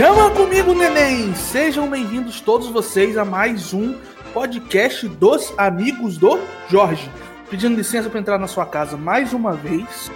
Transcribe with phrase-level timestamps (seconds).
[0.00, 1.34] Chama comigo, neném!
[1.34, 3.94] Sejam bem-vindos todos vocês a mais um
[4.32, 7.06] podcast dos amigos do Jorge.
[7.50, 10.10] Pedindo licença para entrar na sua casa mais uma vez.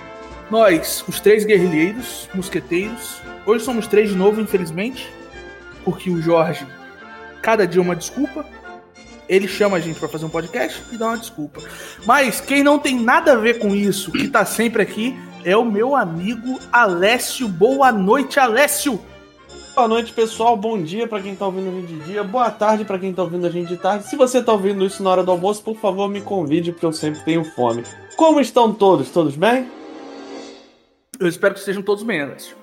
[0.50, 3.20] Nós, os três guerrilheiros, mosqueteiros.
[3.44, 5.12] Hoje somos três de novo, infelizmente,
[5.84, 6.66] porque o Jorge,
[7.42, 8.46] cada dia uma desculpa.
[9.28, 11.60] Ele chama a gente para fazer um podcast e dá uma desculpa.
[12.06, 15.14] Mas quem não tem nada a ver com isso, que tá sempre aqui,
[15.44, 17.46] é o meu amigo Alessio.
[17.48, 18.98] Boa noite, Alessio!
[19.74, 20.56] Boa noite, pessoal.
[20.56, 22.22] Bom dia para quem tá ouvindo a gente de dia.
[22.22, 24.06] Boa tarde para quem tá ouvindo a gente de tarde.
[24.06, 26.92] Se você tá ouvindo isso na hora do almoço, por favor, me convide, porque eu
[26.92, 27.82] sempre tenho fome.
[28.16, 29.10] Como estão todos?
[29.10, 29.68] Todos bem?
[31.18, 32.56] Eu espero que estejam todos bem, Alessio.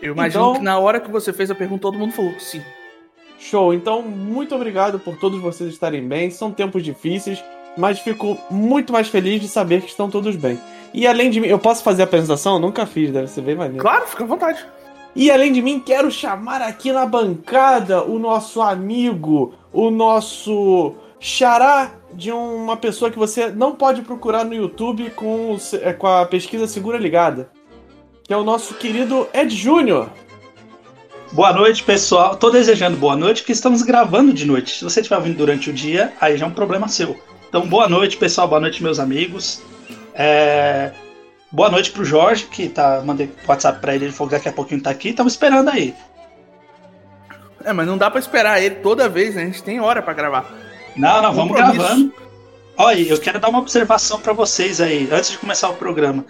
[0.00, 2.62] Eu imagino Então- que na hora que você fez a pergunta, todo mundo falou sim.
[3.38, 3.74] Show.
[3.74, 6.30] Então, muito obrigado por todos vocês estarem bem.
[6.30, 7.42] São tempos difíceis,
[7.76, 10.58] mas fico muito mais feliz de saber que estão todos bem.
[10.94, 12.54] E além de mim, eu posso fazer a apresentação?
[12.54, 13.82] Eu nunca fiz, deve ser bem maneiro.
[13.82, 14.64] Claro, fica à vontade.
[15.18, 21.90] E além de mim, quero chamar aqui na bancada o nosso amigo, o nosso xará
[22.14, 26.68] de uma pessoa que você não pode procurar no YouTube com, eh, com a pesquisa
[26.68, 27.50] Segura Ligada.
[28.22, 30.08] Que é o nosso querido Ed Júnior.
[31.32, 32.36] Boa noite, pessoal.
[32.36, 34.78] Tô desejando boa noite, porque estamos gravando de noite.
[34.78, 37.18] Se você estiver vindo durante o dia, aí já é um problema seu.
[37.48, 38.46] Então, boa noite, pessoal.
[38.46, 39.62] Boa noite, meus amigos.
[40.14, 40.92] É,
[41.50, 43.02] Boa noite pro Jorge, que tá.
[43.04, 45.10] Mandei WhatsApp pra ele, ele falou que daqui a pouquinho tá aqui.
[45.10, 45.94] Estamos esperando aí.
[47.64, 49.42] É, mas não dá pra esperar ele toda vez, né?
[49.42, 50.52] A gente tem hora pra gravar.
[50.96, 51.78] Não, não, vamos Compromisso.
[51.78, 52.14] gravando.
[52.76, 56.24] Olha, eu quero dar uma observação pra vocês aí, antes de começar o programa.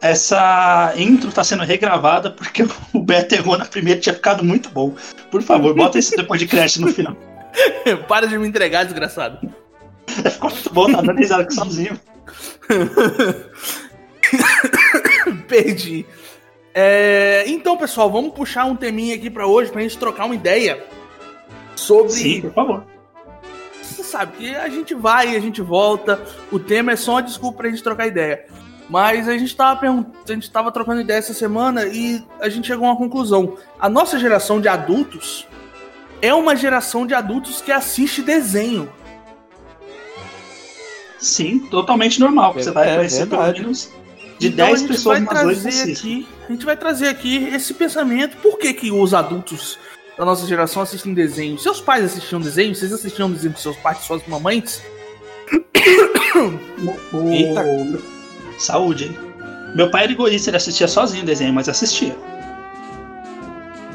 [0.00, 4.94] Essa intro tá sendo regravada porque o Beto errou na primeira, tinha ficado muito bom.
[5.30, 7.16] Por favor, bota esse depois de crédito no final.
[8.08, 9.38] Para de me entregar, desgraçado.
[10.08, 12.00] Ficou muito bom, tá dando risada aqui sozinho.
[15.48, 16.06] Perdi.
[16.74, 20.84] É, então, pessoal, vamos puxar um teminha aqui pra hoje pra gente trocar uma ideia
[21.74, 22.12] sobre.
[22.12, 22.84] Sim, por favor.
[23.82, 26.22] Você sabe que a gente vai e a gente volta.
[26.52, 28.46] O tema é só uma desculpa pra gente trocar ideia.
[28.88, 32.66] Mas a gente tava perguntando, a gente tava trocando ideia essa semana e a gente
[32.66, 33.56] chegou a uma conclusão.
[33.78, 35.46] A nossa geração de adultos
[36.22, 38.90] é uma geração de adultos que assiste desenho.
[41.18, 42.54] Sim, totalmente normal.
[42.56, 43.60] É- Você vai é conhecer pelo verdade.
[43.62, 43.92] menos
[44.38, 45.92] de Então, 10 a gente pessoas oito trazer assistem.
[45.92, 48.36] aqui, A gente vai trazer aqui esse pensamento.
[48.38, 49.78] Por que, que os adultos
[50.16, 51.58] da nossa geração assistem desenho?
[51.58, 52.74] Seus pais assistiam desenho?
[52.74, 54.82] Vocês assistiam desenho com seus pais e suas mamães?
[57.32, 57.64] Eita.
[58.58, 59.18] Saúde, hein?
[59.74, 62.16] Meu pai era egoísta, ele assistia sozinho o desenho, mas assistia.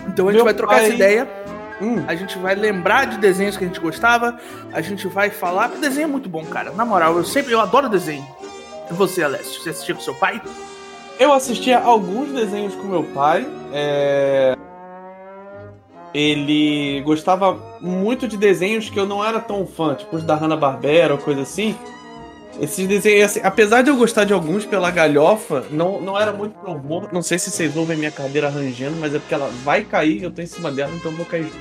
[0.08, 1.28] Então a gente Meu vai trocar pai- essa ideia.
[1.82, 4.40] Hum, A gente vai lembrar de desenhos que a gente gostava.
[4.72, 5.70] A gente vai falar.
[5.70, 6.72] Porque desenho é muito bom, cara.
[6.72, 8.26] Na moral, eu sempre eu adoro desenho.
[8.92, 9.62] Você, Alessio?
[9.62, 10.42] Você assistia com seu pai?
[11.20, 13.48] eu assistia alguns desenhos com meu pai.
[13.72, 14.56] é,
[16.14, 21.14] Ele gostava muito de desenhos que eu não era tão fã, tipo os da Hanna-Barbera
[21.14, 21.76] ou coisa assim.
[22.60, 26.54] Esses desenhos, assim, apesar de eu gostar de alguns pela galhofa, não, não era muito
[26.60, 27.10] pro humor.
[27.12, 30.32] Não sei se vocês ouvem minha cadeira rangendo, mas é porque ela vai cair, eu
[30.32, 31.52] tô em cima dela, então eu vou cair.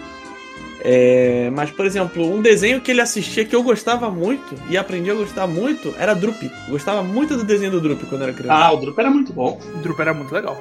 [0.85, 5.11] É, mas, por exemplo, um desenho que ele assistia que eu gostava muito e aprendi
[5.11, 6.43] a gostar muito era Drup.
[6.43, 8.55] Eu gostava muito do desenho do Drup quando eu era criança.
[8.55, 9.61] Ah, o Drup era muito bom.
[9.75, 10.57] O Drup era muito legal.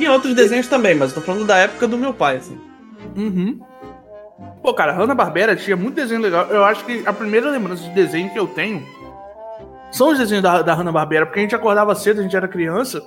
[0.00, 2.58] E outros desenhos também, mas eu tô falando da época do meu pai, assim.
[3.14, 3.60] Uhum.
[4.62, 6.46] Pô, cara, Hanna-Barbera tinha muito desenho legal.
[6.48, 8.82] Eu acho que a primeira lembrança de desenho que eu tenho
[9.90, 13.02] são os desenhos da, da Hanna-Barbera, porque a gente acordava cedo, a gente era criança.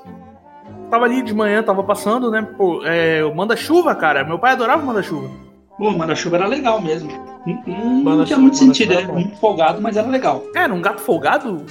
[0.89, 2.47] Tava ali de manhã, tava passando, né?
[2.57, 4.23] Pô, é, o Manda-Chuva, cara.
[4.23, 5.29] Meu pai adorava o Manda-Chuva.
[5.77, 7.11] Pô, Manda-Chuva era legal mesmo.
[7.45, 9.13] Hum, hum, Não tinha muito sentido, era é bom.
[9.13, 10.43] muito folgado, mas era legal.
[10.55, 11.65] Era um gato folgado?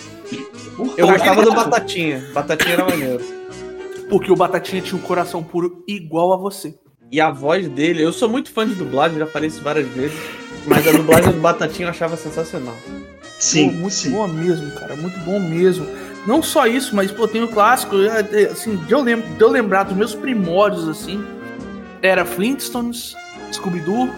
[0.97, 2.19] Eu gostava do Batatinha.
[2.33, 2.33] Batatinha.
[2.35, 3.25] Batatinha era maneiro.
[4.09, 6.75] Porque o Batatinha tinha um coração puro igual a você.
[7.11, 10.19] E a voz dele, eu sou muito fã de dublagem, já falei isso várias vezes.
[10.67, 12.75] Mas a dublagem do Batatinha eu achava sensacional.
[13.39, 14.11] Sim, Pô, muito sim.
[14.11, 14.97] boa mesmo, cara.
[14.97, 15.87] Muito bom mesmo.
[16.27, 19.41] Não só isso, mas pô, tem o clássico, é, é, assim, de eu, lem de
[19.41, 21.25] eu lembrar dos meus primórdios, assim,
[22.01, 23.15] era Flintstones,
[23.53, 24.09] Scooby-Doo.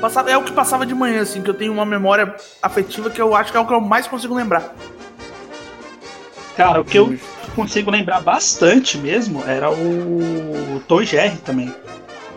[0.00, 3.20] Passava, é o que passava de manhã, assim, que eu tenho uma memória afetiva que
[3.20, 4.74] eu acho que é o que eu mais consigo lembrar.
[6.56, 7.18] Cara, o que eu
[7.54, 11.74] consigo lembrar bastante mesmo era o Tom Jerry também.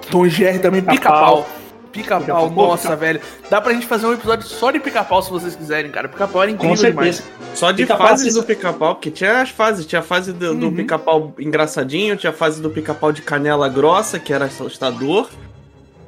[0.10, 1.48] Tom Jerry também, Pica-pau.
[1.94, 2.52] Pica-pau.
[2.52, 3.22] Pô, nossa, pica- velho.
[3.50, 6.10] Dá pra gente fazer um episódio só de pica-pau se vocês quiserem, cara.
[6.10, 7.24] Pica-pau era incrível Com certeza.
[7.24, 7.58] demais.
[7.58, 9.86] Só de Pica-pau fases do pica-pau, porque tinha as fases.
[9.86, 10.76] Tinha a fase do, do Uhum.
[10.76, 15.30] pica-pau engraçadinho, tinha a fase do pica-pau de canela grossa, que era assustador.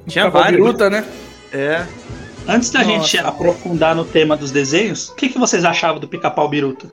[0.08, 0.62] Tinha Pica-pau vários.
[0.62, 1.06] biruta, né?
[1.54, 1.86] É.
[2.48, 2.92] Antes da Nossa.
[2.92, 6.92] gente aprofundar no tema dos desenhos, o que, que vocês achavam do pica-pau biruta?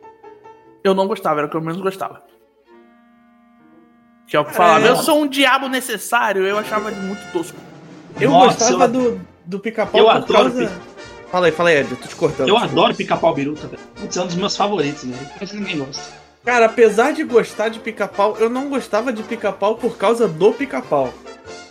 [0.84, 2.22] Eu não gostava, era o que eu menos gostava.
[4.32, 7.58] É o que falava, eu sou um diabo necessário, eu achava ele muito tosco.
[8.20, 10.72] Eu Nossa, gostava eu- do, do pica-pau eu por adoro causa...
[11.30, 12.48] Fala aí, fala aí, Ed, eu tô te cortando.
[12.48, 13.80] Eu adoro pica-pau biruta, velho.
[13.94, 15.30] Putz, é um dos meus favoritos, velho.
[15.40, 16.02] Mas ninguém gosta.
[16.44, 21.12] Cara, apesar de gostar de pica-pau, eu não gostava de pica-pau por causa do pica-pau.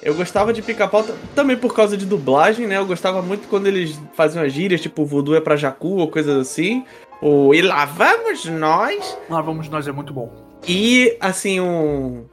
[0.02, 1.06] Eu gostava de pica-pau
[1.36, 2.78] também por causa de dublagem, né?
[2.78, 6.36] Eu gostava muito quando eles faziam as gírias, tipo voodoo é pra jacu ou coisas
[6.40, 6.84] assim.
[7.22, 9.16] Ou e lá vamos nós.
[9.30, 10.32] Lá vamos nós, é muito bom.
[10.68, 12.26] E, assim, um...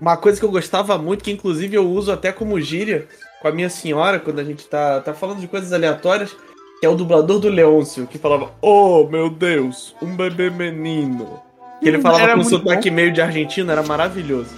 [0.00, 3.06] uma coisa que eu gostava muito, que inclusive eu uso até como gíria
[3.40, 6.34] com a minha senhora, quando a gente tá, tá falando de coisas aleatórias,
[6.80, 11.40] que é o dublador do Leôncio, que falava, oh, meu Deus, um bebê menino.
[11.80, 14.50] Que ele Hum, falava era com muito sotaque meio de argentino, era maravilhoso.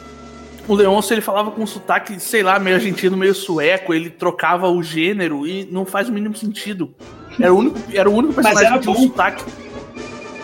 [0.68, 4.68] O Leôncio, ele falava com um sotaque, sei lá, meio argentino, meio sueco, ele trocava
[4.68, 6.94] o gênero e não faz o mínimo sentido.
[7.40, 9.08] Era o único, era o único personagem era que tinha um bom.
[9.08, 9.44] sotaque.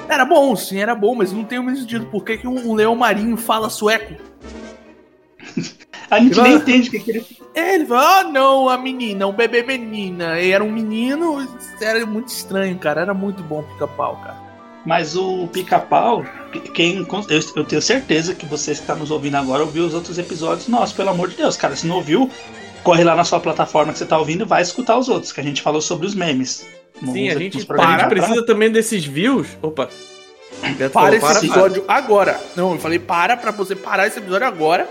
[0.09, 2.07] Era bom, sim, era bom, mas não tem o mesmo sentido.
[2.07, 4.28] Por que, que um, um leão marinho fala sueco?
[6.11, 7.27] A gente nem entende o que, que ele.
[7.55, 10.41] É, ele fala, ah, não, a menina, um bebê menina.
[10.41, 11.47] E era um menino,
[11.81, 13.03] era muito estranho, cara.
[13.03, 14.37] Era muito bom o pica-pau, cara.
[14.87, 16.25] Mas o pica-pau,
[16.73, 17.07] quem.
[17.29, 20.69] Eu, eu tenho certeza que você que está nos ouvindo agora ouviu os outros episódios.
[20.69, 21.77] Nossa, pelo amor de Deus, cara.
[21.77, 22.31] Se não ouviu,
[22.83, 25.41] corre lá na sua plataforma que você tá ouvindo e vai escutar os outros, que
[25.41, 26.67] a gente falou sobre os memes.
[27.05, 29.47] Sim, a gente, nos a gente precisa também desses views.
[29.63, 29.89] Opa.
[30.77, 32.41] Beto Para falou, esse episódio agora.
[32.57, 34.89] Não, eu falei para pra você parar esse episódio agora.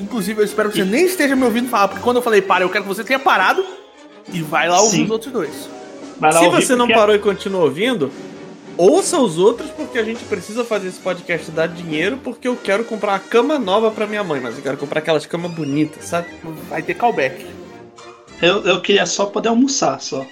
[0.00, 2.64] Inclusive, eu espero que você nem esteja me ouvindo falar, porque quando eu falei para,
[2.64, 3.64] eu quero que você tenha parado
[4.32, 5.04] e vai lá ouvir Sim.
[5.04, 5.68] os outros dois.
[6.18, 8.10] Vai lá Se você não porque- parou e continua ouvindo,
[8.76, 12.84] ouça os outros, porque a gente precisa fazer esse podcast dar dinheiro, porque eu quero
[12.84, 16.28] comprar uma cama nova pra minha mãe, mas eu quero comprar aquelas camas bonitas, sabe?
[16.68, 17.46] Vai ter callback.
[18.42, 20.26] Eu, eu queria só poder almoçar, só.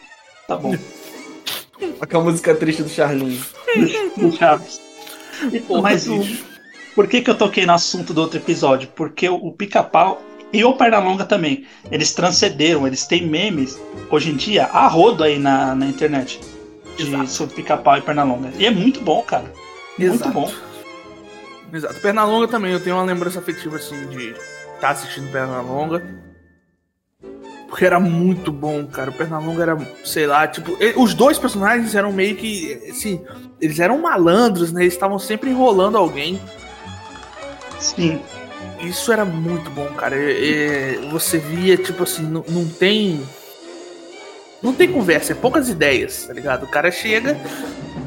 [0.48, 0.76] Tá bom.
[2.00, 3.40] Aquela música triste do Charlinho.
[4.16, 4.80] Do Chaves.
[5.66, 6.20] Porra, Mas o.
[6.94, 8.88] por que, que eu toquei no assunto do outro episódio?
[8.94, 10.22] Porque o, o pica-pau
[10.52, 13.80] e o Pernalonga também, eles transcenderam, eles têm memes
[14.10, 16.40] hoje em dia a rodo aí na, na internet.
[16.96, 17.30] De, Exato.
[17.30, 18.50] sobre pica-pau e Pernalonga.
[18.58, 19.50] E é muito bom, cara.
[19.98, 20.30] Muito Exato.
[20.30, 20.52] bom.
[21.72, 22.00] Exato.
[22.00, 24.34] Pernalonga também, eu tenho uma lembrança afetiva assim de
[24.74, 26.02] estar assistindo Pernalonga.
[27.66, 29.08] Porque era muito bom, cara.
[29.10, 33.24] O Pernalonga era, sei lá, tipo, e- os dois personagens eram meio que, assim,
[33.58, 34.82] eles eram malandros, né?
[34.82, 36.38] Eles estavam sempre enrolando alguém.
[37.82, 38.20] Sim.
[38.80, 40.16] Isso era muito bom, cara.
[40.16, 43.20] É- você via, tipo assim, não, não tem.
[44.62, 46.64] Não tem conversa, é poucas ideias, tá ligado?
[46.64, 47.36] O cara chega,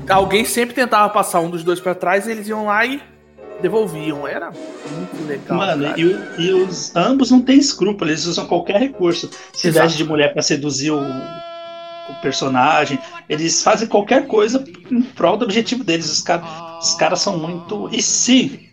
[0.09, 3.01] alguém sempre tentava passar um dos dois pra trás e eles iam lá e
[3.61, 4.25] devolviam.
[4.25, 5.57] Era muito legal.
[5.57, 5.99] Mano, cara.
[5.99, 9.29] e, e os ambos não têm escrúpulo, eles usam qualquer recurso.
[9.53, 12.97] Se veste de mulher pra seduzir o, o personagem,
[13.27, 16.09] eles fazem qualquer coisa em prol do objetivo deles.
[16.09, 16.41] Os, cara,
[16.85, 17.89] os caras são muito.
[17.91, 18.69] E se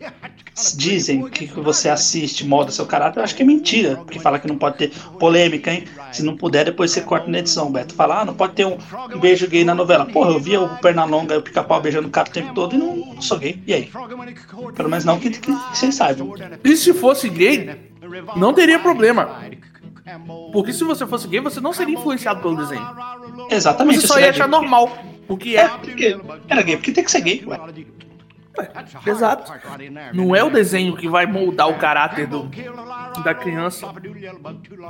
[0.75, 3.95] dizem que você assiste, molda seu caráter, eu acho que é mentira.
[3.97, 5.85] Porque fala que não pode ter polêmica, hein?
[6.11, 7.95] Se não puder, depois você corta na edição, Beto.
[7.95, 8.77] Fala, ah, não pode ter um,
[9.19, 10.05] beijo gay na novela.
[10.05, 12.77] Porra, eu via o Pernalonga e o pica-pau beijando o cara o tempo todo e
[12.77, 13.61] não, não sou gay.
[13.65, 13.91] E aí?
[14.75, 16.33] Pelo menos não que, que vocês saibam.
[16.63, 17.75] E se fosse gay,
[18.35, 19.41] não teria problema.
[20.51, 22.85] Porque se você fosse gay, você não seria influenciado pelo desenho.
[23.49, 24.01] Exatamente.
[24.01, 24.91] Você só isso ia achar normal.
[25.27, 25.67] O que É, é.
[25.69, 26.17] porque
[26.47, 27.43] era gay, porque tem que ser gay.
[27.45, 27.59] Ué.
[29.07, 29.51] Exato.
[30.13, 32.49] Não é o desenho que vai moldar o caráter do,
[33.23, 33.91] da criança.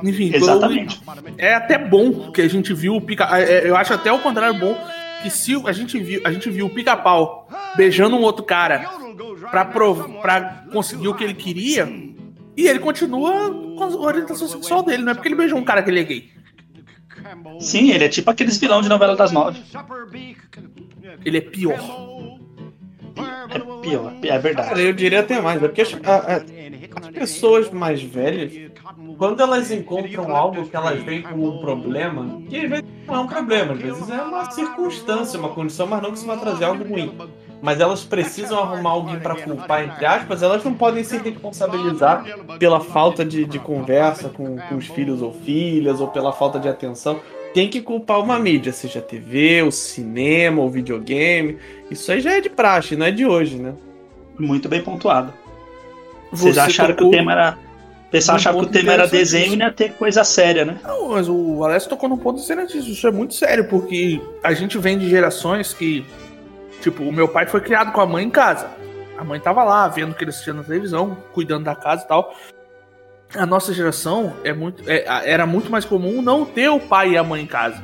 [0.03, 1.01] Enfim, Exatamente.
[1.37, 3.25] é até bom que a gente viu o pica.
[3.39, 4.77] é, é, Eu acho até o contrário bom
[5.21, 7.47] que se a gente viu, a gente viu o pica-pau
[7.77, 8.79] beijando um outro cara
[9.49, 11.87] pra, prov, pra conseguir o que ele queria.
[12.55, 15.81] E ele continua com a orientação sexual dele, não é porque ele beijou um cara
[15.81, 16.32] que ele é gay.
[17.60, 19.62] Sim, ele é tipo aqueles vilão de novela das nove.
[21.25, 21.77] Ele é pior.
[23.50, 24.82] É pior, é Cara, verdade.
[24.82, 26.43] eu diria até mais, é porque as, a- a-
[27.00, 28.51] as pessoas mais velhas,
[29.17, 33.20] quando elas encontram algo que elas veem como um problema, que às vezes não é
[33.20, 36.63] um problema, às vezes é uma circunstância, uma condição, mas não que isso vai trazer
[36.65, 37.15] algo ruim.
[37.63, 42.25] Mas elas precisam arrumar alguém pra culpar, entre aspas, elas não podem se responsabilizar
[42.60, 46.67] pela falta de, de conversa com, com os filhos ou filhas, ou pela falta de
[46.67, 47.22] atenção.
[47.53, 51.58] Tem que culpar uma mídia, seja a TV, o cinema, o videogame.
[51.89, 53.74] Isso aí já é de praxe, não é de hoje, né?
[54.38, 55.34] Muito bem pontuado.
[56.34, 57.58] Vocês Você acharam que o tema era.
[58.08, 60.65] O pessoal um achava que o tema era desenho e não ia ter coisa séria,
[60.65, 60.79] né?
[60.84, 62.93] Não, mas o Alessio tocou num ponto interessantíssimo.
[62.93, 66.05] Isso é muito sério, porque a gente vem de gerações que.
[66.83, 68.69] Tipo, o meu pai foi criado com a mãe em casa.
[69.17, 72.07] A mãe tava lá, vendo o que ele assistia na televisão, cuidando da casa e
[72.07, 72.35] tal.
[73.35, 77.17] A nossa geração é muito, é, era muito mais comum não ter o pai e
[77.17, 77.81] a mãe em casa.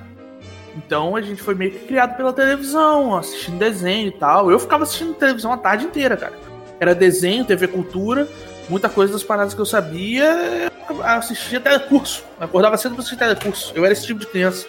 [0.76, 4.52] Então a gente foi meio que criado pela televisão, assistindo desenho e tal.
[4.52, 6.34] Eu ficava assistindo televisão a tarde inteira, cara.
[6.80, 8.28] Era desenho, TV Cultura
[8.70, 12.24] muita coisa das paradas que eu sabia, eu assistia telecurso.
[12.40, 13.74] Acordava cedo pra assistir telecurso.
[13.76, 14.68] Eu era esse tipo de criança.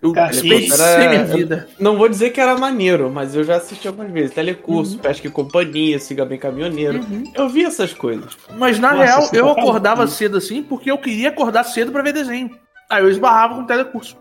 [0.00, 1.68] Eu Cara, era- minha vida.
[1.78, 4.32] Não vou dizer que era maneiro, mas eu já assisti algumas vezes.
[4.32, 4.98] Telecurso, Uhum.
[4.98, 7.00] Pesca e Companhia, Siga Bem Caminhoneiro.
[7.00, 7.24] Uhum.
[7.34, 8.36] Eu vi essas coisas.
[8.56, 11.90] Mas na Nossa, real, você eu falando acordava cedo assim porque eu queria acordar cedo
[11.90, 12.50] pra ver desenho.
[12.88, 14.16] Aí eu esbarrava com o telecurso.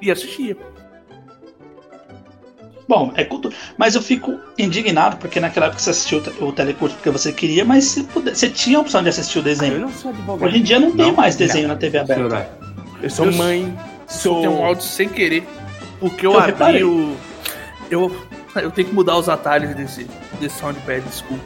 [0.00, 0.56] E assistia.
[2.88, 3.54] Bom, é cultura.
[3.76, 7.32] Mas eu fico indignado porque naquela época você assistiu o te- o telecurso porque você
[7.32, 9.80] queria, mas se puder- você tinha a opção de assistir o desenho.
[9.80, 10.46] não sou advogado.
[10.48, 12.48] Hoje em dia não tem Não, mais desenho na TV aberta.
[13.02, 13.76] Eu sou mãe.
[14.06, 14.40] Sou.
[14.40, 15.46] Tem um áudio sem querer.
[15.98, 16.84] Porque eu, Eu abri reparei.
[16.84, 17.16] o.
[17.90, 18.14] Eu,
[18.56, 20.06] eu tenho que mudar os atalhos desse,
[20.40, 21.44] desse soundpad, desculpa.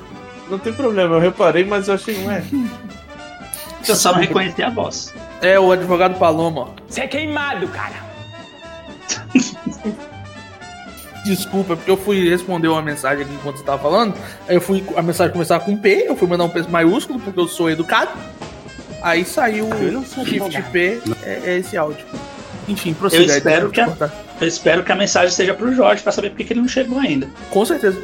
[0.49, 2.43] Não tem problema, eu reparei, mas eu achei, ué.
[3.89, 5.15] Eu só não reconheci a voz.
[5.41, 6.69] É o advogado Paloma, ó.
[6.87, 7.95] Você é queimado, cara.
[11.25, 14.15] Desculpa, porque eu fui responder uma mensagem aqui enquanto você tava falando.
[14.49, 14.85] Aí eu fui.
[14.97, 18.11] A mensagem começava com P, eu fui mandar um P maiúsculo, porque eu sou educado.
[19.03, 19.69] Aí saiu
[20.05, 20.63] sou Shift.
[20.71, 22.05] P, é, é esse áudio.
[22.69, 23.23] Enfim, prossiga.
[23.23, 26.31] Eu espero aí, que a- eu espero que a mensagem seja pro Jorge pra saber
[26.31, 27.29] por que que ele não chegou ainda.
[27.51, 28.01] Com certeza.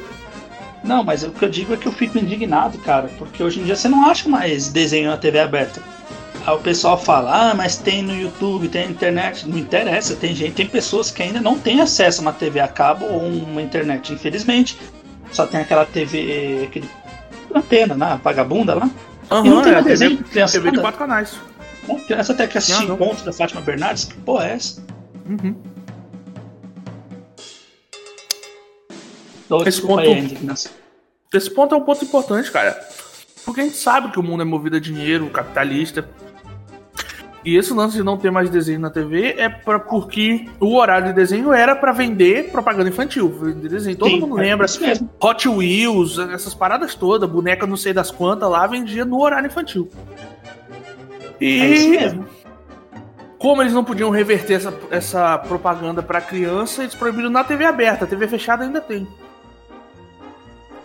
[0.85, 3.65] Não, mas o que eu digo é que eu fico indignado, cara, porque hoje em
[3.65, 5.81] dia você não acha mais desenho na TV aberta.
[6.47, 9.49] Aí o pessoal fala, ah, mas tem no YouTube, tem na internet.
[9.49, 12.69] Não interessa, tem gente, tem pessoas que ainda não têm acesso a uma TV a
[12.69, 14.79] cabo ou uma internet, infelizmente.
[15.33, 16.89] Só tem aquela TV, aquele
[17.53, 18.89] antena, né, vagabunda lá.
[19.45, 20.47] e não tem é a desenho TV.
[20.53, 21.35] TV de quatro canais.
[21.89, 22.01] Né?
[22.07, 22.85] Criança até que assistir.
[22.85, 24.83] Encontro da Fátima Bernardes, que porra é essa?
[25.29, 25.55] Uhum.
[29.45, 30.39] Então, Esse ponto- aí.
[31.33, 32.77] Esse ponto é um ponto importante, cara.
[33.45, 36.09] Porque a gente sabe que o mundo é movido a dinheiro, capitalista.
[37.45, 41.07] E esse lance de não ter mais desenho na TV é pra, porque o horário
[41.09, 43.29] de desenho era pra vender propaganda infantil.
[43.41, 43.97] Vender desenho.
[43.97, 44.67] Todo Sim, mundo é lembra.
[45.23, 49.89] Hot Wheels, essas paradas todas, boneca não sei das quantas lá, vendia no horário infantil.
[51.41, 52.27] E É isso mesmo.
[53.39, 58.05] como eles não podiam reverter essa, essa propaganda pra criança, eles proibiram na TV aberta.
[58.05, 59.07] A TV fechada ainda tem.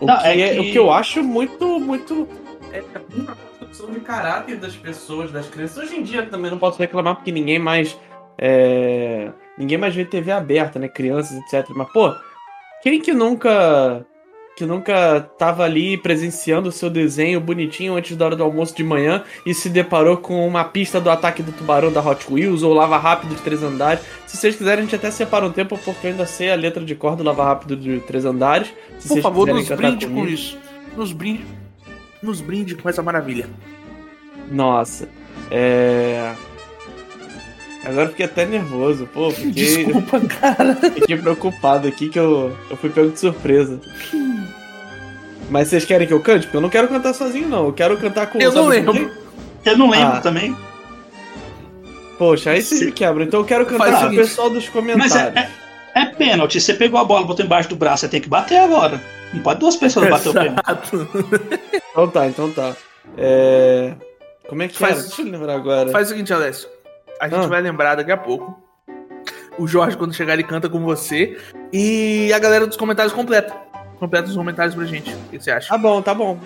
[0.00, 2.28] O, Não, que é é- que- o que eu acho muito, muito.
[2.72, 2.82] É
[3.14, 5.76] uma construção de caráter das pessoas, das crianças.
[5.84, 7.98] Hoje em dia também não posso reclamar porque ninguém mais.
[8.38, 10.88] é, Ninguém mais vê TV aberta, né?
[10.88, 11.68] Crianças, etc.
[11.76, 12.14] Mas, pô,
[12.82, 14.04] quem que nunca.
[14.54, 18.84] Que nunca tava ali presenciando o seu desenho bonitinho antes da hora do almoço de
[18.84, 22.74] manhã e se deparou com uma pista do ataque do tubarão da Hot Wheels ou
[22.74, 24.04] Lava Rápido de três andares.
[24.26, 26.84] Se vocês quiserem, a gente até separa um tempo porque eu ainda sei a letra
[26.84, 28.72] de cor do Lava Rápido de três andares.
[28.98, 30.28] Se Por favor, nos brinde com comigo.
[30.28, 30.58] isso.
[30.96, 31.44] Nos brinde.
[32.22, 33.48] Nos brinde com essa maravilha.
[34.50, 35.08] Nossa,
[35.50, 36.34] é.
[37.84, 39.50] Agora eu fiquei até nervoso, pô, fiquei,
[39.84, 40.76] Desculpa, cara.
[40.76, 43.80] fiquei preocupado aqui que eu, eu fui pego de surpresa.
[45.50, 46.46] Mas vocês querem que eu cante?
[46.46, 47.66] Porque eu não quero cantar sozinho, não.
[47.66, 49.10] Eu quero cantar com Eu não lembro.
[49.64, 50.20] Eu não lembro Ah.
[50.20, 50.56] também.
[52.18, 53.24] Poxa, aí vocês me quebram.
[53.24, 54.16] Então eu quero cantar com o seguinte.
[54.20, 55.16] pessoal dos Mas comentários.
[55.36, 55.50] é,
[55.94, 56.60] é, é pênalti.
[56.60, 59.02] Você pegou a bola, botou embaixo do braço, você tem que bater agora.
[59.34, 60.60] Não pode duas pessoas bater o pênalti.
[60.66, 61.08] Exato.
[61.90, 62.76] Então tá, então tá.
[63.18, 63.92] É.
[64.48, 65.06] Como é que Faz- era?
[65.08, 65.90] Deixa eu lembrar agora.
[65.90, 66.68] Faz o seguinte, Alessio.
[67.22, 67.46] A gente Ah.
[67.46, 68.52] vai lembrar daqui a pouco.
[69.56, 71.38] O Jorge, quando chegar, ele canta com você.
[71.72, 73.54] E a galera dos comentários completa.
[74.00, 75.14] Completa os comentários pra gente.
[75.14, 75.68] O que você acha?
[75.68, 76.36] Tá bom, tá bom.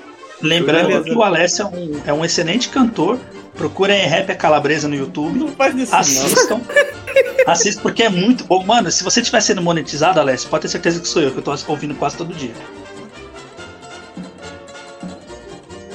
[0.42, 1.04] Lembrando Beleza.
[1.04, 3.18] que o Alessio é um, é um excelente cantor.
[3.54, 5.38] Procurem Rap a Calabresa no YouTube.
[5.38, 5.96] Não faz isso.
[5.96, 6.60] Assistam.
[7.46, 8.62] Assistam porque é muito bom.
[8.62, 11.42] Mano, se você estiver sendo monetizado, Alessio, pode ter certeza que sou eu, que eu
[11.42, 12.52] tô ouvindo quase todo dia.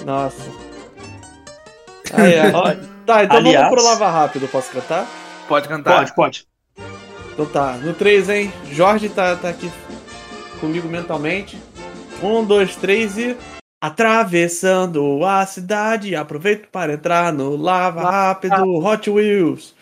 [0.05, 0.41] Nossa.
[2.13, 2.79] Ai, ai.
[3.05, 4.47] Tá, então Aliás- vamos pro Lava Rápido.
[4.47, 5.07] Posso cantar?
[5.47, 5.97] Pode cantar.
[5.99, 6.47] pode, pode.
[7.33, 8.53] Então tá, no 3, hein?
[8.71, 9.71] Jorge tá, tá aqui
[10.59, 11.57] comigo mentalmente.
[12.21, 13.35] Um, dois, três e.
[13.83, 19.73] Atravessando a cidade, aproveito para entrar no Lava Rápido Hot Wheels.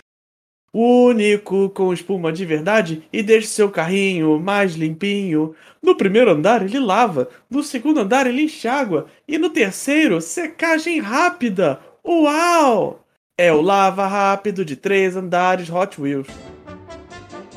[0.73, 5.53] Único com espuma de verdade e deixe seu carrinho mais limpinho.
[5.83, 11.81] No primeiro andar ele lava, no segundo andar ele enxágua e no terceiro secagem rápida.
[12.05, 13.03] Uau!
[13.41, 16.27] É o Lava Rápido de três andares Hot Wheels.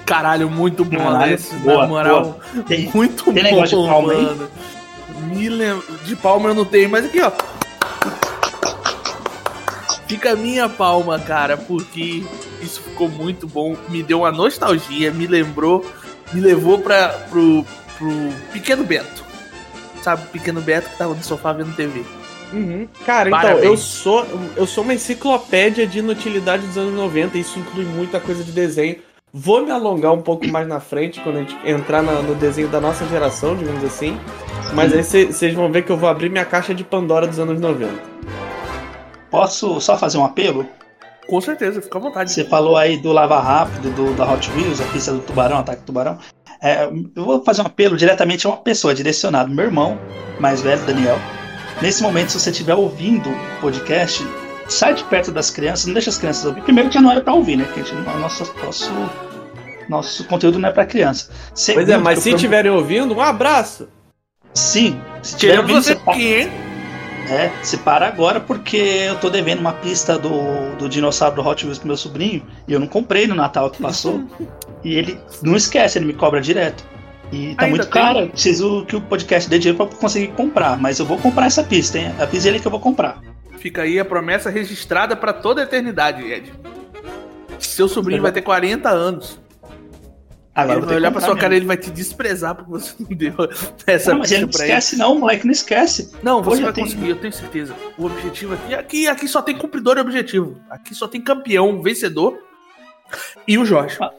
[0.06, 1.58] Caralho, muito bom, Caralho, Alessio.
[1.58, 3.42] boa, Na moral, Tem- muito tem bom.
[3.42, 4.40] negócio de palma aí?
[5.26, 5.82] Me lem...
[6.04, 7.32] De palma eu não tenho, mas aqui, ó.
[10.06, 12.22] Fica a minha palma, cara, porque
[12.60, 13.76] isso ficou muito bom.
[13.88, 15.84] Me deu uma nostalgia, me lembrou,
[16.32, 17.64] me levou pra, pro,
[17.98, 18.08] pro
[18.52, 19.24] Pequeno Beto.
[20.00, 22.04] Sabe, o Pequeno Beto que tava no sofá vendo TV.
[22.52, 22.86] Uhum.
[23.06, 23.64] Cara, então, Parabéns.
[23.64, 28.44] eu sou, eu sou uma enciclopédia de inutilidade dos anos 90, isso inclui muita coisa
[28.44, 28.96] de desenho.
[29.32, 32.68] Vou me alongar um pouco mais na frente, quando a gente entrar na- no desenho
[32.68, 34.18] da nossa geração, digamos assim.
[34.74, 37.58] Mas aí vocês vão ver que eu vou abrir minha caixa de Pandora dos anos
[37.58, 37.92] 90.
[39.30, 40.66] Posso só fazer um apelo?
[41.26, 42.30] Com certeza, fica à vontade.
[42.32, 45.80] Você falou aí do Lava Rápido, do, da Hot Wheels, a pista do Tubarão, Ataque
[45.82, 46.18] do Tubarão.
[46.62, 49.98] É, eu vou fazer um apelo diretamente a uma pessoa, direcionado, meu irmão
[50.38, 51.18] mais velho, Daniel.
[51.82, 54.24] Nesse momento, se você estiver ouvindo o podcast,
[54.68, 56.62] sai de perto das crianças, não deixa as crianças ouvir.
[56.62, 57.68] Primeiro que já não era pra ouvir, né?
[57.74, 58.90] Gente, nosso, nosso,
[59.88, 61.28] nosso conteúdo não é pra criança.
[61.52, 63.88] Segundo, pois é, mas se estiverem ouvindo, um abraço.
[64.54, 66.52] Sim, se estiver ouvindo, você aqui, hein?
[67.28, 71.64] É, se para agora porque eu tô devendo uma pista do, do dinossauro do Hot
[71.64, 74.22] Wheels pro meu sobrinho e eu não comprei no Natal que passou.
[74.84, 76.84] e ele não esquece, ele me cobra direto.
[77.32, 78.02] E tá Ainda muito tem...
[78.02, 80.78] caro, preciso que o podcast dê dinheiro pra conseguir comprar.
[80.78, 82.14] Mas eu vou comprar essa pista, hein?
[82.20, 83.20] Avisa ele que eu vou comprar.
[83.58, 86.52] Fica aí a promessa registrada para toda a eternidade, Ed.
[87.58, 89.40] Seu sobrinho vai ter 40 anos.
[90.54, 91.40] Agora ele vai olhar pra sua mesmo.
[91.40, 93.34] cara e ele vai te desprezar porque você não deu
[93.86, 95.02] essa não, mas ele não esquece, ele.
[95.02, 96.12] não, moleque, não esquece.
[96.22, 97.74] Não, você Hoje vai conseguir, eu tenho certeza.
[97.96, 100.60] O objetivo aqui, aqui, aqui só tem cumpridor e objetivo.
[100.68, 102.38] Aqui só tem campeão, vencedor.
[103.48, 103.96] E o Jorge.
[103.98, 104.12] Ah.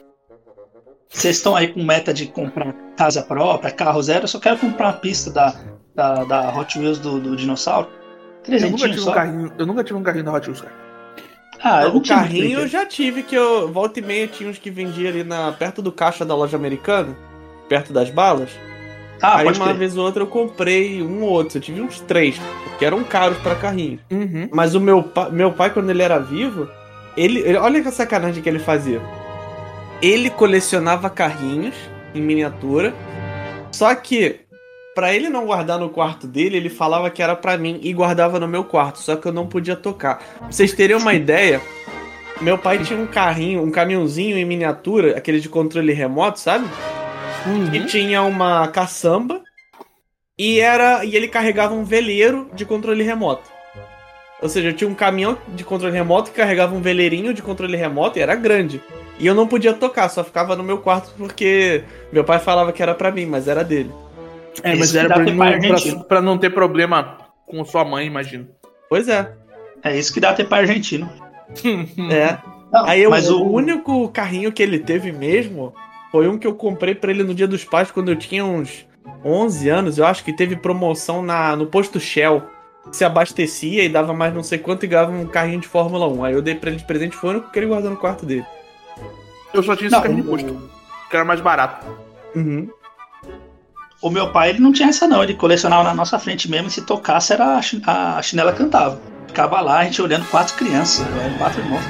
[1.14, 4.88] Vocês estão aí com meta de comprar casa própria, carro zero, eu só quero comprar
[4.88, 5.54] uma pista da,
[5.94, 7.88] da, da Hot Wheels do, do dinossauro.
[8.46, 10.74] Eu nunca, tive um carrinho, eu nunca tive um carrinho da Hot Wheels, cara.
[11.62, 15.08] Ah, o carrinho eu já tive, que eu volta e meia tinha uns que vendia
[15.08, 17.16] ali na, perto do caixa da loja americana,
[17.68, 18.50] perto das balas.
[19.22, 22.36] Ah, Aí uma vez ou outra eu comprei um ou outro, eu tive uns três,
[22.64, 24.00] porque eram caros para carrinho.
[24.10, 24.48] Uhum.
[24.52, 26.68] Mas o meu, meu pai, quando ele era vivo,
[27.16, 27.56] ele, ele.
[27.56, 29.00] Olha que sacanagem que ele fazia.
[30.04, 31.74] Ele colecionava carrinhos
[32.14, 32.92] em miniatura.
[33.72, 34.40] Só que
[34.94, 38.38] para ele não guardar no quarto dele, ele falava que era para mim e guardava
[38.38, 40.18] no meu quarto, só que eu não podia tocar.
[40.18, 41.58] Pra vocês terem uma ideia,
[42.42, 46.68] meu pai tinha um carrinho, um caminhãozinho em miniatura, aquele de controle remoto, sabe?
[47.46, 47.70] Uhum.
[47.70, 49.40] Que tinha uma caçamba
[50.38, 53.50] e era e ele carregava um veleiro de controle remoto.
[54.42, 57.78] Ou seja, eu tinha um caminhão de controle remoto que carregava um veleirinho de controle
[57.78, 58.82] remoto e era grande.
[59.18, 62.82] E eu não podia tocar, só ficava no meu quarto porque meu pai falava que
[62.82, 63.90] era para mim, mas era dele.
[64.62, 68.48] É, mas era pra, não, pra, pra, não ter problema com sua mãe, imagino.
[68.88, 69.32] Pois é.
[69.82, 71.10] É isso que dá ter pai argentino.
[72.10, 72.38] é.
[72.72, 75.72] Não, Aí mas o, o único carrinho que ele teve mesmo
[76.10, 78.86] foi um que eu comprei para ele no Dia dos Pais quando eu tinha uns
[79.24, 79.98] 11 anos.
[79.98, 82.42] Eu acho que teve promoção na, no posto Shell.
[82.92, 86.24] Se abastecia e dava mais não sei quanto e ganhava um carrinho de Fórmula 1.
[86.24, 88.26] Aí eu dei pra ele de presente, foi o único que ele guardou no quarto
[88.26, 88.44] dele.
[89.54, 90.70] Eu só tinha esse carrinho de posto,
[91.08, 91.86] que era mais barato.
[92.34, 92.68] Uhum.
[94.02, 96.82] O meu pai ele não tinha essa não, ele colecionava na nossa frente mesmo, se
[96.82, 99.00] tocasse era a chinela cantava.
[99.28, 101.82] Ficava lá, a gente olhando quatro crianças, eram quatro irmãos,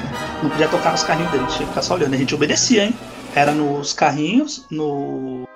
[0.43, 2.95] não podia tocar nos carrinhos dele, tinha que ficar só olhando, a gente obedecia, hein?
[3.35, 5.49] Era nos carrinhos, no.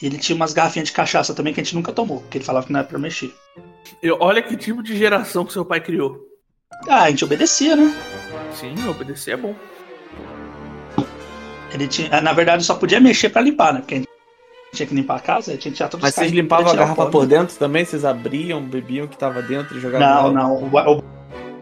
[0.00, 2.66] Ele tinha umas garrafinhas de cachaça também que a gente nunca tomou, porque ele falava
[2.66, 3.34] que não era pra mexer.
[4.02, 6.20] Eu, olha que tipo de geração que seu pai criou.
[6.88, 7.94] Ah, a gente obedecia, né?
[8.52, 9.54] Sim, obedecer é bom.
[11.76, 13.80] Ele tinha, na verdade, só podia mexer para limpar, né?
[13.80, 14.08] Porque a gente
[14.72, 17.26] tinha que limpar a casa, tinha que tirar todos Mas vocês limpavam a garrafa por
[17.26, 17.84] dentro também?
[17.84, 20.32] Vocês abriam, bebiam o que tava dentro e jogavam?
[20.32, 20.54] Não, não.
[20.54, 21.02] O, o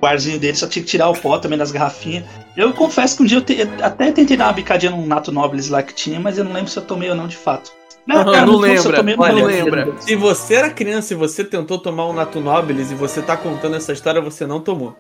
[0.00, 2.24] barzinho dele só tinha que tirar o pó também das garrafinhas.
[2.57, 5.68] Eu confesso que um dia eu, te, até tentei dar uma bicadinha num Nato Nobles
[5.68, 7.72] lá que tinha, mas eu não lembro se eu tomei ou não de fato.
[8.07, 8.96] Não, uhum, cara, não, não lembra.
[8.96, 9.94] Tomei, Olha, não lembra.
[10.00, 13.77] Se você era criança e você tentou tomar um Nato Nobles e você tá contando
[13.77, 14.94] essa história, você não tomou.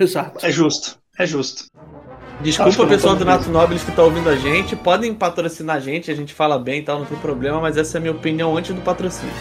[0.00, 0.44] Exato.
[0.44, 0.98] É justo.
[1.18, 1.66] É justo.
[2.40, 4.76] Desculpa, pessoal do Nato Nobles que tá ouvindo a gente.
[4.76, 7.96] Podem patrocinar a gente, a gente fala bem e tal, não tem problema, mas essa
[7.96, 9.34] é a minha opinião antes do patrocínio.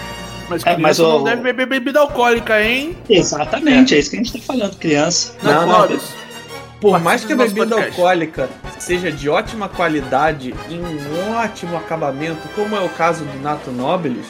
[0.50, 1.24] Mas criança é, mas não o...
[1.24, 2.98] deve beber bebida alcoólica, hein?
[3.10, 5.34] Exatamente, é, é isso que a gente tá falando, criança.
[5.42, 5.90] Não, não.
[5.90, 6.00] não.
[6.80, 12.76] Por mais que a bebida alcoólica seja de ótima qualidade e um ótimo acabamento, como
[12.76, 14.26] é o caso do Nato Nobles,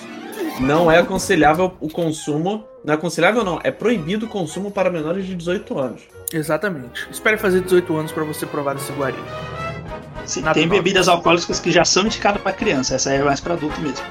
[0.59, 2.63] não é aconselhável o consumo.
[2.83, 3.59] Não é aconselhável, não.
[3.63, 6.01] É proibido o consumo para menores de 18 anos.
[6.31, 7.07] Exatamente.
[7.09, 9.23] Espere fazer 18 anos para você provar esse guarinho.
[10.25, 12.95] Sim, tem bebidas alcoólicas que já são indicadas para criança.
[12.95, 14.05] Essa é mais para adulto mesmo.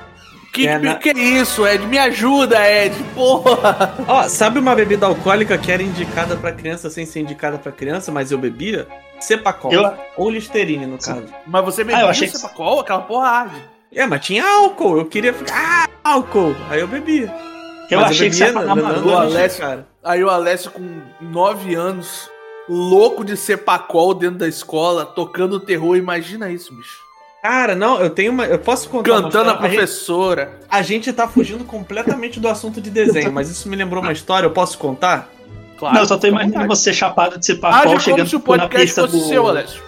[0.53, 0.97] Que, é, na...
[0.97, 1.87] que isso, Ed?
[1.87, 3.95] Me ajuda, Ed, porra!
[4.07, 8.13] Ó, sabe uma bebida alcoólica que era indicada para criança sem ser indicada para criança,
[8.13, 8.87] mas eu bebia?
[9.19, 9.73] Cepacol.
[9.73, 9.95] Eu...
[10.17, 11.25] Ou Listerine, no caso.
[11.47, 12.81] Mas você bebia ah, eu achei Cepacol?
[12.81, 13.63] Aquela porra arde.
[13.91, 14.99] É, mas tinha álcool.
[14.99, 15.55] Eu queria ficar.
[15.55, 16.55] Ah, álcool!
[16.69, 17.33] Aí eu bebia.
[17.93, 19.87] Eu mas achei eu que você na, o Alessio, cara.
[20.03, 22.31] Aí o Alessio com 9 anos,
[22.69, 25.97] louco de Cepacol dentro da escola, tocando terror.
[25.97, 27.01] Imagina isso, bicho.
[27.43, 28.47] Cara, não, eu tenho uma.
[28.47, 29.11] Eu posso contar.
[29.11, 30.61] Cantando a professora.
[30.71, 34.01] A gente, a gente tá fugindo completamente do assunto de desenho, mas isso me lembrou
[34.01, 35.29] uma história, eu posso contar?
[35.77, 35.97] Claro.
[35.97, 39.19] Não, eu só tô imaginando você chapado de Cepacol chegando se o na pista do.
[39.19, 39.83] Seu, Alessio.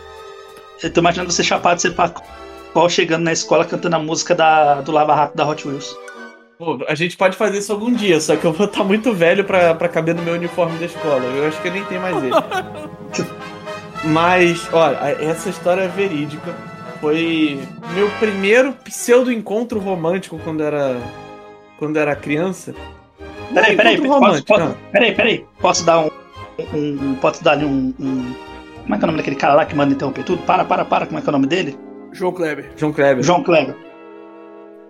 [0.82, 4.90] Eu tô imaginando você chapado de Cepacol chegando na escola cantando a música da, do
[4.90, 5.96] Lava Rápido da Hot Wheels.
[6.58, 9.44] Pô, a gente pode fazer isso algum dia, só que eu vou estar muito velho
[9.44, 11.24] pra, pra caber no meu uniforme da escola.
[11.24, 12.30] Eu acho que eu nem tenho mais ele.
[14.04, 16.54] Mas, olha, essa história é verídica.
[17.00, 17.58] Foi
[17.94, 20.96] meu primeiro pseudo encontro romântico quando era
[21.78, 22.74] quando era criança.
[23.52, 25.46] Peraí, peraí, posso, romântico, posso, peraí, peraí.
[25.60, 26.10] Posso dar um,
[26.72, 26.78] um,
[27.10, 28.34] um- Posso dar ali um, um-
[28.82, 30.42] Como é que é o nome daquele cara lá que manda interromper tudo?
[30.44, 31.06] Para, para, para.
[31.06, 31.76] Como é que é o nome dele?
[32.12, 32.70] João Kleber.
[32.76, 33.24] João Kleber.
[33.24, 33.74] João Kleber.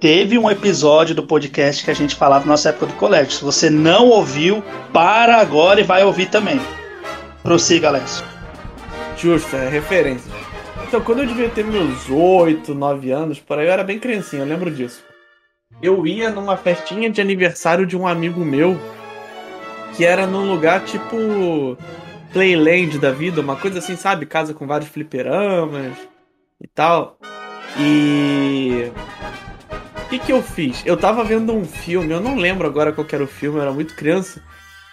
[0.05, 3.33] Teve um episódio do podcast que a gente falava na nossa época do colégio.
[3.33, 4.63] Se você não ouviu,
[4.93, 6.61] para agora e vai ouvir também.
[7.43, 8.23] Prossiga, Alex.
[9.17, 10.31] Justo, é referência.
[10.87, 14.43] Então, quando eu devia ter meus 8, 9 anos, por aí eu era bem criancinha,
[14.43, 15.03] eu lembro disso.
[15.81, 18.79] Eu ia numa festinha de aniversário de um amigo meu,
[19.97, 21.79] que era num lugar tipo
[22.31, 24.27] Playland da vida, uma coisa assim, sabe?
[24.27, 25.97] Casa com vários fliperamas
[26.61, 27.17] e tal.
[27.81, 28.93] E.
[30.05, 30.83] O que, que eu fiz?
[30.85, 33.63] Eu tava vendo um filme, eu não lembro agora qual que era o filme, eu
[33.63, 34.43] era muito criança.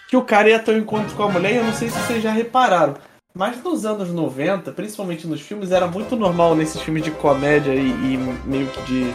[0.08, 1.98] Que o cara ia ter um encontro com a mulher, e eu não sei se
[1.98, 2.94] vocês já repararam.
[3.34, 7.88] Mas nos anos 90, principalmente nos filmes, era muito normal nesses filmes de comédia e,
[7.88, 9.14] e meio que de,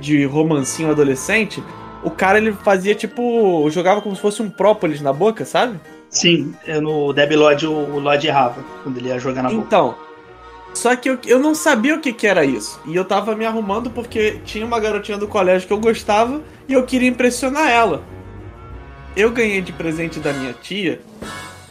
[0.00, 1.62] de romancinho adolescente.
[2.02, 3.68] O cara ele fazia tipo.
[3.70, 5.80] jogava como se fosse um própolis na boca, sabe?
[6.10, 9.62] Sim, eu no Debbie Lloyd o, Lloyd errava quando ele ia jogar na boca.
[9.62, 9.94] Então.
[10.74, 12.80] Só que eu, eu não sabia o que, que era isso.
[12.86, 16.72] E eu tava me arrumando porque tinha uma garotinha do colégio que eu gostava e
[16.72, 18.02] eu queria impressionar ela.
[19.16, 21.00] Eu ganhei de presente da minha tia,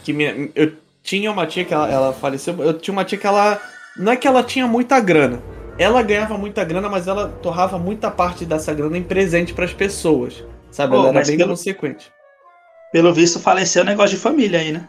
[0.02, 3.26] que minha, eu tinha uma tia que ela, ela faleceu, eu tinha uma tia que
[3.26, 3.60] ela.
[3.96, 5.42] Não é que ela tinha muita grana.
[5.78, 10.42] Ela ganhava muita grana, mas ela torrava muita parte dessa grana em presente pras pessoas.
[10.70, 10.92] Sabe?
[10.94, 12.10] Pô, ela era bem pelo- consequente.
[12.92, 14.88] Pelo visto, faleceu o negócio de família aí, né?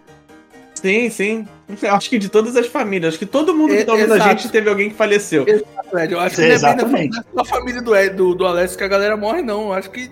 [0.75, 1.47] Sim, sim.
[1.89, 3.09] Acho que de todas as famílias.
[3.13, 4.29] Acho que todo mundo que tá ouvindo a exato.
[4.41, 5.45] gente teve alguém que faleceu.
[5.89, 7.19] Fred, eu acho que não é Exatamente.
[7.33, 9.65] da família do, Ed- do, do Alex que a galera morre, não.
[9.67, 10.09] Eu acho que.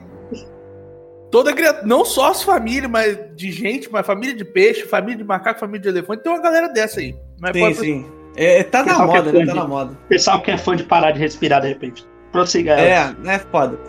[1.31, 5.23] Toda criatura, não só as famílias, mas de gente, mas família de peixe, família de
[5.23, 7.15] macaco, família de elefante, tem uma galera dessa aí.
[7.41, 8.05] Mas Sim, pode- sim.
[8.35, 9.39] É, tá na que é moda, né?
[9.45, 9.91] Tá de- na moda.
[10.05, 12.05] O pessoal que é fã de parar de respirar de repente.
[12.31, 12.79] Prossiga.
[12.79, 13.79] É, é foda.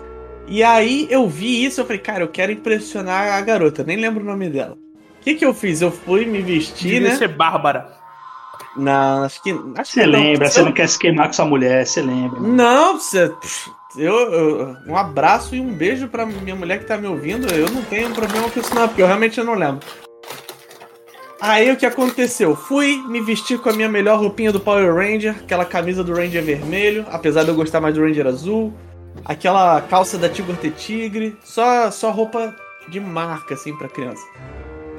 [0.49, 4.23] E aí eu vi isso, eu falei, cara, eu quero impressionar a garota, nem lembro
[4.23, 4.77] o nome dela.
[5.25, 5.81] O que que eu fiz?
[5.81, 7.17] Eu fui me vestir, Devia né?
[7.17, 7.91] ser Bárbara.
[8.77, 9.51] Não, acho que.
[9.77, 10.19] Acho Você que não.
[10.21, 12.41] lembra, você não quer se queimar com sua mulher, você lembra.
[12.41, 13.33] Não, você.
[13.97, 17.47] Eu, eu- um abraço e um beijo pra minha mulher que tá me ouvindo.
[17.55, 19.87] Eu não tenho problema com isso, não, porque eu realmente não lembro.
[21.41, 22.55] Aí o que aconteceu?
[22.57, 26.43] Fui me vestir com a minha melhor roupinha do Power Ranger, aquela camisa do Ranger
[26.43, 28.73] vermelho, apesar de eu gostar mais do Ranger azul,
[29.25, 32.55] aquela calça da Tigre T Tigre, só, só roupa
[32.89, 34.23] de marca, assim, pra criança.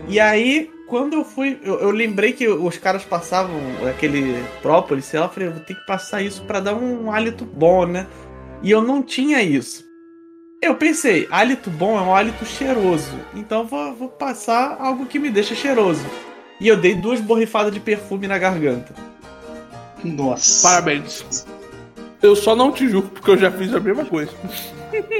[0.07, 5.19] E aí, quando eu fui, eu, eu lembrei que os caras passavam aquele própolis, sei
[5.19, 8.05] lá, eu falei, eu vou ter que passar isso pra dar um hálito bom, né?
[8.61, 9.83] E eu não tinha isso.
[10.61, 13.19] Eu pensei, hálito bom é um hálito cheiroso.
[13.35, 16.05] Então eu vou, vou passar algo que me deixa cheiroso.
[16.59, 18.93] E eu dei duas borrifadas de perfume na garganta.
[20.03, 20.67] Nossa.
[20.67, 21.45] Parabéns.
[22.21, 24.31] Eu só não te julgo, porque eu já fiz a mesma coisa.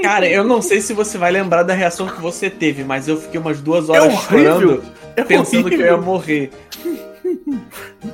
[0.02, 3.18] Cara, eu não sei se você vai lembrar da reação que você teve, mas eu
[3.18, 4.58] fiquei umas duas É horas horrível.
[4.60, 4.84] chorando,
[5.16, 6.52] É pensando que eu ia morrer.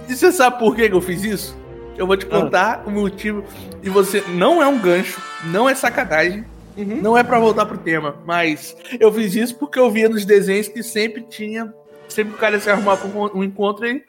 [0.09, 1.57] E você sabe por que eu fiz isso?
[1.97, 3.43] Eu vou te contar o motivo.
[3.83, 6.45] E você não é um gancho, não é sacanagem,
[6.77, 7.01] Uhum.
[7.01, 10.69] não é pra voltar pro tema, mas eu fiz isso porque eu via nos desenhos
[10.69, 11.71] que sempre tinha,
[12.07, 14.01] sempre que o cara se arrumava pra um um encontro e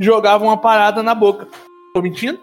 [0.00, 1.46] jogava uma parada na boca.
[1.94, 2.40] Tô mentindo?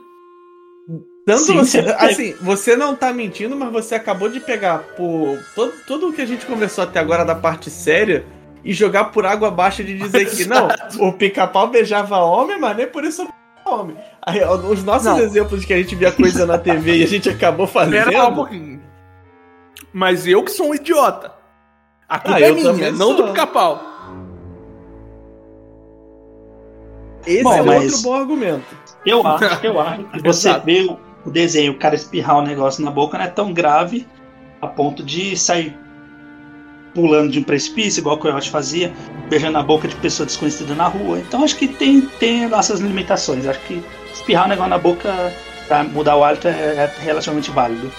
[1.25, 5.73] Tanto Sim, você, assim, você não tá mentindo, mas você acabou de pegar por todo,
[5.87, 8.23] tudo o que a gente conversou até agora da parte séria
[8.63, 10.67] e jogar por água abaixo de dizer que não,
[10.99, 13.97] o pica-pau beijava homem, mas nem por isso eu beijava homem.
[14.21, 15.19] Aí, os nossos Não.
[15.19, 18.05] exemplos de que a gente via coisa na TV e a gente acabou fazendo.
[18.05, 18.81] Pera lá um pouquinho.
[19.91, 21.31] Mas eu que sou um idiota.
[22.07, 23.15] A culpa Ah, é eu minha, não sou.
[23.15, 23.81] do pica-pau.
[27.25, 28.65] Esse Bom, é mas- outro bom argumento.
[29.03, 30.65] Eu acho, eu acho que você Exato.
[30.65, 34.07] vê o- desenho, o cara espirrar um negócio na boca não é tão grave
[34.61, 35.75] a ponto de sair
[36.93, 38.93] pulando de um precipício, igual o Coyote fazia,
[39.29, 41.19] beijando a boca de pessoa desconhecida na rua.
[41.19, 43.45] Então acho que tem, tem nossas limitações.
[43.45, 43.83] Acho que
[44.13, 45.13] espirrar um negócio na boca
[45.67, 47.91] pra mudar o hálito é, é relativamente válido.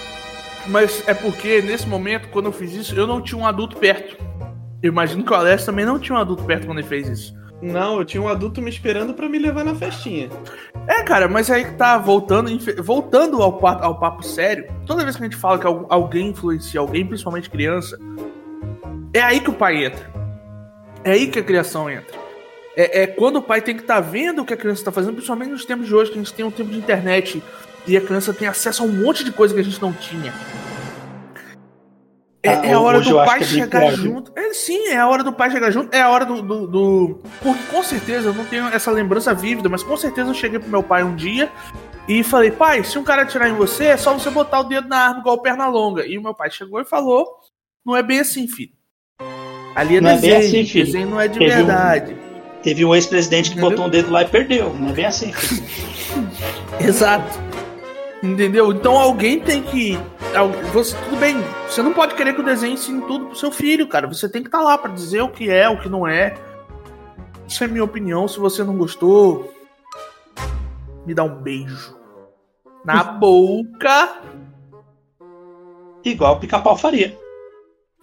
[0.65, 4.17] Mas é porque nesse momento, quando eu fiz isso, eu não tinha um adulto perto.
[4.81, 7.35] Eu imagino que o Alex também não tinha um adulto perto quando ele fez isso.
[7.61, 10.29] Não, eu tinha um adulto me esperando pra me levar na festinha.
[10.87, 12.51] É, cara, mas aí que tá voltando,
[12.83, 16.79] voltando ao, ao papo sério, toda vez que a gente fala que al- alguém influencia
[16.79, 17.97] alguém, principalmente criança,
[19.13, 20.07] é aí que o pai entra.
[21.03, 22.15] É aí que a criação entra.
[22.75, 25.13] É, é quando o pai tem que estar vendo o que a criança está fazendo,
[25.13, 27.41] principalmente nos tempos de hoje, que a gente tem um tempo de internet
[27.87, 30.31] e a criança tem acesso a um monte de coisa que a gente não tinha.
[32.47, 34.31] É, é a hora Hoje do pai é chegar junto.
[34.35, 35.93] É, sim, é a hora do pai chegar junto.
[35.95, 39.67] É a hora do, do, do- Porque com certeza eu não tenho essa lembrança vívida,
[39.69, 41.49] mas com certeza eu cheguei pro meu pai um dia
[42.07, 44.87] e falei: pai, se um cara atirar em você, é só você botar o dedo
[44.87, 46.05] na arma igual perna longa.
[46.05, 47.27] E o meu pai chegou e falou:
[47.85, 48.71] não é bem assim, filho.
[49.75, 50.85] Ali é Não é bem desenho, assim, filho.
[50.85, 52.17] desenho não é de Teve um- verdade.
[52.63, 53.69] Teve um ex-presidente que Entendeu?
[53.69, 54.73] botou um dedo lá e perdeu.
[54.73, 55.31] Não é bem assim.
[56.81, 57.46] Exato.
[58.23, 58.71] Entendeu?
[58.71, 59.97] Então alguém tem que.
[60.73, 63.87] Você, tudo bem, você não pode querer que o desenho ensine tudo pro seu filho,
[63.87, 64.07] cara.
[64.07, 66.35] Você tem que estar lá pra dizer o que é, o que não é.
[67.47, 68.27] Isso é minha opinião.
[68.27, 69.53] Se você não gostou,
[71.05, 71.95] me dá um beijo.
[72.83, 74.19] Na boca.
[76.03, 77.17] Igual o pica-pau faria.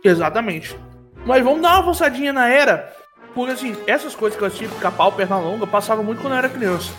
[0.03, 0.79] Exatamente.
[1.27, 2.95] Mas vamos dar uma avançadinha na era.
[3.35, 6.49] Porque assim, essas coisas que eu assisti, pica-pau, perna longa, passavam muito quando eu era
[6.49, 6.93] criança.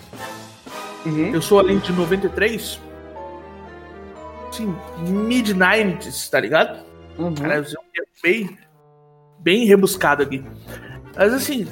[1.05, 1.33] Uhum.
[1.33, 2.81] Eu sou ali de 93.
[4.55, 6.79] Sim, mid-90s, tá ligado?
[7.17, 7.35] Uhum.
[7.35, 8.57] Cara, eu usei um bem,
[9.39, 10.43] bem rebuscado aqui.
[11.15, 11.67] Mas assim.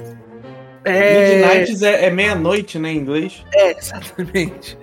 [0.83, 3.41] É, Midnights é, é meia-noite, né, em inglês?
[3.53, 4.77] é, exatamente.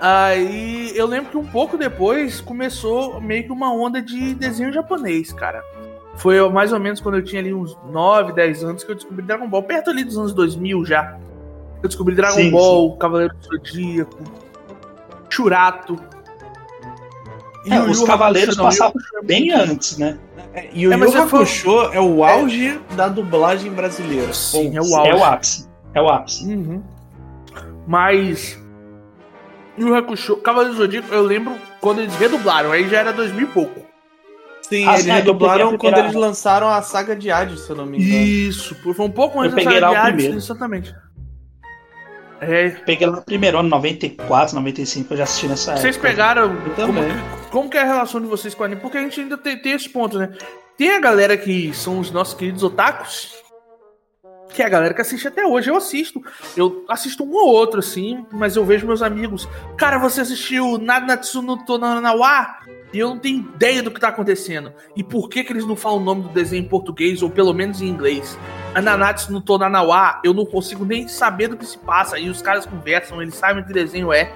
[0.00, 5.32] Aí eu lembro que um pouco depois começou meio que uma onda de desenho japonês,
[5.32, 5.64] cara.
[6.16, 9.24] Foi mais ou menos quando eu tinha ali uns 9, 10 anos que eu descobri
[9.24, 11.18] Dragon Ball, perto ali dos anos 2000 já.
[11.82, 14.22] Eu descobri Dragon Sim, Ball, Cavaleiro do Zodíaco,
[15.28, 15.98] Churato.
[17.66, 20.18] É, Yu os Yu Cavaleiros Hakusho, Yu passavam é Bem antes, né?
[20.54, 24.32] É, E o É, Yu Yu é Hakusho é o auge da dublagem brasileira.
[24.34, 24.90] Sim, é Ponto.
[24.90, 25.10] o auge.
[25.10, 25.68] É o ápice.
[25.94, 26.44] É o ápice.
[26.44, 26.82] Uhum.
[27.86, 28.58] Mas.
[29.76, 33.42] E o Hakusho, Cavaleiro do Zodíaco, eu lembro quando eles redublaram, aí já era 2000
[33.42, 33.80] e pouco.
[34.62, 37.76] Sim, Ah, eles é eu redublaram quando eles lançaram a saga de Hades, se eu
[37.76, 38.22] não me engano.
[38.22, 40.36] Isso, foi um pouco antes da saga de Hades, primeiro.
[40.36, 40.94] exatamente.
[42.42, 46.10] É, Peguei lá primeiro ano, 94, 95, eu já assisti nessa vocês época.
[46.10, 46.56] pegaram.
[46.76, 47.00] Eu Como,
[47.50, 48.80] como que é a relação de vocês com o anime?
[48.80, 50.28] Porque a gente ainda tem, tem esse ponto, né?
[50.76, 53.36] Tem a galera que são os nossos queridos otakus,
[54.52, 55.70] que é a galera que assiste até hoje.
[55.70, 56.22] Eu assisto.
[56.56, 59.48] Eu assisto um ou outro, assim, mas eu vejo meus amigos.
[59.76, 62.58] Cara, você assistiu Nanatsu no Tonanawa?
[62.92, 64.72] E eu não tenho ideia do que tá acontecendo.
[64.94, 67.54] E por que, que eles não falam o nome do desenho em português, ou pelo
[67.54, 68.38] menos em inglês?
[68.74, 72.18] A Nanatsu no Tonanawa, eu não consigo nem saber do que se passa.
[72.18, 74.30] E os caras conversam, eles sabem que desenho é.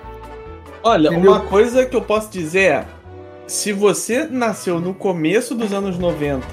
[0.82, 1.32] Olha, Entendeu?
[1.32, 2.86] uma coisa que eu posso dizer é:
[3.46, 6.46] se você nasceu no começo dos anos 90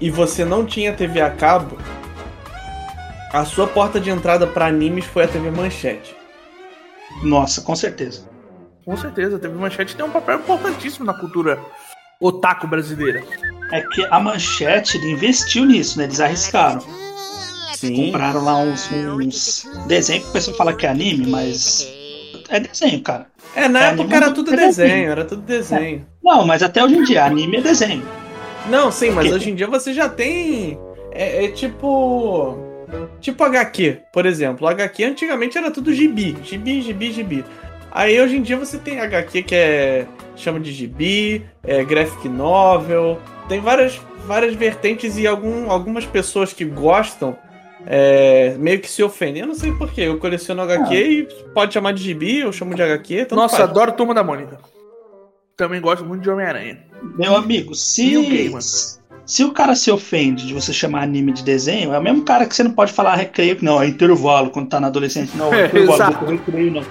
[0.00, 1.78] e você não tinha TV a cabo,
[3.32, 6.14] a sua porta de entrada pra animes foi a TV Manchete.
[7.22, 8.28] Nossa, com certeza.
[8.84, 11.58] Com certeza, teve manchete tem um papel importantíssimo na cultura
[12.20, 13.22] otaku brasileira.
[13.70, 16.04] É que a manchete ele investiu nisso, né?
[16.04, 16.80] Eles arriscaram.
[17.74, 18.06] Sim.
[18.06, 21.86] Compraram lá uns, uns desenhos que o pessoal fala que é anime, mas.
[22.48, 23.26] É desenho, cara.
[23.54, 24.68] É, na É, época anime era é tudo desenho.
[24.88, 26.06] desenho, era tudo desenho.
[26.22, 28.02] Não, mas até hoje em dia, anime é desenho.
[28.68, 30.78] Não, sim, mas Porque- hoje em dia você já tem.
[31.12, 32.58] É, é tipo.
[33.20, 34.66] Tipo HQ, por exemplo.
[34.66, 36.36] HQ antigamente era tudo gibi.
[36.42, 37.44] Gibi, gibi, gibi.
[37.90, 40.06] Aí hoje em dia você tem HQ que é.
[40.34, 43.18] chama de gibi, é graphic novel.
[43.48, 47.36] Tem várias, várias vertentes e algum, algumas pessoas que gostam
[47.86, 49.42] é, meio que se ofendem.
[49.42, 50.02] Eu não sei porquê.
[50.02, 53.28] Eu coleciono HQ e pode chamar de gibi, eu chamo de HQ.
[53.32, 53.70] Nossa, faz.
[53.70, 54.58] adoro Turma da Mônica.
[55.56, 56.78] Também gosto muito de Homem-Aranha.
[57.16, 59.01] Meu amigo, E se.
[59.24, 62.44] Se o cara se ofende de você chamar anime de desenho, é o mesmo cara
[62.46, 65.62] que você não pode falar recreio, não, é intervalo quando tá na adolescente, não, é
[65.62, 66.82] É, intervalo, do recreio, não.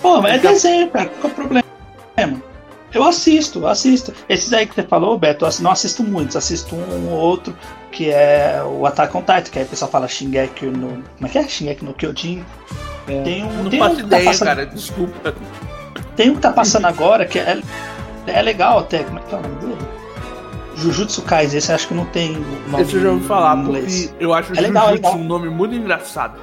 [0.00, 1.66] Pô, mas é desenho, cara, qual que é o problema?
[2.94, 4.12] Eu assisto, assisto.
[4.28, 7.54] Esses aí que você falou, Beto, eu não assisto muitos, assisto um ou outro,
[7.92, 10.88] que é o Attack on Titan, que aí o pessoal fala Shingeki no.
[10.88, 11.46] Como é que é?
[11.46, 12.42] Shingeki no Kyojin.
[13.06, 13.22] É.
[13.22, 14.66] Tem um, Não tem um faço que tá ideia, passando- cara.
[14.66, 15.34] Desculpa.
[16.14, 17.60] Tem um que tá passando agora que é,
[18.26, 19.04] é legal até.
[19.04, 19.76] Como é que é o nome dele?
[20.76, 22.32] Jujutsu Kaisen, esse eu acho que não tem
[22.68, 24.14] nome Esse eu já ouvi falar, inglês.
[24.20, 25.20] eu acho É legal, Jujutsu legal.
[25.20, 26.38] um nome muito engraçado.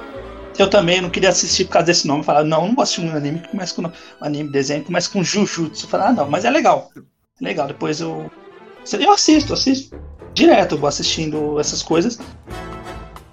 [0.58, 2.22] Eu também não queria assistir por causa desse nome.
[2.22, 5.10] Falar, não, não vou assistir um anime que começa com um anime, desenho, que começa
[5.10, 5.88] com Jujutsu.
[5.88, 6.90] Falar, ah, não, mas é legal.
[6.96, 8.30] É legal, depois eu.
[8.92, 9.96] Eu assisto, assisto.
[10.32, 12.18] Direto, eu vou assistindo essas coisas.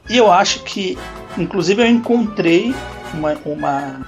[0.09, 0.97] E eu acho que,
[1.37, 2.73] inclusive, eu encontrei
[3.13, 4.01] uma, uma,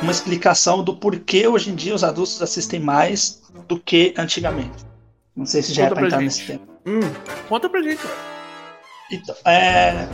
[0.00, 4.87] uma explicação do porquê hoje em dia os adultos assistem mais do que antigamente.
[5.38, 6.26] Não sei se já Conta é pra pra entrar gente.
[6.26, 6.60] nesse tema.
[6.84, 7.10] Hum,
[7.48, 8.00] Conta pra gente.
[9.10, 10.06] Então, é,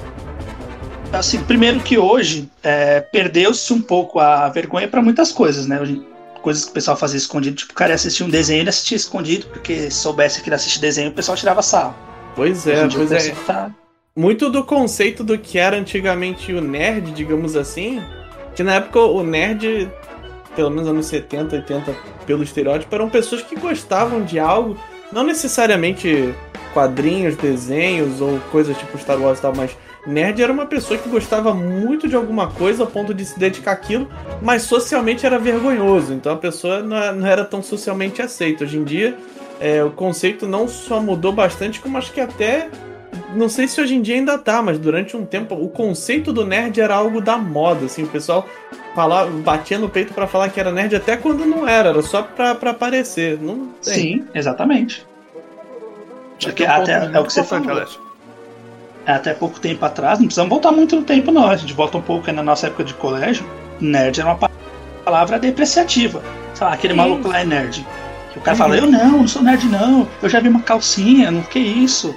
[1.12, 5.80] assim, primeiro que hoje é, perdeu-se um pouco a vergonha para muitas coisas, né?
[5.80, 6.06] Hoje,
[6.42, 8.96] coisas que o pessoal fazia escondido, tipo, o cara ia assistir um desenho, ele assistia
[8.96, 11.94] escondido, porque se soubesse que ele assistia desenho, o pessoal tirava sarro.
[12.37, 13.30] pois é, pois é.
[13.46, 13.70] tá-
[14.16, 18.00] muito do conceito do que era antigamente o nerd, digamos assim,
[18.54, 19.90] que na época o nerd,
[20.54, 24.78] pelo menos anos 70, 80, pelo estereótipo, eram pessoas que gostavam de algo,
[25.14, 26.35] não necessariamente
[26.72, 31.09] quadrinhos, desenhos ou coisas tipo Star Wars e tal, mas nerd era uma pessoa que
[31.09, 34.09] gostava muito de alguma coisa ao ponto de se dedicar àquilo,
[34.42, 36.12] mas socialmente era vergonhoso.
[36.12, 38.64] Então a pessoa não era tão socialmente aceita.
[38.64, 39.16] Hoje em dia,
[39.61, 42.68] é, o conceito não só mudou bastante, como acho que até.
[43.35, 46.44] Não sei se hoje em dia ainda tá, mas durante um tempo o conceito do
[46.44, 48.47] nerd era algo da moda, assim, o pessoal
[48.94, 52.23] falava, batia no peito para falar que era nerd até quando não era, era só
[52.23, 53.38] pra, pra aparecer.
[53.40, 55.05] Não Sim, exatamente.
[56.40, 57.85] Porque até, é o que você falou.
[59.07, 61.49] É, até pouco tempo atrás, não precisamos voltar muito no tempo, não.
[61.49, 63.44] A gente volta um pouco na nossa época de colégio.
[63.81, 64.51] Nerd era uma
[65.05, 66.23] palavra depreciativa.
[66.55, 66.99] Sei lá, aquele Sim.
[66.99, 67.87] maluco lá é nerd.
[68.33, 70.09] Que o cara fala, eu não, não sou nerd, não.
[70.23, 72.14] Eu já vi uma calcinha, não que isso.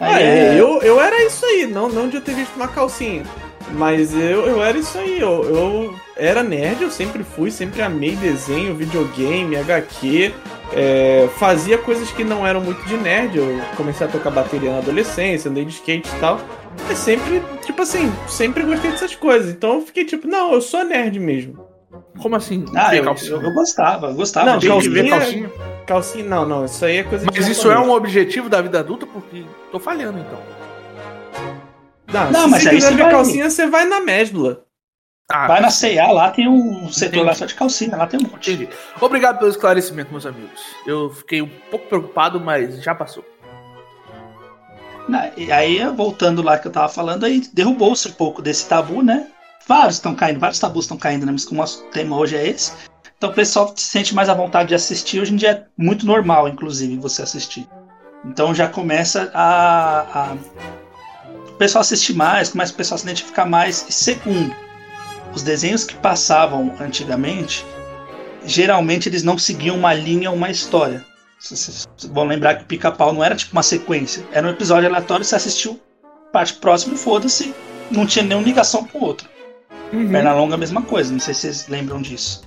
[0.00, 0.60] Aí, é, é...
[0.60, 3.24] Eu, eu era isso aí, não, não de eu ter visto uma calcinha.
[3.72, 8.16] Mas eu, eu era isso aí, eu, eu era nerd, eu sempre fui, sempre amei
[8.16, 10.32] desenho, videogame, HQ.
[10.72, 13.36] É, fazia coisas que não eram muito de nerd.
[13.36, 16.40] Eu comecei a tocar bateria na adolescência, andei de skate e tal.
[16.86, 19.50] Mas sempre, tipo assim, sempre gostei dessas coisas.
[19.50, 21.67] Então eu fiquei tipo, não, eu sou nerd mesmo.
[22.20, 22.64] Como assim?
[22.76, 25.52] Ah, eu, eu, eu, gostava, eu gostava não, de calcinha, ver calcinha.
[25.86, 29.06] Calcinha, não, não, isso aí é coisa Mas isso é um objetivo da vida adulta?
[29.06, 30.38] Porque tô falhando então.
[32.12, 33.10] Não, não se mas você quiser ver vai...
[33.12, 34.64] calcinha, você vai na Mesbla.
[35.30, 38.22] Ah, vai na C&A, lá tem um setor lá só de calcinha, lá tem um
[38.22, 38.50] monte.
[38.50, 38.68] Entendi.
[38.98, 40.60] Obrigado pelo esclarecimento, meus amigos.
[40.86, 43.24] Eu fiquei um pouco preocupado, mas já passou.
[45.36, 49.26] E aí, voltando lá que eu tava falando, aí derrubou-se um pouco desse tabu, né?
[49.68, 51.32] Vários estão caindo, vários tabus estão caindo, né?
[51.32, 52.72] Mas como o nosso tema hoje é esse.
[53.18, 55.20] Então o pessoal se sente mais à vontade de assistir.
[55.20, 57.68] Hoje em dia é muito normal, inclusive, você assistir.
[58.24, 60.36] Então já começa a, a
[61.58, 63.84] pessoal assistir mais, começa o pessoal a se identificar mais.
[63.88, 64.56] E segundo,
[65.34, 67.62] os desenhos que passavam antigamente,
[68.46, 71.04] geralmente eles não seguiam uma linha ou uma história.
[71.38, 75.24] Vocês vão lembrar que o pica-pau não era tipo uma sequência, era um episódio aleatório,
[75.24, 75.78] você assistiu
[76.32, 77.54] parte próxima e foda-se,
[77.90, 79.28] não tinha nenhuma ligação com o outro.
[79.92, 80.10] Uhum.
[80.10, 82.46] Pernalonga a mesma coisa, não sei se vocês lembram disso.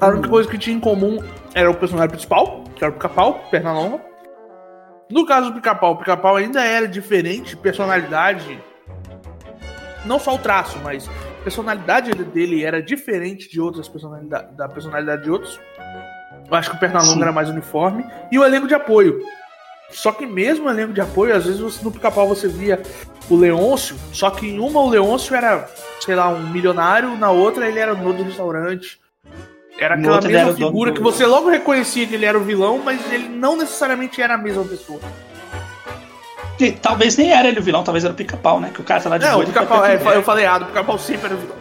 [0.00, 1.22] A única coisa que tinha em comum
[1.54, 4.00] era o personagem principal, que era o pica-pau, Pernalonga,
[5.10, 8.58] no caso do pica-pau, o pica-pau ainda era diferente, personalidade.
[10.04, 15.22] Não só o traço, mas a personalidade dele era diferente de outras personalidades da personalidade
[15.22, 15.60] de outros.
[16.50, 18.04] Eu acho que o Pernalonga era mais uniforme.
[18.30, 19.20] E o elenco de apoio.
[19.90, 22.82] Só que mesmo elenco de apoio, às vezes você, no pica-pau você via
[23.28, 25.68] o Leôncio, só que em uma o Leôncio era,
[26.00, 28.98] sei lá, um milionário, na outra ele era dono do restaurante.
[29.78, 33.28] Era aquela mesma figura que você logo reconhecia que ele era o vilão, mas ele
[33.28, 35.00] não necessariamente era a mesma pessoa.
[36.60, 38.70] E, talvez nem era ele o vilão, talvez era o pica-pau, né?
[38.72, 40.98] Que o cara tá lá de Não, o pica-pau, é, eu falei errado, o pica-pau
[40.98, 41.56] sempre era o vilão.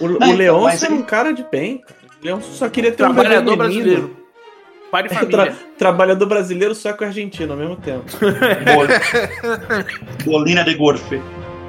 [0.00, 1.82] O, não, o então, Leôncio era um cara de bem.
[2.20, 4.23] O Leôncio só queria ter Trabalhador um brasileiro.
[4.94, 5.46] Pai de família.
[5.46, 8.04] Tra trabalhador brasileiro só com argentino ao mesmo tempo.
[10.24, 11.20] Bolina de Gorfe.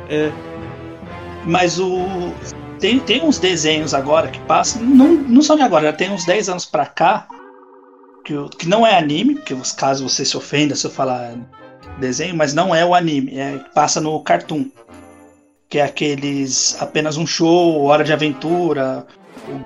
[0.07, 0.31] É.
[1.43, 2.05] Mas o
[2.79, 6.23] tem, tem uns desenhos agora que passam, não, não são de agora, já tem uns
[6.23, 7.27] 10 anos pra cá,
[8.23, 11.33] que, que não é anime, porque caso você se ofenda se eu falar
[11.97, 14.65] desenho, mas não é o anime, é passa no Cartoon.
[15.67, 19.07] Que é aqueles apenas um show, Hora de Aventura,
[19.49, 19.65] o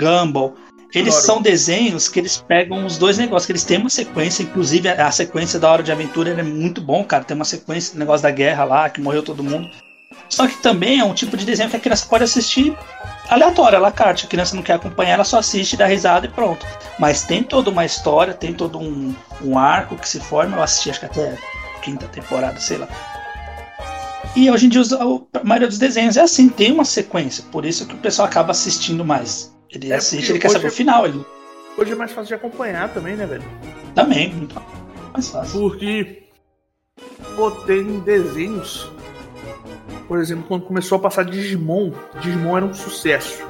[0.00, 0.54] Gumball.
[0.96, 4.88] Eles são desenhos que eles pegam os dois negócios, que eles têm uma sequência, inclusive
[4.88, 7.22] a sequência da Hora de Aventura é muito bom, cara.
[7.22, 9.68] Tem uma sequência, negócio da guerra lá, que morreu todo mundo.
[10.28, 12.74] Só que também é um tipo de desenho que a criança pode assistir
[13.28, 14.24] aleatório, ela carte.
[14.24, 16.66] A criança não quer acompanhar, ela só assiste, dá risada e pronto.
[16.98, 20.56] Mas tem toda uma história, tem todo um, um arco que se forma.
[20.56, 22.88] Eu assisti acho que até a quinta temporada, sei lá.
[24.34, 24.82] E hoje em dia
[25.34, 27.44] a maioria dos desenhos é assim, tem uma sequência.
[27.52, 29.55] Por isso que o pessoal acaba assistindo mais.
[29.76, 31.06] Ele é assiste, ele quer saber o final.
[31.06, 31.24] Ele...
[31.78, 33.44] Hoje é mais fácil de acompanhar também, né, velho?
[33.94, 34.60] Também, muito
[35.12, 35.60] mais fácil.
[35.60, 36.24] Porque
[37.36, 38.90] pô, tem desenhos
[40.08, 43.44] por exemplo, quando começou a passar Digimon, Digimon era um sucesso.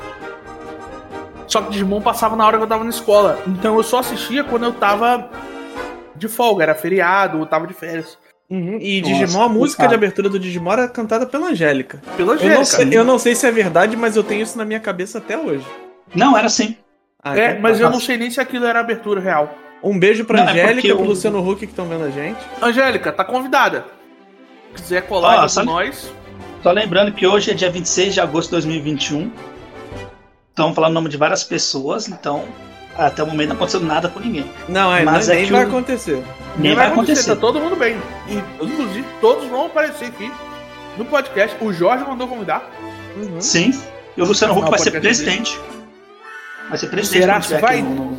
[1.46, 3.40] Só que Digimon passava na hora que eu tava na escola.
[3.46, 5.30] Então eu só assistia quando eu tava
[6.14, 8.18] de folga, era feriado, eu tava de férias.
[8.48, 8.78] Uhum.
[8.80, 12.00] E Nossa, Digimon, a música de abertura do Digimon era cantada pela Angélica.
[12.16, 12.54] Pela Angélica.
[12.54, 14.80] Eu não, sei, eu não sei se é verdade, mas eu tenho isso na minha
[14.80, 15.66] cabeça até hoje.
[16.14, 16.76] Não, era assim.
[17.22, 19.52] Ah, é, então mas tá eu não sei nem se aquilo era abertura real.
[19.82, 22.38] Um beijo pra não, é Angélica e pro Luciano Huck que estão vendo a gente.
[22.62, 23.84] Angélica, tá convidada.
[24.74, 26.12] Se quiser colar ah, com nós.
[26.62, 29.30] Só lembrando que hoje é dia 26 de agosto de 2021.
[30.50, 32.44] Estamos falando o nome de várias pessoas, então
[32.96, 34.50] até o momento não aconteceu nada com ninguém.
[34.68, 35.68] Não, é, Mas é nem vai o...
[35.68, 36.22] acontecer.
[36.56, 37.20] Nem vai, vai acontecer.
[37.20, 37.34] acontecer.
[37.34, 37.96] Tá todo mundo bem.
[38.28, 40.32] E, inclusive, todos vão aparecer aqui
[40.96, 41.56] no podcast.
[41.60, 42.70] O Jorge mandou convidar.
[43.16, 43.40] Uhum.
[43.40, 43.70] Sim.
[44.16, 45.60] E o Luciano Huck vai ser presidente.
[46.68, 47.20] Vai ser presidente.
[47.22, 47.82] Será que vai?
[47.82, 48.16] No...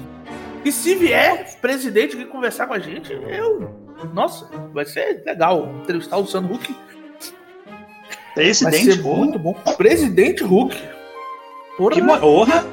[0.63, 3.75] E se vier presidente aqui conversar com a gente, eu.
[4.13, 6.75] Nossa, vai ser legal entrevistar o Luciano Huck.
[8.35, 9.17] Vai Presidente, ser porra.
[9.17, 9.53] muito bom.
[9.77, 10.77] Presidente Huck.
[11.77, 12.65] Porra, Que honra.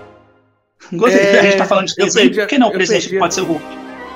[0.92, 1.20] Gostei.
[1.22, 2.26] É, a gente tá falando de eu desenho.
[2.26, 3.64] perdi a- Por que não o presidente perdi pode ser o Hulk?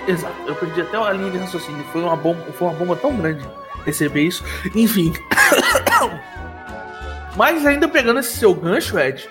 [0.06, 1.82] Exato, eu perdi até a linha de raciocínio.
[1.92, 3.42] Foi uma bomba, foi uma bomba tão grande
[3.86, 4.44] receber isso.
[4.74, 5.12] Enfim.
[7.36, 9.28] Mas ainda pegando esse seu gancho, Ed,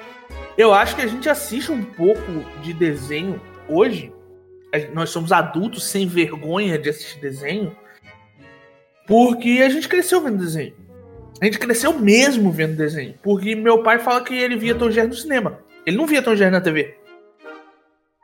[0.58, 3.39] eu acho que a gente assiste um pouco de desenho
[3.70, 4.12] hoje.
[4.93, 7.76] Nós somos adultos sem vergonha de assistir desenho.
[9.05, 10.74] Porque a gente cresceu vendo desenho.
[11.39, 13.16] A gente cresceu mesmo vendo desenho.
[13.22, 15.60] Porque meu pai fala que ele via Tom Jerry no cinema.
[15.86, 16.97] Ele não via Tom Jerry na TV.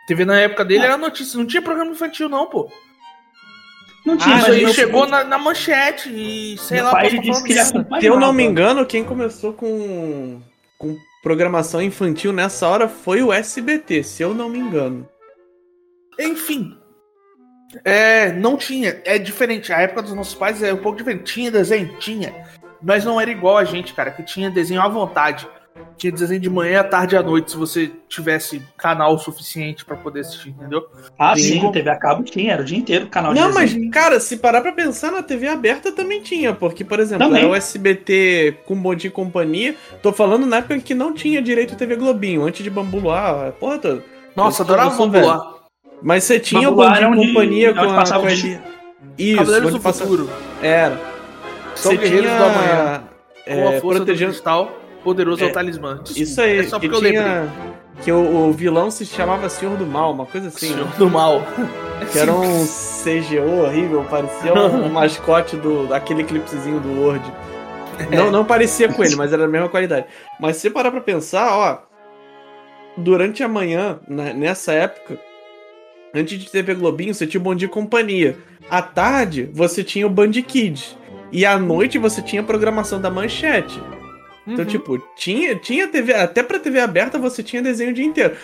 [0.08, 2.70] TV na época dele era notícia, não tinha programa infantil, não, pô.
[4.06, 7.20] Não tinha, Ah, isso aí chegou na, na manchete e sei meu lá, pai ele
[7.20, 7.54] disse que.
[7.54, 10.42] Se eu não me engano, quem começou com,
[10.78, 15.10] com programação infantil nessa hora foi o SBT, se eu não me engano.
[16.20, 16.78] Enfim.
[17.84, 19.02] É, não tinha.
[19.06, 19.72] É diferente.
[19.72, 21.34] A época dos nossos pais é um pouco diferente.
[21.34, 21.98] Tinha desenho?
[21.98, 22.46] Tinha.
[22.82, 25.48] Mas não era igual a gente, cara, que tinha desenho à vontade.
[25.98, 29.96] Tinha desenho de manhã, à tarde e à noite, se você tivesse canal suficiente pra
[29.96, 30.86] poder assistir, entendeu?
[31.18, 31.62] Ah, Sim.
[31.62, 33.90] sim, TV a cabo tinha, era o dia inteiro o canal de Não, mas, desenho.
[33.92, 37.44] cara, se parar pra pensar, na TV aberta também tinha, porque, por exemplo, Também.
[37.44, 39.76] era o SBT com Bom Dia e Companhia.
[40.02, 43.48] Tô falando na época que não tinha direito a TV Globinho, antes de Bambu Luar,
[43.48, 44.04] a porra toda.
[44.36, 45.26] Nossa, Eu adorava o velho.
[45.28, 45.54] lá.
[46.02, 47.96] Mas você tinha o Bambu Bom Dia e Companhia com a...
[47.96, 48.60] passava com a- o
[49.18, 50.30] Isso, Cavaleiros do passa- Futuro.
[50.62, 51.00] Era.
[51.76, 53.04] São Você guerreiros tinha, do amanhã.
[53.46, 54.32] é, Com a força protegendo...
[54.32, 54.72] do cristal,
[55.04, 55.96] poderoso É, é o talismã.
[56.04, 57.24] Desculpa, Isso aí, É só que porque eu lembrei.
[57.24, 57.74] tinha...
[58.02, 60.74] Que o, o vilão se chamava Senhor do Mal, uma coisa assim.
[60.74, 61.42] Senhor do mal.
[62.12, 67.24] Que era um CGO horrível, parecia um, um mascote do, daquele clipezinho do Word.
[68.12, 68.16] É.
[68.18, 70.08] Não, não parecia com ele, mas era da mesma qualidade.
[70.38, 71.78] Mas se você parar pra pensar, ó.
[72.98, 75.18] Durante a manhã, na- nessa época,
[76.14, 78.38] antes de TV Globinho, você tinha o Bom Dia e Companhia.
[78.70, 80.98] À tarde, você tinha o Band Kids.
[81.32, 83.80] E à noite, você tinha a programação da Manchete.
[84.46, 84.72] Então, Uhum.
[84.72, 88.36] tipo, tinha, tinha TV, até pra TV aberta você tinha desenho o dia inteiro.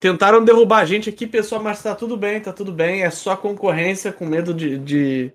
[0.00, 3.02] Tentaram derrubar a gente aqui, pessoal, mas tá tudo bem, tá tudo bem.
[3.02, 5.32] É só concorrência, com medo de, de,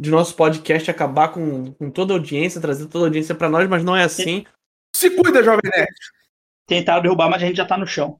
[0.00, 3.68] de nosso podcast acabar com, com toda a audiência, trazer toda a audiência pra nós,
[3.68, 4.46] mas não é assim.
[4.96, 5.92] Se cuida, Jovem Nerd.
[6.66, 8.18] Tentaram derrubar, mas a gente já tá no chão.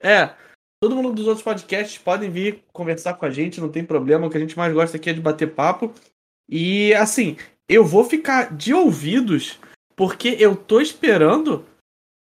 [0.00, 0.30] É,
[0.80, 4.26] todo mundo dos outros podcasts podem vir conversar com a gente, não tem problema.
[4.26, 5.92] O que a gente mais gosta aqui é de bater papo.
[6.48, 7.36] E assim,
[7.68, 9.58] eu vou ficar de ouvidos,
[9.94, 11.64] porque eu tô esperando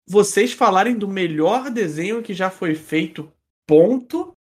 [0.09, 3.33] vocês falarem do melhor desenho que já foi feito,
[3.67, 4.33] ponto.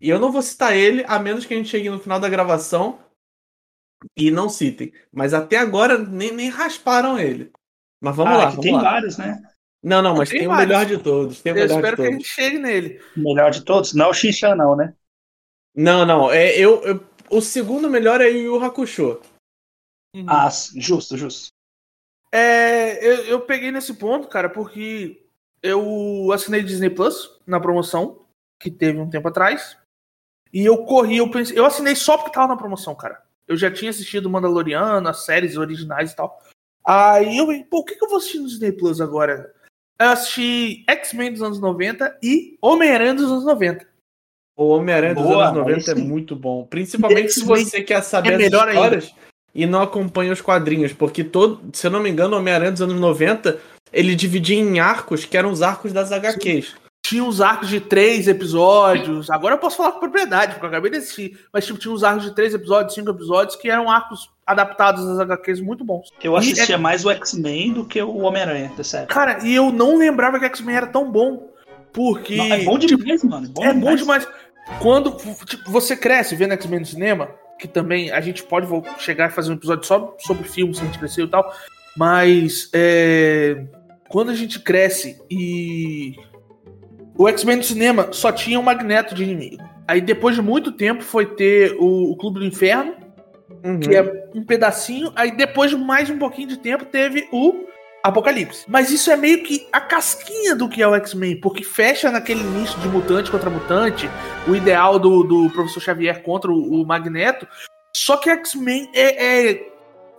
[0.00, 2.28] E eu não vou citar ele, a menos que a gente chegue no final da
[2.28, 2.98] gravação
[4.16, 4.92] e não citem.
[5.12, 7.52] Mas até agora nem, nem rasparam ele.
[8.00, 8.82] Mas vamos ah, lá, que vamos tem lá.
[8.82, 9.40] vários, né?
[9.80, 11.40] Não, não, mas Tem tem, o melhor de todos.
[11.40, 12.26] Tem o Eu melhor espero de que a todos.
[12.26, 13.00] gente chegue nele.
[13.16, 13.92] O melhor de todos?
[13.94, 14.94] Não é o Xinchan, não, né?
[15.74, 16.30] Não, não.
[16.30, 19.20] É, eu, eu- o segundo melhor é o Yu Yu
[20.14, 20.26] Hakusho.
[20.28, 21.48] Ah, justo, justo.
[22.30, 25.22] É, eu, eu peguei nesse ponto, cara, porque
[25.62, 28.24] eu assinei Disney Plus na promoção
[28.58, 29.76] que teve um tempo atrás.
[30.52, 33.22] E eu corri, eu pensei, eu assinei só porque tava na promoção, cara.
[33.48, 36.42] Eu já tinha assistido Mandaloriano, as séries originais e tal.
[36.84, 39.54] Aí eu, pô, o que, que eu vou assistir no Disney Plus agora?
[39.98, 43.86] Eu assisti X-Men dos anos 90 e Homem-Aranha dos anos 90.
[44.56, 46.66] O Homem-Aranha dos anos 90 é muito bom.
[46.66, 49.14] Principalmente se você quer saber é as melhor histórias
[49.54, 50.92] e não acompanha os quadrinhos.
[50.92, 53.58] Porque, todo, se eu não me engano, o Homem-Aranha dos anos 90
[53.92, 56.74] ele dividia em arcos, que eram os arcos das HQs.
[57.04, 59.28] Tinha uns arcos de três episódios.
[59.28, 61.38] Agora eu posso falar com propriedade, porque eu acabei de assistir.
[61.52, 65.18] Mas tipo, tinha uns arcos de três episódios, cinco episódios, que eram arcos adaptados às
[65.18, 66.08] HQs muito bons.
[66.22, 69.08] Eu E assistia é- mais o X-Men do que o Homem-Aranha, tá sério.
[69.08, 71.50] Cara, e eu não lembrava que X-Men era tão bom.
[71.92, 72.36] Porque.
[72.36, 73.48] Não, é bom demais, mano.
[73.48, 74.26] Bom É bom demais.
[74.80, 75.10] Quando
[75.44, 77.28] tipo, você cresce vendo X-Men no cinema,
[77.62, 78.66] que também a gente pode
[78.98, 81.54] chegar e fazer um episódio só sobre filmes se a gente cresceu e tal.
[81.96, 83.64] Mas é,
[84.08, 86.16] quando a gente cresce e
[87.16, 89.62] o X-Men no cinema só tinha o Magneto de inimigo.
[89.86, 92.96] Aí depois de muito tempo foi ter o, o Clube do Inferno,
[93.64, 93.78] Uhum.
[93.78, 95.12] que é um pedacinho.
[95.14, 97.66] Aí depois de mais um pouquinho de tempo teve o
[98.02, 98.64] Apocalipse.
[98.68, 102.42] Mas isso é meio que a casquinha do que é o X-Men, porque fecha naquele
[102.42, 104.10] nicho de mutante contra mutante,
[104.48, 107.46] o ideal do, do professor Xavier contra o, o Magneto.
[107.94, 109.72] Só que X-Men é, é-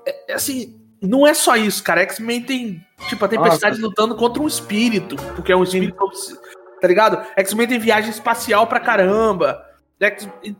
[0.06, 2.02] é- assim, não é só isso, cara.
[2.02, 5.98] X-Men tem tipo a tempestade lutando contra um espírito, porque é um espírito,
[6.80, 7.26] tá ligado?
[7.36, 9.62] X-Men tem viagem espacial pra caramba.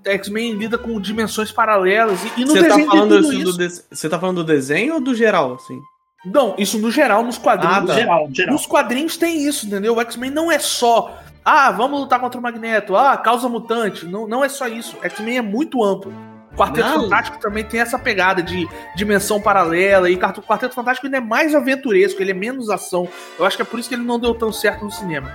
[0.06, 3.54] X-Men lida com dimensões paralelas e, e no Você tá, falando tudo assim do
[3.92, 5.80] Você tá falando do desenho ou do geral, assim?
[6.26, 7.78] Não, isso no geral, nos quadrinhos.
[7.78, 7.94] Ah, tá.
[7.94, 8.54] Geral, geral.
[8.54, 9.96] Nos quadrinhos tem isso, entendeu?
[9.96, 14.06] O X-Men não é só ah, vamos lutar contra o Magneto, ah, causa mutante.
[14.06, 14.98] Não, não é só isso.
[15.02, 16.14] X-Men é muito amplo.
[16.56, 17.02] Quarteto Não.
[17.04, 20.10] Fantástico também tem essa pegada de dimensão paralela.
[20.10, 23.08] E o Quarteto Fantástico ainda é mais aventuresco, ele é menos ação.
[23.38, 25.30] Eu acho que é por isso que ele não deu tão certo no cinema.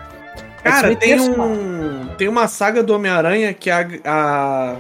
[0.62, 4.76] Cara, tem, um, tem uma saga do Homem-Aranha que a, a-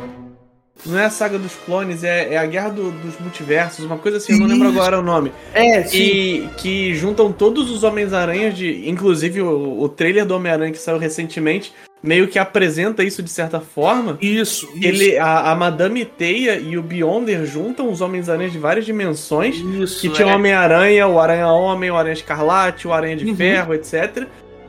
[0.86, 4.18] Não é a saga dos clones, é, é a Guerra do- dos Multiversos, uma coisa
[4.18, 4.78] assim, eu não lembro Isso.
[4.78, 5.32] agora o nome.
[5.52, 5.98] É, sim.
[5.98, 8.88] E que juntam todos os Homens-Aranhas de.
[8.88, 13.58] Inclusive o, o trailer do Homem-Aranha que saiu recentemente, meio que apresenta isso de certa
[13.60, 14.16] forma.
[14.22, 14.86] Isso, isso.
[14.86, 19.56] Ele, a, a Madame Teia e o Beyonder juntam os Homens-Aranhas de várias dimensões.
[19.56, 20.34] Isso, Que tinha o é.
[20.36, 23.34] Homem-Aranha, o Aranha-Homem, o Aranha Escarlate, o Aranha de Uhum.
[23.36, 24.26] Ferro, etc.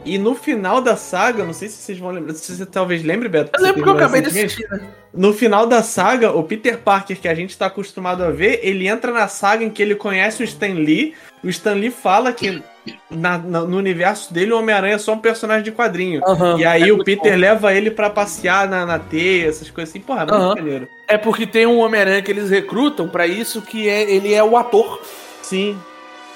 [0.10, 3.30] E no final da saga, não sei se vocês vão lembrar, se você talvez lembre,
[3.30, 3.52] Beto.
[3.58, 4.82] Eu lembro que eu acabei de assistir, né?
[5.14, 8.88] No final da saga, o Peter Parker, que a gente tá acostumado a ver, ele
[8.88, 11.14] entra na saga em que ele conhece o Stan Lee.
[11.44, 12.62] O Stan Lee fala que
[13.10, 16.22] na- na- no universo dele o Homem-Aranha é só um personagem de quadrinho.
[16.26, 17.38] Aham, E aí é o Peter bom.
[17.40, 20.00] leva ele pra passear na, na teia, essas coisas assim.
[20.02, 20.56] Porra, é muito Aham.
[20.56, 20.88] maneiro.
[21.08, 24.56] É porque tem um Homem-Aranha que eles recrutam pra isso, que é ele é o
[24.58, 25.02] ator.
[25.42, 25.78] Sim.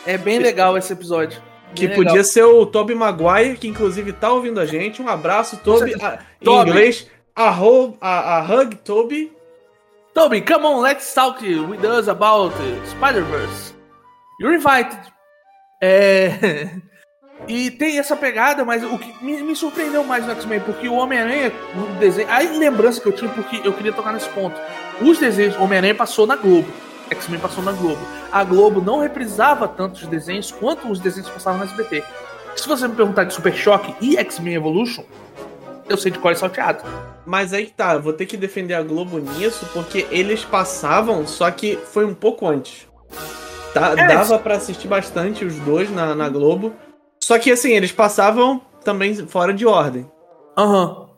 [0.05, 1.41] É bem legal esse episódio.
[1.73, 5.01] Que podia ser o Tobey Maguire, que inclusive tá ouvindo a gente.
[5.01, 5.95] Um abraço, Toby.
[6.01, 6.69] Ah, Em Tobey.
[6.71, 9.31] inglês, a, ho- a, a hug Toby.
[10.13, 13.73] Toby, come on, let's talk with us about uh, Spider-Verse.
[14.39, 14.99] You're invited.
[15.81, 16.69] É...
[17.45, 20.93] E tem essa pegada, mas o que me, me surpreendeu mais no X-Men, porque o
[20.93, 22.29] Homem-Aranha, no desenho.
[22.31, 24.55] A lembrança que eu tinha, porque eu queria tocar nesse ponto.
[25.01, 26.71] Os desenhos, Homem-Aranha passou na Globo.
[27.13, 28.01] X-Men passou na Globo.
[28.31, 32.03] A Globo não reprisava tantos desenhos quanto os desenhos que passavam no SBT.
[32.55, 35.03] Se você me perguntar de Super Choque e X-Men Evolution,
[35.89, 36.83] eu sei de cor e salteado.
[37.25, 41.25] Mas aí que tá, eu vou ter que defender a Globo nisso, porque eles passavam,
[41.25, 42.87] só que foi um pouco antes.
[43.73, 46.73] Tá, É, dava pra assistir bastante os dois na, na Globo.
[47.23, 50.05] Só que assim, eles passavam também fora de ordem.
[50.57, 51.09] Aham.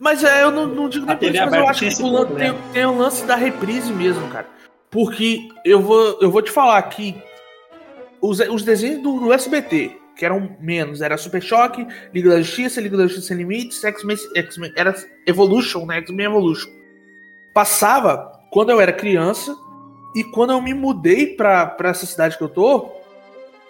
[0.00, 2.26] Mas é, eu não, não digo nem por isso, mas eu acho que o lan-
[2.26, 4.46] tem, tem o lance da reprise mesmo, cara.
[4.90, 7.14] Porque eu vou, eu vou te falar que
[8.20, 12.80] os, os desenhos do, do SBT, que eram menos, era Super Choque, Liga da Justiça,
[12.80, 14.94] Liga da Justiça Sem Limites, X-Men, X-Men, era
[15.26, 15.98] Evolution, né?
[15.98, 16.70] X-Men Evolution.
[17.54, 19.56] Passava quando eu era criança
[20.14, 22.97] e quando eu me mudei pra, pra essa cidade que eu tô,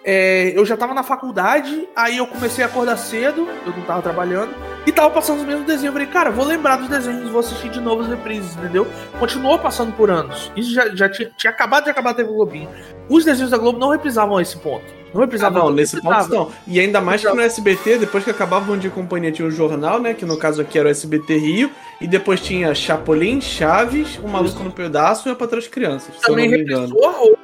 [0.03, 4.01] é, eu já tava na faculdade, aí eu comecei a acordar cedo, eu não tava
[4.01, 4.53] trabalhando,
[4.85, 5.85] e tava passando os mesmos desenhos.
[5.87, 8.87] Eu falei, cara, vou lembrar dos desenhos, vou assistir de novo as reprises, entendeu?
[9.19, 10.51] Continuou passando por anos.
[10.55, 12.69] Isso já, já tinha, tinha acabado de acabar a TV Globinho.
[13.09, 14.85] Os desenhos da Globo não reprisavam a esse ponto.
[15.13, 16.51] Não Ah, reprisavam não, tudo, nesse ponto não.
[16.67, 19.51] E ainda mais que no SBT, depois que acabava o Bom Dia Companhia, tinha o
[19.51, 20.13] jornal, né?
[20.13, 21.71] Que no caso aqui era o SBT Rio.
[21.99, 26.13] E depois tinha Chapolin, Chaves, O Maluco no Pedaço e a Patroa das Crianças.
[26.15, 26.81] se eu Também não me engano.
[26.95, 27.37] reprisou.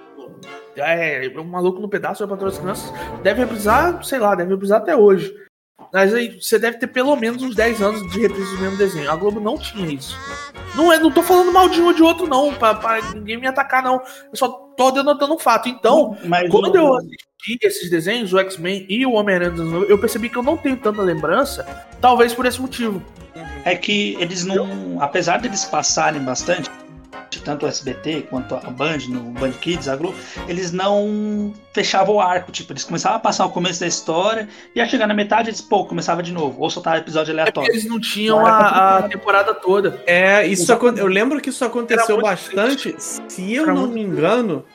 [0.78, 2.94] É, um maluco no pedaço é para todas as crianças.
[3.24, 5.34] Deve reprisar, sei lá, deve reprisar até hoje.
[5.94, 9.10] Mas aí você deve ter pelo menos uns 10 anos de reprise do mesmo desenho.
[9.12, 10.18] A Globo não tinha isso.
[10.76, 13.38] Não, é, não tô falando mal de um ou de outro, não, pra, pra ninguém
[13.40, 13.96] me atacar, não.
[14.30, 15.70] Eu só tô denotando um fato.
[15.70, 19.72] Então, Mas quando o- eu assisti esses desenhos, o X-Men e o Homem-Aranha, dos anos
[19.74, 21.66] 90, eu percebi que eu não tenho tanta lembrança,
[22.02, 23.02] talvez por esse motivo.
[23.64, 25.02] é que eles não.
[25.02, 26.70] Apesar deles passarem bastante,
[27.44, 30.16] tanto o SBT quanto a Band, no Band Kids, a Globo,
[30.48, 32.52] eles não fechavam o arco.
[32.52, 35.62] Tipo, eles começavam a passar o começo da história e ia chegar na metade eles,
[35.62, 36.62] pô, começava de novo.
[36.62, 37.72] Ou soltava episódio É aleatório.
[37.72, 40.02] eles não tinham a, a temporada toda.
[40.08, 40.96] É, isso Exatamente.
[40.96, 42.96] acon- eu lembro que isso aconteceu bastante.
[42.98, 44.66] Se eu Era não me engano,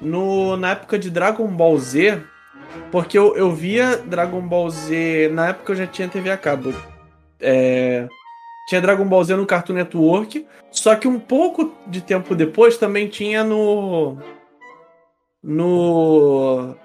[0.00, 2.20] no, na época de Dragon Ball Z,
[2.90, 6.74] porque eu, eu via Dragon Ball Z, na época eu já tinha TV a cabo.
[7.40, 8.06] É,
[8.68, 13.08] tinha Dragon Ball Z no Cartoon Network, só que um pouco de tempo depois também
[13.08, 14.18] tinha no.
[15.42, 16.76] No.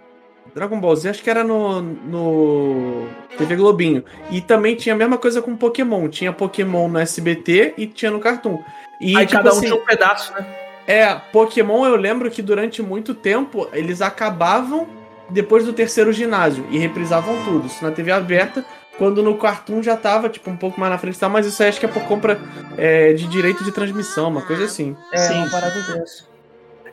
[0.55, 3.07] Dragon Ball Z, acho que era no, no
[3.37, 4.05] TV Globinho.
[4.31, 6.07] E também tinha a mesma coisa com Pokémon.
[6.07, 8.63] Tinha Pokémon no SBT e tinha no Cartoon.
[9.01, 10.45] E, Aí tipo cada um assim, tinha um pedaço, né?
[10.87, 14.87] é, Pokémon eu lembro que durante muito tempo eles acabavam
[15.29, 17.67] depois do terceiro ginásio e reprisavam tudo.
[17.67, 18.63] Isso na TV aberta,
[18.97, 21.27] quando no Cartoon já tava, tipo, um pouco mais na frente, tá?
[21.27, 22.39] mas isso aí acho que é por compra
[22.77, 24.95] é, de direito de transmissão, uma coisa assim.
[25.11, 25.37] É, Sim.
[25.39, 26.25] uma parada dessa.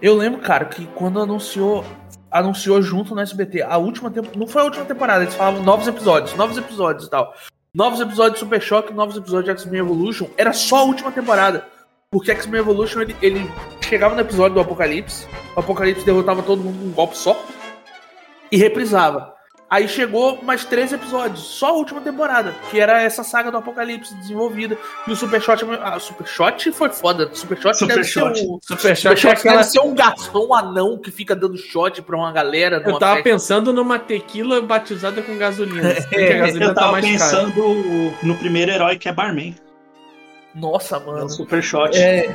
[0.01, 1.85] Eu lembro, cara, que quando anunciou
[2.31, 5.89] anunciou junto no SBT a última temporada, não foi a última temporada, eles falavam novos
[5.89, 7.35] episódios, novos episódios e tal.
[7.75, 11.67] Novos episódios de Super Choque, novos episódios de X-Men Evolution, era só a última temporada.
[12.11, 15.27] Porque X-Men Evolution ele, ele chegava no episódio do Apocalipse,
[15.57, 17.41] o Apocalipse derrotava todo mundo com um golpe só
[18.51, 19.35] e reprisava.
[19.71, 24.13] Aí chegou mais três episódios, só a última temporada, que era essa saga do Apocalipse
[24.17, 24.77] desenvolvida.
[25.07, 25.65] E o Super Shot.
[25.81, 27.31] Ah, Super Shot foi foda.
[27.33, 28.37] Super Shot Super deve Shot.
[28.37, 28.59] ser o.
[28.61, 29.57] Super Super Shot é aquela.
[29.59, 32.83] deve ser um garçom um anão que fica dando shot pra uma galera.
[32.85, 33.31] Eu tava festa.
[33.31, 35.95] pensando numa tequila batizada com gasolina.
[36.13, 37.19] É, gasolina Eu tá tava mais cara.
[37.19, 39.55] pensando no primeiro herói que é Barman.
[40.55, 41.29] Nossa, É o mano.
[41.29, 41.97] Super Shot.
[41.97, 42.29] É.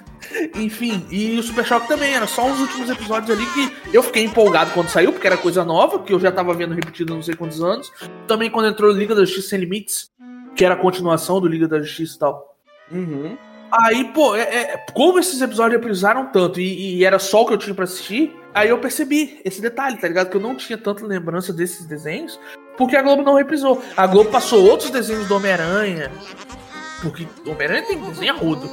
[0.56, 4.24] Enfim, e o Super Choque também, era só uns últimos episódios ali que eu fiquei
[4.24, 7.34] empolgado quando saiu, porque era coisa nova, que eu já tava vendo repetido não sei
[7.34, 7.90] quantos anos.
[8.26, 10.10] Também quando entrou Liga da Justiça Sem Limites,
[10.54, 12.56] que era a continuação do Liga da Justiça e tal.
[12.90, 13.36] Uhum.
[13.70, 17.52] Aí, pô, é, é- como esses episódios reprisaram tanto e, e era só o que
[17.52, 20.30] eu tinha pra assistir, aí eu percebi esse detalhe, tá ligado?
[20.30, 22.40] Que eu não tinha tanta lembrança desses desenhos,
[22.78, 23.82] porque a Globo não reprisou.
[23.96, 26.10] A Globo passou outros desenhos do Homem-Aranha,
[27.02, 28.68] porque o Homem-Aranha tem desenho rodo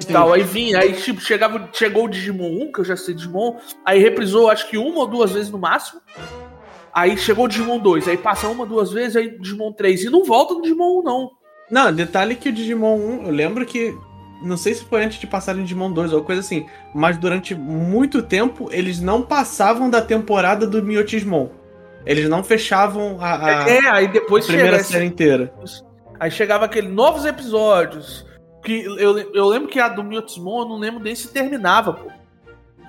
[0.00, 0.32] e tal.
[0.32, 4.00] Aí vinha, aí tipo, chegava, chegou o Digimon 1, que eu já sei Digimon, aí
[4.00, 6.00] reprisou acho que uma ou duas vezes no máximo.
[6.92, 10.24] Aí chegou o Digimon 2, aí passa uma, duas vezes, aí Digimon 3, e não
[10.24, 11.30] volta no Digimon 1, não.
[11.70, 13.94] Não, detalhe que o Digimon 1, eu lembro que.
[14.40, 16.64] Não sei se foi antes de passarem Digimon 2 ou coisa assim,
[16.94, 21.48] mas durante muito tempo eles não passavam da temporada do Miotismon.
[22.06, 25.52] Eles não fechavam a, a é, aí depois primeira chega série inteira.
[26.20, 28.26] Aí chegava aquele novos episódios.
[28.64, 32.10] Que eu, eu lembro que a do Miotismon, eu não lembro nem se terminava, pô.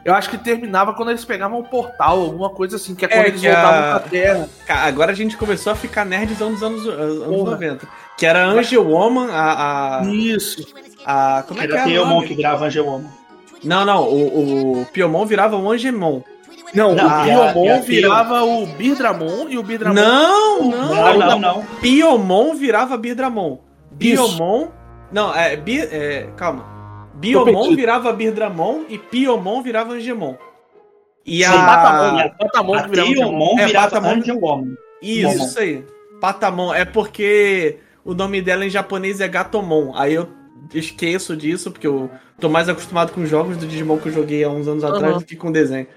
[0.04, 3.26] Eu acho que terminava quando eles pegavam o portal, alguma coisa assim, que é quando
[3.26, 4.50] É, eles que voltavam a- pra Terra.
[4.68, 7.52] Agora a gente começou a ficar nerdzão dos anos, anos Porra.
[7.52, 7.88] 90.
[8.18, 10.00] Que era a Angel Woman, a.
[10.00, 10.66] a, Isso.
[11.06, 11.86] a como é que Era é?
[11.86, 12.28] o Teomon nome?
[12.28, 13.10] que grava Angel Woman.
[13.64, 16.22] Não, não, o, o Piomon virava o Angemon.
[16.74, 19.96] Não, Não, o a- Piomon a- a- virava o Birdramon e o Birdramon.
[19.96, 21.66] Não, não, Não, não, não.
[21.82, 23.60] Piomon virava Birdramon.
[23.92, 24.68] Biomon.
[25.12, 26.30] Não, é, Bi, é.
[26.38, 26.66] Calma.
[27.16, 30.36] Biomon virava Birdramon e Piomon virava Angemon.
[31.26, 32.12] E Sim, Patamon, a.
[32.14, 32.32] né?
[32.40, 34.74] Patamon A que virava É, virava Patamon- Angel Woman.
[35.02, 35.46] Isso, Momon.
[35.46, 35.86] isso aí.
[36.22, 36.74] Patamon.
[36.74, 39.92] É porque o nome dela em japonês é Gatomon.
[39.96, 40.28] Aí eu
[40.74, 42.10] esqueço disso, porque eu
[42.40, 44.96] tô mais acostumado com os jogos do Digimon que eu joguei há uns anos Aham.
[44.96, 45.88] atrás do que com o desenho.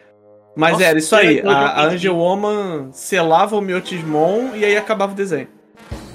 [0.54, 1.40] Mas Nossa, era isso aí.
[1.40, 5.48] A, a Angel Woman selava o Miotismon e aí acabava o desenho.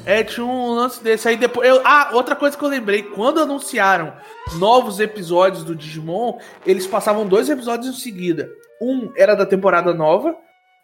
[0.06, 1.68] É, tinha um lance desse aí depois.
[1.68, 4.14] eu- ah, outra coisa que eu lembrei, quando anunciaram
[4.56, 8.50] novos episódios do Digimon, eles passavam dois episódios em seguida.
[8.82, 10.36] Um era da temporada nova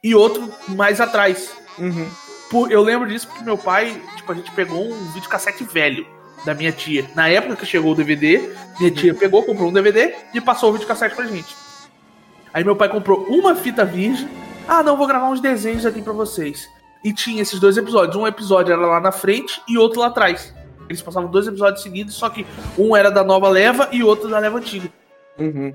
[0.03, 1.51] e outro mais atrás.
[1.79, 2.07] Uhum.
[2.49, 6.05] Por- eu lembro disso porque meu pai, tipo, a gente pegou um videocassete velho
[6.43, 7.05] da minha tia.
[7.15, 10.73] Na época que chegou o DVD, minha tia pegou, comprou um DVD e passou o
[10.73, 11.55] videocassete pra gente.
[12.53, 14.29] Aí meu pai comprou uma fita virgem.
[14.67, 16.69] Ah, não, vou gravar uns desenhos aqui pra vocês.
[17.03, 18.15] E tinha esses dois episódios.
[18.15, 20.53] Um episódio era lá na frente e outro lá atrás.
[20.87, 22.45] Eles passavam dois episódios seguidos, só que
[22.77, 24.89] um era da nova leva e outro da leva antiga.
[25.37, 25.73] Uhum.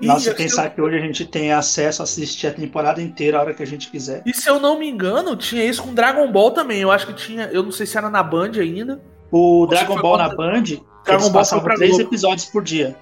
[0.00, 3.00] E, Nossa, se pensar eu, que hoje a gente tem acesso a assistir a temporada
[3.00, 4.22] inteira a hora que a gente quiser.
[4.26, 6.80] e se eu não me engano, tinha isso com Dragon Ball também.
[6.80, 7.44] Eu acho que tinha.
[7.46, 9.00] Eu não sei se era na Band ainda.
[9.30, 12.04] O Dragon Ball na Band, Dragon eles Ball passavam três Globo.
[12.04, 12.96] episódios por dia.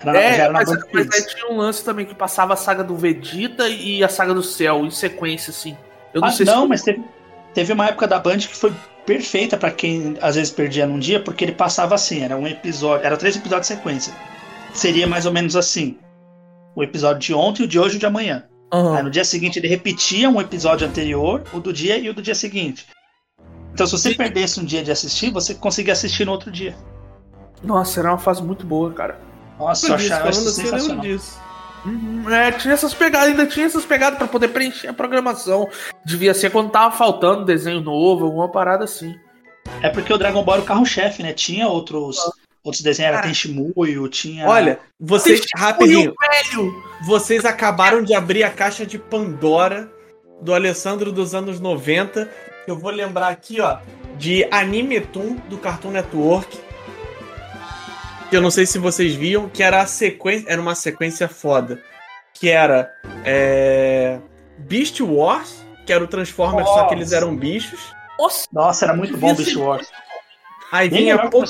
[0.00, 2.96] Era, É, era mas, mas aí tinha um lance também que passava a saga do
[2.96, 5.76] Vegeta e a saga do Céu em sequência, assim.
[6.12, 6.68] Eu não Ah, sei não, se.
[6.68, 7.02] mas teve,
[7.54, 8.72] teve uma época da Band que foi
[9.04, 13.06] perfeita pra quem às vezes perdia num dia, porque ele passava assim, era um episódio,
[13.06, 14.12] era três episódios de sequência.
[14.74, 15.98] Seria mais ou menos assim.
[16.74, 18.44] O episódio de ontem, o de hoje e o de amanhã.
[18.72, 18.96] Aham.
[18.96, 22.20] Aí no dia seguinte ele repetia um episódio anterior, o do dia e o do
[22.20, 22.86] dia seguinte.
[23.72, 26.74] Então se você perdesse um dia de assistir, você conseguia assistir no outro dia.
[27.62, 29.18] Nossa, era uma fase muito boa, cara.
[29.58, 31.00] Nossa, eu achava assim, eu sensacional.
[31.04, 31.38] disso.
[31.84, 35.68] Uhum, É, tinha essas pegadas, ainda tinha essas pegadas pra poder preencher a programação.
[36.04, 39.14] Devia ser quando tava faltando desenho novo, alguma parada assim.
[39.82, 41.32] É porque o Dragon Ball era o carro-chefe, né?
[41.32, 42.18] Tinha outros,
[42.64, 43.22] outros desenhos, era Ah.
[43.22, 44.48] Tenshimuyo, tinha...
[44.48, 46.82] Olha, vocês, rapidinho, velho!
[47.04, 49.90] vocês acabaram de abrir a caixa de Pandora
[50.42, 52.28] do Alessandro dos anos 90.
[52.66, 53.78] Eu vou lembrar aqui, ó,
[54.18, 56.58] de Anime Toon do Cartoon Network.
[58.30, 61.80] Que eu não sei se vocês viam, que era a sequência, era uma sequência foda.
[62.34, 62.92] Que era
[63.24, 64.18] é,
[64.58, 67.16] Beast Wars, que era o Transformers, só que eles Nossa.
[67.16, 67.80] eram bichos.
[68.18, 69.88] Nossa, Nossa, era muito bom o Beast Wars.
[70.72, 71.44] Aí vinha Po-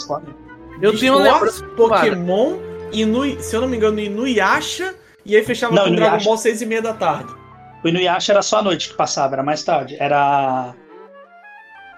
[0.82, 1.62] eu Beast tenho Wars.
[1.76, 2.58] Pokémon,
[2.92, 6.24] Inu, se eu não me engano, Inuyasha, e aí fechava Não, com Dragon Inuyasha.
[6.26, 7.34] Ball 6 e meia da tarde.
[7.82, 9.96] O Inuyasha era só à noite que passava, era mais tarde.
[9.98, 10.74] Era.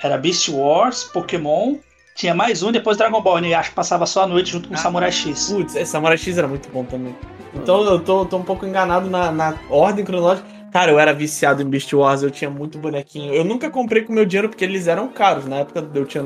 [0.03, 1.77] Era Beast Wars, Pokémon.
[2.19, 3.37] Tinha mais um, depois Dragon Ball.
[3.37, 4.81] O Inuyasha passava só à noite junto com o Ah.
[4.81, 5.53] Samurai X.
[5.53, 7.15] Putz, esse Samurai X era muito bom também.
[7.55, 10.45] Então eu tô, tô um pouco enganado na, na ordem cronológica.
[10.73, 13.33] Cara, eu era viciado em Beast Wars, eu tinha muito bonequinho.
[13.33, 15.47] Eu nunca comprei com meu dinheiro porque eles eram caros.
[15.47, 16.25] Na época eu tinha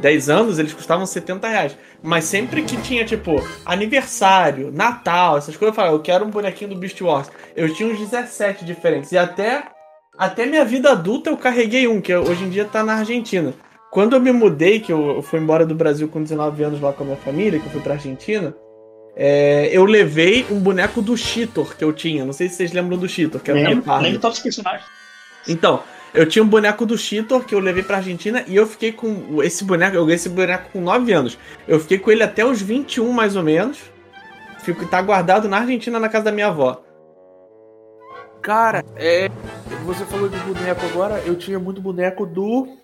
[0.00, 1.78] 10 anos, eles custavam 70 reais.
[2.02, 6.70] Mas sempre que tinha, tipo, aniversário, Natal, essas coisas, eu falava, eu quero um bonequinho
[6.70, 7.30] do Beast Wars.
[7.56, 9.10] Eu tinha uns 17 diferentes.
[9.12, 9.64] E até
[10.18, 13.54] Até minha vida adulta eu carreguei um, que hoje em dia tá na Argentina.
[13.92, 17.02] Quando eu me mudei, que eu fui embora do Brasil com 19 anos lá com
[17.02, 18.56] a minha família, que eu fui pra Argentina,
[19.14, 22.24] é, eu levei um boneco do Cheetor que eu tinha.
[22.24, 24.88] Não sei se vocês lembram do Cheetor, que era um Lembro, lembro todos os personagens.
[25.46, 25.82] Então,
[26.14, 29.42] eu tinha um boneco do Cheetor que eu levei pra Argentina e eu fiquei com
[29.42, 31.38] esse boneco, eu ganhei esse boneco com 9 anos.
[31.68, 33.78] Eu fiquei com ele até os 21, mais ou menos.
[34.60, 36.82] Fico, tá guardado na Argentina, na casa da minha avó.
[38.40, 39.30] Cara, é.
[39.84, 42.80] Você falou de boneco agora, eu tinha muito boneco do.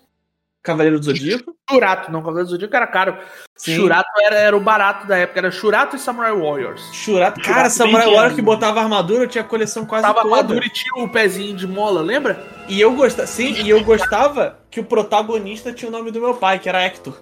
[0.61, 1.53] Cavaleiro do Zodíaco.
[1.69, 3.17] Churato, não, Cavaleiro do Zodíaco era caro.
[3.55, 3.75] Sim.
[3.77, 6.81] Churato era, era o barato da época, era Churato e Samurai Warriors.
[6.93, 7.39] Churato.
[7.41, 10.21] Cara, Churato Samurai bem Warrior de- que botava armadura, eu tinha a coleção quase Tava
[10.21, 10.35] toda.
[10.35, 12.43] maduro e tinha o pezinho de mola, lembra?
[12.67, 16.33] E eu gostava, sim, e eu gostava que o protagonista tinha o nome do meu
[16.35, 17.13] pai, que era Hector.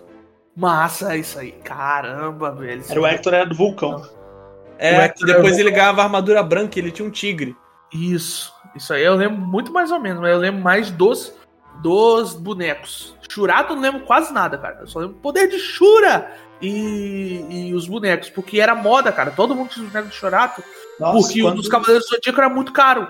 [0.56, 1.52] Massa, isso aí.
[1.64, 2.84] Caramba, velho.
[2.90, 4.02] Era o Hector, era do vulcão.
[4.80, 7.56] É, O Hector depois ele ganhava armadura branca, ele tinha um tigre.
[7.94, 8.52] Isso.
[8.76, 11.34] Isso aí eu lembro muito mais ou menos, mas eu lembro mais dos,
[11.82, 13.16] dos bonecos.
[13.30, 14.80] Churato eu não lembro quase nada, cara.
[14.82, 19.32] Eu só lembro o poder de Shura e, e os bonecos, porque era moda, cara.
[19.32, 20.64] Todo mundo tinha os bonecos de Churato,
[21.00, 23.08] Nossa, porque o quando- dos Cavaleiros do Zodíaco era muito caro.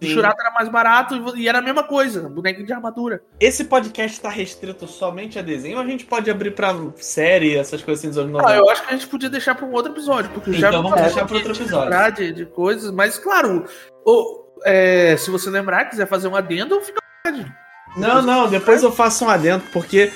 [0.00, 0.12] O Sim.
[0.12, 3.22] Churato era mais barato e era a mesma coisa, boneco de armadura.
[3.40, 7.82] Esse podcast tá restrito somente a desenho ou a gente pode abrir pra série, essas
[7.82, 8.58] coisas assim dos anos Ah, 90?
[8.58, 10.90] eu acho que a gente podia deixar para um outro episódio, porque já Então vamos
[10.98, 12.14] falamos deixar pra outro episódio.
[12.14, 13.64] De, de coisas, mas claro,
[14.04, 17.54] o- é, se você lembrar, quiser fazer um adendo, fica à vontade.
[17.96, 20.12] Não, não, depois eu faço um adendo, porque.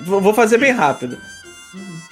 [0.00, 1.18] Vou fazer bem rápido.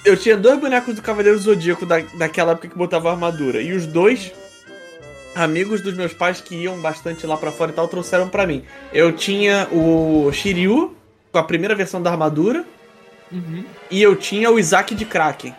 [0.05, 3.61] Eu tinha dois bonecos do Cavaleiro Zodíaco da, daquela época que botava armadura.
[3.61, 4.31] E os dois
[5.35, 8.63] amigos dos meus pais que iam bastante lá pra fora e tal trouxeram pra mim.
[8.93, 10.95] Eu tinha o Shiryu,
[11.31, 12.65] com a primeira versão da armadura,
[13.31, 13.63] Uhum.
[13.91, 15.53] e eu tinha o Isaac de Kraken.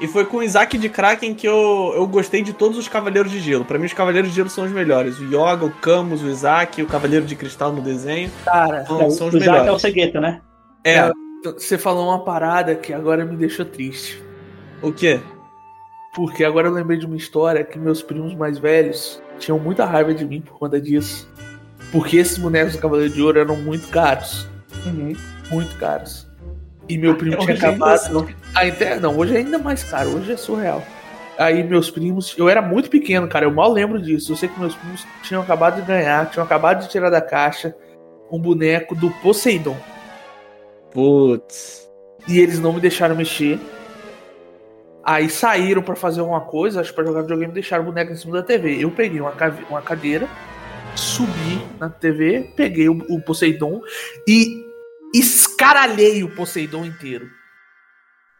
[0.00, 3.30] E foi com o Isaac de Kraken que eu, eu gostei de todos os Cavaleiros
[3.30, 3.64] de Gelo.
[3.64, 5.18] Pra mim, os Cavaleiros de Gelo são os melhores.
[5.20, 8.30] O Yoga, o Camus, o Isaac, o Cavaleiro de Cristal no desenho.
[8.44, 9.82] Cara, São, É, são os o Isaac é o melhores.
[9.82, 10.40] Segueta, né?
[10.84, 11.10] É,
[11.44, 14.22] você falou uma parada que agora me deixou triste.
[14.82, 15.20] o quê?
[16.14, 20.14] Porque agora eu lembrei de uma história que meus primos mais velhos tinham muita raiva
[20.14, 21.28] de mim por conta disso.
[21.90, 24.46] Porque esses bonecos do Cavaleiro de Ouro eram muito caros.
[25.50, 26.23] Muito caros.
[26.88, 27.98] E meu primo tinha Hoje ainda acabado.
[27.98, 28.28] são.
[28.54, 29.00] A.
[29.00, 30.82] Não, hoje é ainda mais caro, hoje é surreal.
[31.36, 34.32] Aí meus primos, eu era muito pequeno, cara, eu mal lembro disso.
[34.32, 37.74] Eu sei que meus primos tinham acabado de ganhar, tinham acabado de tirar da caixa
[38.30, 39.76] um boneco do Poseidon.
[40.92, 41.88] Putz.
[42.28, 43.58] E eles não me deixaram mexer.
[45.04, 48.16] Aí saíram pra fazer alguma coisa, acho que pra jogar videogame, deixaram o boneco em
[48.16, 48.82] cima da TV.
[48.82, 49.34] Eu peguei uma,
[49.68, 50.26] uma cadeira,
[50.94, 53.82] subi na TV, peguei o, o Poseidon
[54.26, 54.63] e
[55.18, 57.30] escaralhei o Poseidon inteiro.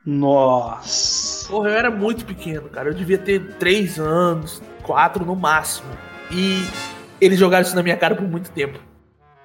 [0.04, 1.48] Nossa.
[1.48, 2.90] Porra, eu era muito pequeno, cara.
[2.90, 5.88] Eu devia ter 3 anos, 4 no máximo.
[6.30, 6.66] E
[7.20, 8.78] eles jogaram isso na minha cara por muito tempo.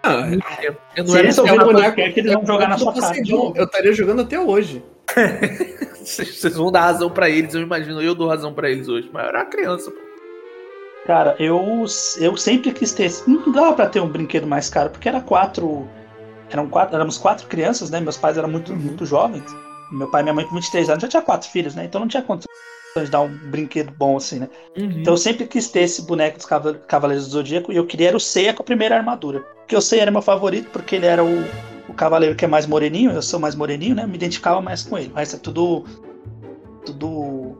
[0.01, 0.77] Ah, Muito tempo.
[0.95, 2.93] Eu não Se era eles assim, ouvirem ah, o podcast, eles vão jogar na sua
[2.93, 3.17] cara.
[3.55, 4.83] Eu estaria jogando até hoje.
[5.99, 8.01] Vocês vão dar razão pra eles, eu imagino.
[8.01, 9.09] Eu dou razão pra eles hoje.
[9.11, 9.91] Mas eu era uma criança.
[9.91, 9.97] pô.
[11.05, 11.85] Cara, eu,
[12.19, 13.11] eu sempre quis ter.
[13.27, 15.87] Não dava pra ter um brinquedo mais caro, porque era quatro.
[16.51, 17.99] Eram quatro, éramos quatro crianças, né?
[17.99, 19.43] Meus pais eram muito, muito jovens.
[19.91, 21.85] Meu pai e minha mãe com 23 anos já tinha quatro filhos, né?
[21.85, 22.49] Então não tinha condições
[22.95, 24.49] de dar um brinquedo bom assim, né?
[24.75, 28.09] Então eu sempre quis ter esse boneco dos Cava- Cavaleiros do Zodíaco e eu queria
[28.09, 29.39] era o Seiya com a primeira armadura.
[29.59, 31.43] Porque o Seiya era meu favorito, porque ele era o,
[31.87, 34.05] o cavaleiro que é mais moreninho, eu sou mais moreninho, né?
[34.05, 35.11] Me identificava mais com ele.
[35.13, 35.85] Mas é tudo.
[36.85, 37.57] Tudo.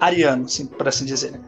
[0.00, 1.40] ariano, assim, por assim dizer, né?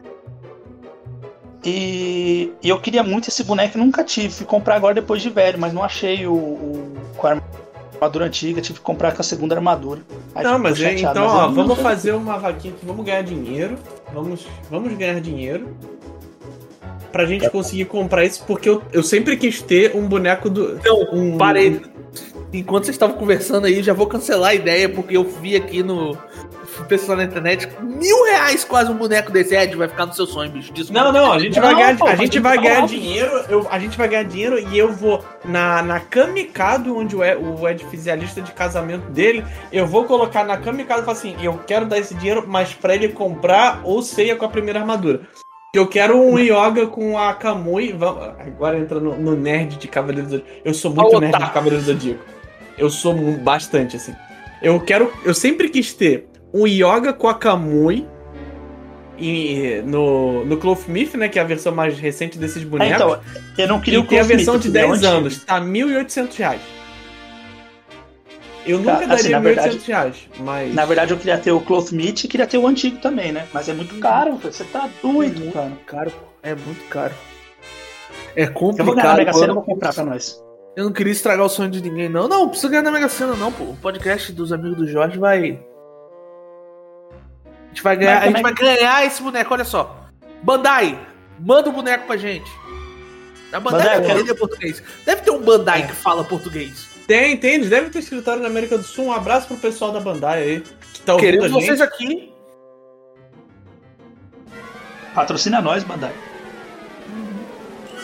[1.65, 4.29] E, e eu queria muito esse boneco, nunca tive.
[4.29, 7.41] Fui comprar agora depois de velho, mas não achei o, o com a
[7.95, 10.01] armadura antiga, tive que comprar com a segunda armadura.
[10.35, 13.23] Aí Não, mas é, chateado, então, mas ó, vamos fazer uma vaquinha aqui, vamos ganhar
[13.23, 13.77] dinheiro.
[14.13, 15.75] Vamos, vamos ganhar dinheiro.
[17.11, 20.79] Pra gente conseguir comprar isso, porque eu, eu sempre quis ter um boneco do.
[20.83, 21.81] Não, um, parei.
[22.53, 26.17] Enquanto vocês estavam conversando aí, já vou cancelar a ideia, porque eu vi aqui no.
[26.83, 29.55] Pessoal na internet, mil reais quase um boneco desse.
[29.55, 30.71] Ed, vai ficar no seu sonho, bicho.
[30.73, 31.03] Desculpa.
[31.03, 33.79] Não, não, a gente vai Não, ganhar, pô, a gente vai ganhar dinheiro, eu, a
[33.79, 37.85] gente vai ganhar dinheiro e eu vou na, na Kamikado, onde o Ed, o Ed
[37.85, 41.59] fizer a lista de casamento dele, eu vou colocar na Kamikado e falar assim, eu
[41.65, 45.21] quero dar esse dinheiro, mas pra ele comprar ou ceia com a primeira armadura.
[45.75, 47.93] Eu quero um Yoga com a Kamui.
[48.39, 50.61] Agora entra no, no nerd de Cavaleiro do Zodíaco.
[50.63, 51.39] Eu sou muito Ô, nerd tá.
[51.39, 52.23] de Cavaleiro do Zodíaco.
[52.77, 54.15] Eu sou bastante, assim.
[54.61, 55.11] Eu quero.
[55.25, 56.29] Eu sempre quis ter
[56.61, 58.07] um Yoga com a Kamui.
[59.17, 61.29] E, no, no Clothmith, né?
[61.29, 62.95] Que é a versão mais recente desses É, bonecos.
[62.95, 63.19] então,
[63.57, 65.17] eu não queria e o tem a Clothmith, versão de queria o 10 antigo.
[65.17, 65.45] anos.
[65.45, 66.61] Tá 1.800 reais.
[68.65, 70.73] Eu nunca Cara, assim, daria na 1.800 verdade- reais, mas.
[70.73, 73.45] Na verdade, eu queria ter o Cloth Meat e queria ter o antigo também, né?
[73.53, 74.51] Mas é muito caro, cara.
[74.51, 75.71] você tá doido, Muito cara.
[75.85, 77.13] caro, é muito caro.
[78.35, 79.17] É Eu vou ganhar complicado.
[79.17, 80.43] Mega Sena, eu eu, vou comprar pra nós.
[80.75, 82.27] eu não queria estragar o sonho de ninguém, não.
[82.27, 83.63] Não, não precisa ganhar na Mega Sena, não, pô.
[83.65, 85.57] O podcast dos amigos do Jorge vai.
[87.75, 90.07] A gente vai ganhar, a gente vai também- ganhar esse boneco, olha só.
[90.41, 90.97] Bandai,
[91.37, 92.49] manda o boneco pra gente.
[93.51, 94.81] A Bandai, Bandai, entende português.
[95.05, 96.87] Deve ter um Bandai que fala português.
[97.05, 99.05] Tem, tem, eles devem ter escritório na América do Sul.
[99.07, 100.63] Um abraço pro pessoal da Bandai aí.
[100.93, 102.33] Que tá Queremos vocês aqui.
[105.13, 106.13] Patrocina nós, Bandai.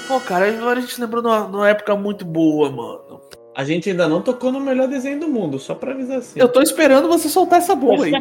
[0.08, 3.11] Pô, cara, agora a gente lembrou numa, numa época muito boa, mano.
[3.54, 6.40] A gente ainda não tocou no melhor desenho do mundo, só pra avisar assim.
[6.40, 8.12] Eu tô esperando você soltar essa bomba aí.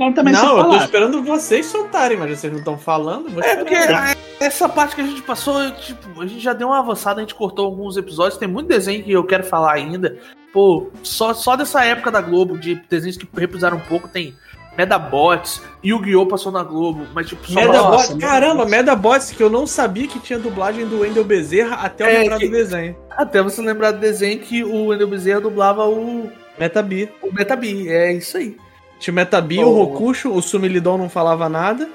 [0.42, 3.26] Não, eu tô esperando vocês soltarem, mas vocês não estão falando.
[3.28, 6.52] eu Vou É porque a- essa parte que a gente passou, tipo, a gente já
[6.52, 9.72] deu uma avançada, a gente cortou alguns episódios, tem muito desenho que eu quero falar
[9.74, 10.18] ainda.
[10.52, 14.34] Pô, só, só dessa época da Globo, de desenhos que reprisaram um pouco, tem
[14.80, 16.26] Medabots, Yu-Gi-Oh!
[16.26, 19.30] passou na Globo, mas tipo, só Medabots, Nossa, caramba, Medabots.
[19.30, 22.46] Que eu não sabia que tinha dublagem do Wendel Bezerra até eu É, lembrar que-
[22.48, 22.96] do desenho.
[23.10, 27.10] até você lembrar do desenho que o Wendel Bezerra dublava o, Metabi.
[27.22, 28.56] o Metabi, é isso aí.
[28.98, 29.68] Tinha o Metabi, Oh.
[29.68, 31.88] o Rokusho, o Sumilidon não falava nada.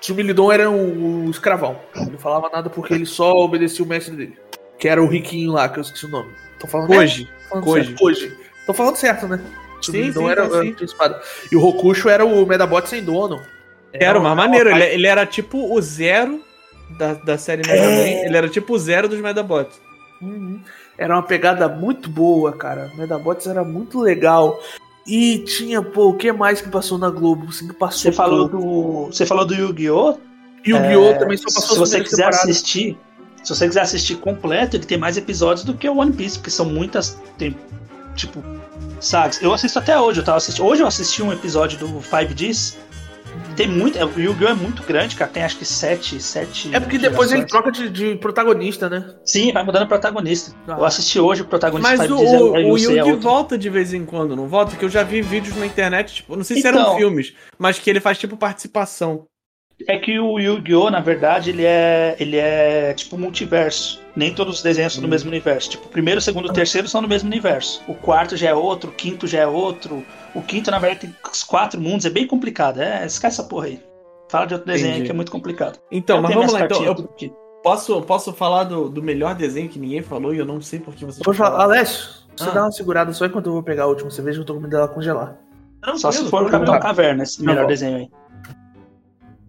[0.00, 4.14] Sumilidon era o, o escravão, ele não falava nada porque ele só obedecia o mestre
[4.14, 4.38] dele,
[4.78, 6.30] que era o riquinho lá, que eu esqueci o nome.
[6.60, 7.28] Tô falando Hoje.
[8.00, 8.36] Hoje.
[8.64, 9.40] Tô falando certo, né?
[9.80, 10.74] Sim, Sumilidon sim, era, sim.
[10.76, 11.20] era espada.
[11.50, 13.40] E o Rokusho era o Medabot sem dono.
[13.92, 16.40] Era uma- maneiro, uma ele, ele era tipo o zero
[16.98, 17.96] da, da série Mega É.
[18.20, 19.80] Man, ele era tipo o zero dos Medabots.
[20.20, 20.60] Uhum.
[20.96, 22.90] Era uma pegada muito boa, cara.
[22.96, 24.58] Medabots era muito legal.
[25.06, 27.46] E tinha, pô, o que mais que passou na Globo?
[27.48, 29.06] Assim, que passou Você falou do.
[29.06, 30.18] Você falou do Yu-Gi-Oh!
[30.66, 32.40] E o Guiô É, também só passou Se você quiser temporadas.
[32.40, 32.98] assistir,
[33.42, 36.50] se você quiser assistir completo, ele tem mais episódios do que o One Piece, porque
[36.50, 37.18] são muitas.
[37.38, 37.56] Tem,
[38.16, 38.42] tipo,
[39.00, 39.40] sagas.
[39.42, 40.66] Eu assisto até hoje, eu tava assistindo.
[40.66, 42.76] Hoje eu assisti um episódio do Five Ds.
[43.56, 43.96] Tem muito.
[43.98, 44.48] é, O Yu-Gi-Oh!
[44.48, 45.30] é muito grande, cara.
[45.30, 46.20] Tem acho que sete.
[46.20, 49.14] sete É porque depois ele troca de, de protagonista, né?
[49.24, 50.54] Sim, vai mudando o protagonista.
[50.66, 50.76] Ah.
[50.78, 53.20] Eu assisti hoje o protagonista Mas o, Ds é, o, é, é Yugi outro.
[53.20, 54.76] volta de vez em quando, não volta?
[54.76, 56.96] Que eu já vi vídeos na internet, tipo, não sei se eram Então.
[56.96, 59.26] filmes, mas que ele faz tipo participação.
[59.86, 60.90] É que o Yu-Gi-Oh!
[60.90, 62.16] na verdade, ele é.
[62.18, 64.00] ele é tipo multiverso.
[64.16, 65.10] Nem todos os desenhos são do Hum.
[65.10, 65.70] mesmo universo.
[65.70, 67.80] Tipo, o primeiro, o segundo e o terceiro são do mesmo universo.
[67.86, 70.04] O quarto já é outro, o quinto já é outro.
[70.34, 72.80] O quinto, na verdade, tem os quatro mundos, é bem complicado.
[72.80, 73.80] É, esquece essa porra aí.
[74.28, 75.04] Fala de outro desenho Entendi.
[75.06, 75.78] que é muito complicado.
[75.90, 76.84] Então, Eu mas vamos lá, então.
[76.84, 76.94] Eu
[77.62, 80.94] posso, posso falar do, do melhor desenho que ninguém falou e eu não sei por
[80.94, 82.52] que você Vou falar, Alessio, você Ah.
[82.52, 84.60] dá uma segurada só enquanto eu vou pegar a última cerveja que eu tô com
[84.60, 85.36] medo dela congelar.
[85.96, 88.10] Só se for o Capitão Caverna, esse melhor desenho aí.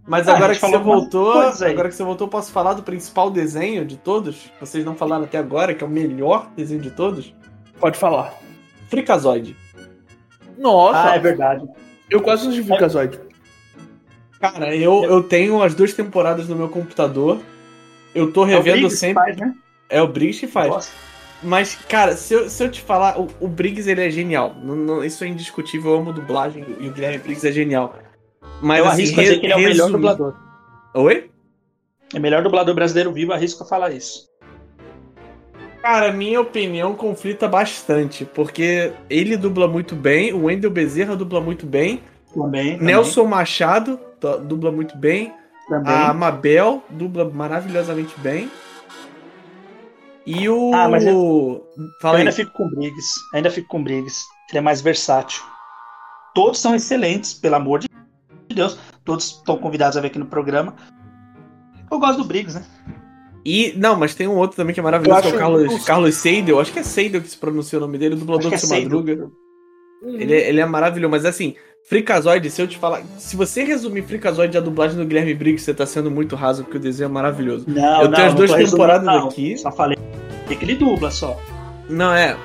[0.10, 2.82] Mas Ah, a agora que você voltou, agora que você voltou, eu posso falar do
[2.82, 4.52] principal desenho de todos?
[4.60, 7.32] Vocês não falaram até agora, que é o melhor desenho de todos?
[7.80, 8.34] Pode falar.
[8.90, 9.56] Freakazoid.
[10.58, 11.64] Nossa, Ah, é verdade.
[12.10, 13.20] eu quase não vi Freakazoid.
[14.40, 17.40] Cara, eu, eu tenho as duas temporadas no meu computador.
[18.16, 19.24] Eu tô É o revendo Briggs que sempre.
[19.24, 19.54] faz, né?
[19.90, 20.70] É o Briggs que faz.
[20.70, 20.92] Nossa.
[21.44, 24.56] Mas, cara, se eu, se eu te falar, o, o Briggs ele é genial.
[24.62, 27.96] Não- não- isso é indiscutível, eu amo dublagem e o Guilherme Briggs é genial.
[28.62, 30.36] Mas Eu assim, arrisco a dizer que ele é o melhor dublador.
[30.96, 31.30] Oi?
[32.14, 34.28] É o melhor dublador brasileiro vivo, arrisco a falar isso.
[35.82, 41.66] Cara, minha opinião conflita bastante, porque ele dubla muito bem, o Wendel Bezerra dubla muito
[41.66, 42.04] bem,
[42.34, 42.74] Também.
[42.74, 45.34] também, Nelson Machado to- dubla muito bem,
[45.70, 45.94] Também.
[45.94, 48.52] a Mabel dubla maravilhosamente bem.
[50.26, 50.72] E o.
[50.76, 51.64] Ah, mas Fala eu
[52.12, 52.18] aí.
[52.18, 53.14] ainda fico com o Briggs.
[53.34, 54.26] Ainda fico com o Briggs.
[54.50, 55.42] Ele é mais versátil.
[56.36, 57.89] Todos são excelentes, pelo amor de
[58.54, 58.78] Deus.
[59.06, 60.76] Todos estão convidados a vir aqui no programa.
[61.92, 62.66] Eu gosto do Briggs, né?
[63.46, 65.86] E, não, mas tem um outro também que é maravilhoso, que é o Carlos, justo.
[65.86, 66.60] Carlos Seidel.
[66.60, 68.80] Acho que é Seidel que se pronuncia o nome dele, o dublador do é Seu.
[68.82, 69.30] Madruga.
[70.04, 71.56] Ele, é- ele é maravilhoso, mas assim,
[71.88, 73.02] Freakazoid, se eu te falar.
[73.18, 76.78] Se você resumir Freakazoid a dublagem do Guilherme Briggs, você tá sendo muito raso, porque
[76.78, 77.66] o desenho é maravilhoso.
[77.68, 79.28] Não, Eu tenho as duas temporadas não.
[79.28, 79.58] aqui.
[79.58, 79.98] Só falei
[80.48, 81.38] que ele dubla só.
[81.90, 82.38] Não, é.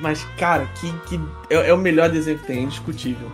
[0.00, 3.30] Mas, cara, que, que é, é o melhor desenho que tem, é indiscutível.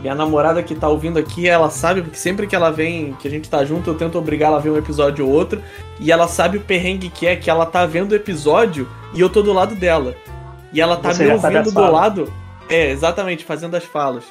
[0.00, 3.30] Minha namorada que tá ouvindo aqui, ela sabe, porque sempre que ela vem, que a
[3.30, 5.60] gente tá junto, eu tento obrigar ela a ver um episódio ou outro.
[5.98, 9.28] E ela sabe o perrengue que é, que ela tá vendo o episódio e eu
[9.28, 10.14] tô do lado dela.
[10.72, 12.32] E ela tá Você me ouvindo do lado.
[12.68, 14.24] É, exatamente, fazendo as falas.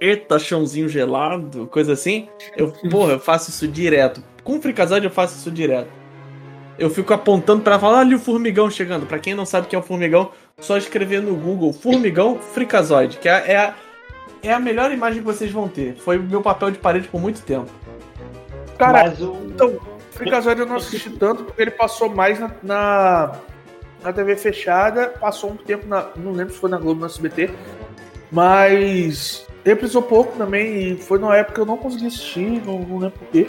[0.00, 2.28] Eita, chãozinho gelado, coisa assim.
[2.56, 4.22] Eu, porra, eu faço isso direto.
[4.44, 5.88] Com o Freakazoid eu faço isso direto.
[6.78, 9.06] Eu fico apontando pra ela falar, olha o formigão chegando.
[9.06, 10.30] Pra quem não sabe o que é o formigão,
[10.60, 13.74] só escrever no Google Formigão Freakazoid, que é, é, a,
[14.42, 15.96] é a melhor imagem que vocês vão ter.
[15.96, 17.70] Foi o meu papel de parede por muito tempo.
[18.78, 19.46] Cara, o.
[19.46, 19.78] então,
[20.12, 23.32] Freakazoid eu não assisti tanto porque ele passou mais na, na,
[24.02, 26.08] na TV fechada, passou um tempo na.
[26.16, 27.50] Não lembro se foi na Globo ou no SBT,
[28.30, 32.98] mas reprisou pouco também e foi numa época que eu não consegui assistir, não, não
[32.98, 33.48] lembro porquê.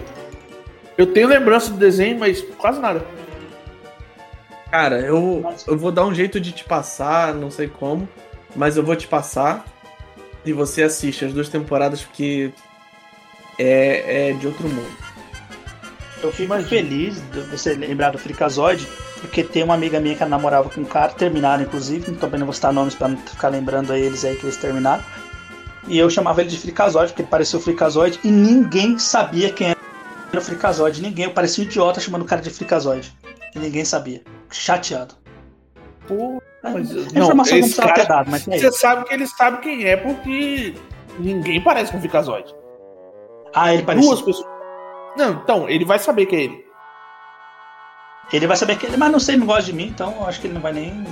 [0.98, 3.06] Eu tenho lembrança do desenho, mas quase nada.
[4.70, 8.08] Cara, eu, eu vou dar um jeito de te passar, não sei como,
[8.56, 9.66] mas eu vou te passar
[10.46, 12.52] e você assiste as duas temporadas porque
[13.58, 14.90] é, é de outro mundo.
[16.22, 18.86] Eu fico feliz de você lembrar do Frikazoid,
[19.22, 22.46] porque tem uma amiga minha que namorava com um cara, terminaram inclusive, então também não
[22.46, 25.04] vou citar nomes pra não ficar lembrando a eles aí que eles terminaram.
[25.88, 29.70] E eu chamava ele de Frikazoid, porque ele parecia o Frikazoid, e ninguém sabia quem
[29.70, 29.80] era
[30.34, 31.02] o Frikazoid.
[31.02, 33.16] Ninguém, eu parecia um idiota chamando o cara de Frikazoid.
[33.56, 34.22] E ninguém sabia.
[34.52, 35.16] Chateado.
[36.06, 39.06] Pô, mas, a não, informação não esse precisava ter cara, dado, mas é você sabe
[39.06, 40.74] que ele sabe quem é porque
[41.18, 42.54] ninguém parece com o Ficazoide.
[43.54, 44.10] Ah, ele parecia.
[44.10, 44.48] Duas pessoas.
[45.18, 46.66] Não, então, ele vai saber que é ele.
[48.32, 50.40] Ele vai saber que ele, mas não sei, não gosta de mim, então eu acho
[50.40, 51.04] que ele não vai nem.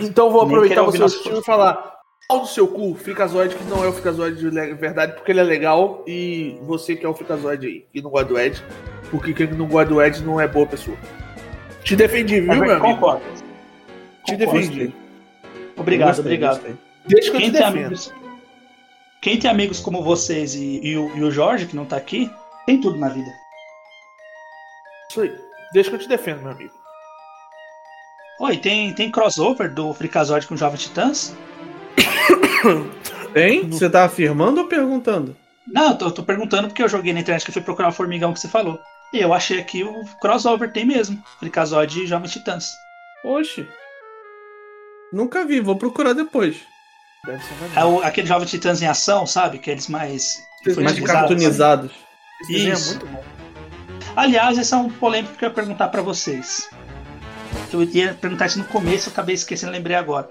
[0.00, 1.94] Então vou Nem aproveitar você assistindo e falar
[2.26, 5.44] pau do seu cu, Ficazoide, que não é o Ficazoide de verdade, porque ele é
[5.44, 8.64] legal, e você que é o Ficazoide aí, que não gosta do Ed,
[9.10, 10.96] porque quem não gosta do Ed não é boa pessoa.
[11.82, 12.94] Te defendi, viu, meu amigo?
[12.94, 13.43] concordo.
[14.24, 14.94] Te defendi.
[15.76, 16.54] Obrigado, Gostei, obrigado.
[16.56, 16.76] gostei.
[17.06, 17.76] Deixa que eu Quem te tem, defendo.
[17.86, 18.12] amigos,
[19.20, 22.30] quem tem amigos como vocês e, e o, e o Jorge, que não tá aqui,
[22.66, 23.30] tem tudo na vida.
[25.10, 25.34] Isso aí.
[25.72, 26.72] Deixa que eu te defendo, meu amigo.
[28.40, 31.34] Oi, tem, tem crossover do Frikazoid com Jovem Titãs?
[33.32, 33.68] Tem?
[33.68, 35.36] Você tá afirmando ou perguntando?
[35.66, 37.92] Não, eu tô, tô perguntando porque eu joguei na internet que eu fui procurar o
[37.92, 38.78] formigão que você falou.
[39.12, 41.22] E eu achei aqui o crossover, tem mesmo.
[41.38, 42.72] Frikazoid e Jovem Titãs.
[43.24, 43.66] Oxe.
[45.14, 46.56] Nunca vi, vou procurar depois.
[47.24, 49.58] Deve ser É o, aquele Jovem Titãs em ação, sabe?
[49.58, 50.42] Aqueles mais.
[50.66, 51.92] Mais Mais cartoonizados.
[52.50, 52.90] É Isso.
[52.90, 53.22] muito bom.
[54.16, 56.68] Aliás, esse é um polêmico que eu ia perguntar pra vocês.
[57.72, 60.28] Eu ia perguntar isso no começo, eu acabei esquecendo, lembrei agora.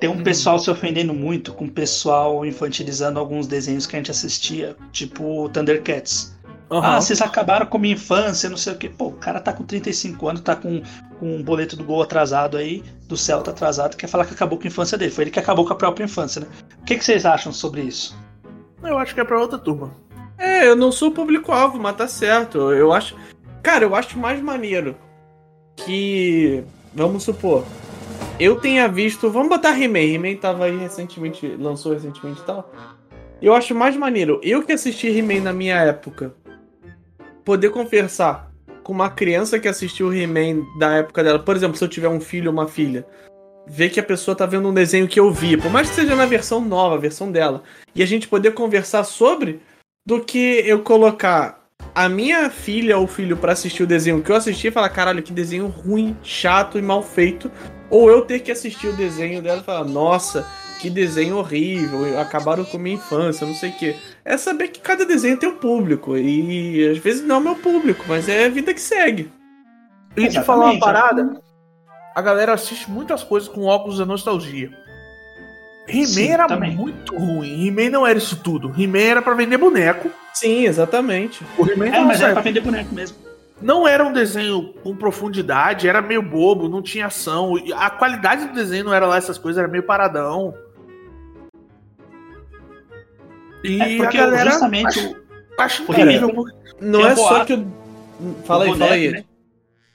[0.00, 0.22] Tem um Hum.
[0.24, 5.48] pessoal se ofendendo muito com o pessoal infantilizando alguns desenhos que a gente assistia, tipo
[5.50, 6.32] Thundercats.
[6.70, 6.96] Aham.
[6.96, 8.88] Ah, vocês acabaram com minha infância, não sei o que.
[8.88, 10.80] Pô, o cara tá com 35 anos, tá com,
[11.18, 14.64] com um boleto do gol atrasado aí, do Celta atrasado, quer falar que acabou com
[14.64, 15.10] a infância dele.
[15.10, 16.46] Foi ele que acabou com a própria infância, né?
[16.80, 18.16] O que, que vocês acham sobre isso?
[18.84, 19.90] Eu acho que é pra outra turma.
[20.38, 22.72] É, eu não sou público-alvo, mas tá certo.
[22.72, 23.16] Eu acho.
[23.62, 24.96] Cara, eu acho mais maneiro
[25.76, 26.64] que.
[26.94, 27.64] Vamos supor.
[28.38, 29.30] Eu tenha visto.
[29.30, 30.14] Vamos botar He-Man.
[30.14, 31.46] He-Man tava aí recentemente.
[31.58, 32.72] Lançou recentemente e tal.
[33.42, 34.40] Eu acho mais maneiro.
[34.42, 36.34] Eu que assisti He-Man na minha época.
[37.50, 38.48] Poder conversar
[38.84, 41.40] com uma criança que assistiu He-Man da época dela.
[41.40, 43.04] Por exemplo, se eu tiver um filho ou uma filha.
[43.66, 45.56] Ver que a pessoa tá vendo um desenho que eu vi.
[45.56, 47.64] Por mais que seja na versão nova, a versão dela.
[47.92, 49.60] E a gente poder conversar sobre
[50.06, 54.36] do que eu colocar a minha filha ou filho pra assistir o desenho que eu
[54.36, 57.50] assisti e falar, caralho, que desenho ruim, chato e mal feito.
[57.90, 60.46] Ou eu ter que assistir o desenho dela e falar, nossa,
[60.80, 63.96] que desenho horrível, acabaram com minha infância, não sei o quê.
[64.24, 66.16] É saber que cada desenho tem um público.
[66.16, 69.30] E às vezes não é o meu público, mas é a vida que segue.
[70.16, 71.40] E te falar uma parada,
[72.14, 74.70] a galera assiste muitas coisas com óculos da nostalgia.
[75.88, 76.74] He-Man era também.
[76.76, 77.66] muito ruim.
[77.66, 78.72] He-Man não era isso tudo.
[78.78, 80.10] He-Man era pra vender boneco.
[80.32, 81.44] Sim, exatamente.
[81.58, 83.16] O He-Man É, não, mas era pra vender boneco mesmo.
[83.60, 87.54] não era um desenho com profundidade, era meio bobo, não tinha ação.
[87.74, 90.54] A qualidade do desenho não era lá essas coisas, era meio paradão.
[93.64, 95.16] E É porque a galera justamente acha,
[95.58, 96.30] acha o incrível.
[96.34, 97.66] Porque- Não é um só que eu.
[98.44, 99.10] Fala aí, o fala boneco, aí.
[99.12, 99.24] né?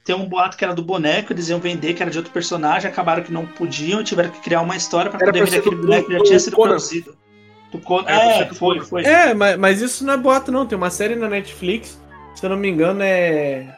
[0.04, 2.90] Tem um boato que era do boneco, eles iam vender, que era de outro personagem,
[2.90, 5.76] acabaram que não podiam e tiveram que criar uma história pra Era poder vender aquele
[5.78, 6.70] do- boneco que já tinha sido Conan.
[6.70, 7.18] produzido.
[7.72, 8.08] Do Conan.
[8.08, 9.04] É, do foi, foi.
[9.04, 10.66] É, mas, mas isso não é boato, não.
[10.66, 12.00] Tem uma série na Netflix,
[12.36, 13.75] se eu não me engano, é.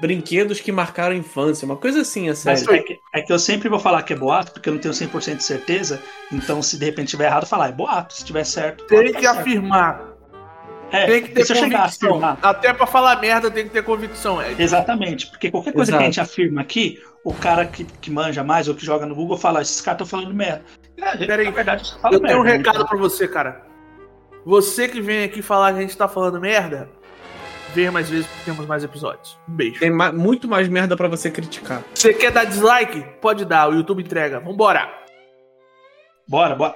[0.00, 2.60] Brinquedos que marcaram a infância, uma coisa assim, a série.
[2.66, 4.80] Mas é que, é que eu sempre vou falar que é boato, porque eu não
[4.80, 6.02] tenho 100% de certeza.
[6.30, 8.14] Então, se de repente tiver errado, falar é boato.
[8.14, 9.38] Se tiver certo, Tem que certo.
[9.40, 10.16] afirmar.
[10.92, 12.20] É, Tem que ter convicção.
[12.42, 14.62] Até pra falar merda tem que ter convicção, Ed.
[14.62, 15.98] Exatamente, porque qualquer coisa Exato.
[15.98, 19.14] que a gente afirma aqui, o cara que, que manja mais ou que joga no
[19.14, 20.62] Google fala: esses caras estão falando merda.
[20.96, 22.86] É, Peraí, verdade, Eu tenho um merda, recado então.
[22.86, 23.66] pra você, cara.
[24.44, 26.88] Você que vem aqui falar que a gente tá falando merda,
[27.76, 29.38] venha mais vezes porque temos mais episódios.
[29.48, 29.78] Um beijo.
[29.78, 31.82] Tem ma- muito mais merda pra você criticar.
[31.94, 33.02] Você quer dar dislike?
[33.20, 34.40] Pode dar, o YouTube entrega.
[34.40, 34.88] Vambora.
[36.28, 36.74] Bora, bora.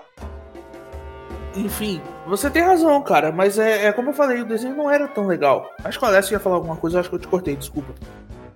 [1.56, 5.08] Enfim, você tem razão, cara, mas é, é como eu falei, o desenho não era
[5.08, 5.68] tão legal.
[5.82, 7.92] Acho que o Alessio ia falar alguma coisa, eu acho que eu te cortei, desculpa.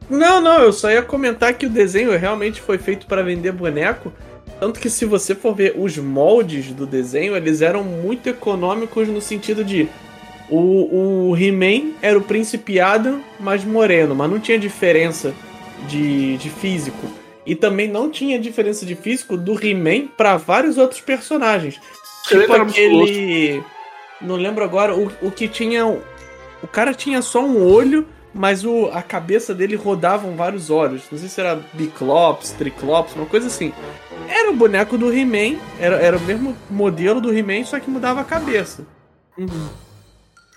[0.09, 4.13] Não, não, eu só ia comentar que o desenho realmente foi feito para vender boneco.
[4.61, 9.21] Tanto que se você for ver os moldes do desenho, eles eram muito econômicos no
[9.21, 9.89] sentido de
[10.49, 15.35] o, o He-Man era o príncipe Adam mais moreno, mas não tinha diferença
[15.89, 17.07] de, de físico.
[17.47, 21.81] E também não tinha diferença de físico do He-Man para vários outros personagens.
[22.27, 23.63] Tipo aquele.
[24.21, 25.87] Não lembro agora, o, o que tinha.
[25.87, 31.05] O cara tinha só um olho mas o, a cabeça dele rodavam vários olhos.
[31.11, 33.73] Não sei se era Biclops, Triclops, uma coisa assim.
[34.29, 38.21] Era o boneco do He-Man, era, era o mesmo modelo do He-Man, só que mudava
[38.21, 38.85] a cabeça.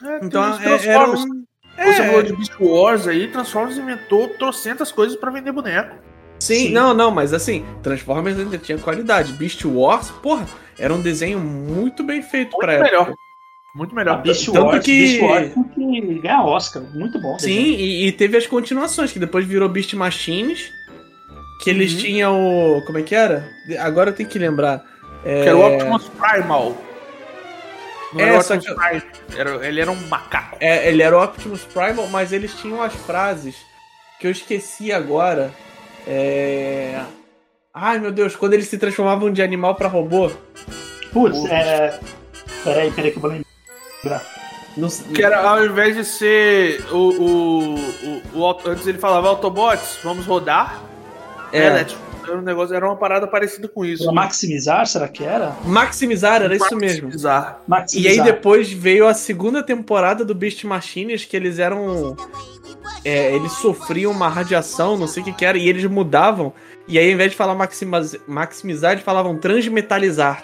[0.03, 1.21] É, Então é, era Transformers.
[1.23, 1.43] um.
[1.77, 5.95] Você falou É, de Beast Wars aí, Transformers inventou trocentas coisas pra vender boneco.
[6.39, 6.71] sim, Sim.
[6.71, 9.33] não, não, mas assim, Transformers ainda tinha qualidade.
[9.33, 10.45] Beast Wars, porra,
[10.79, 13.01] era um desenho muito bem feito Muito pra melhor.
[13.03, 13.15] época.
[13.75, 14.21] Muito A melhor.
[14.23, 16.81] Beast Tanto Wars, que- Beast Wars que ganhar Oscar.
[16.95, 17.37] Muito bom.
[17.37, 20.71] Sim, e, e teve as continuações, que depois virou Beast Machines.
[21.63, 21.99] Que eles Uhum.
[21.99, 22.45] tinham
[22.77, 22.85] o.
[22.85, 23.47] Como é que era?
[23.79, 24.83] Agora eu tenho que lembrar.
[25.25, 26.77] É, Que era o Optimus Primal.
[28.13, 29.03] Não É, era só Optimus Prime.
[29.37, 30.57] Era, ele era um macaco.
[30.59, 33.55] é, ele era o Optimus Primal, mas eles tinham as frases
[34.19, 35.51] que eu esqueci agora.
[36.07, 37.01] É.
[37.73, 40.31] Ai meu Deus, quando eles se transformavam de animal pra robô.
[41.11, 41.99] Putz, é.
[42.63, 44.23] Peraí, peraí que eu vou lembrar.
[44.75, 49.97] Não, Que era, ao invés de ser o, o, o, o Antes ele falava Autobots,
[50.03, 50.81] vamos rodar.
[51.51, 51.99] é, né, tipo,
[52.31, 54.03] era um negócio, era uma parada parecida com isso.
[54.03, 55.55] Pra maximizar, será que era?
[55.65, 57.09] Maximizar, era isso mesmo.
[57.09, 57.55] Bizarro.
[57.65, 58.11] E Maximizar.
[58.11, 62.15] aí depois veio a segunda temporada do Beast Machines, que eles eram.
[63.03, 66.53] é, eles sofriam uma radiação, não sei o que, que era, e eles mudavam.
[66.87, 67.55] E aí, ao invés de falar
[68.27, 70.43] maximizar, eles falavam transmetalizar.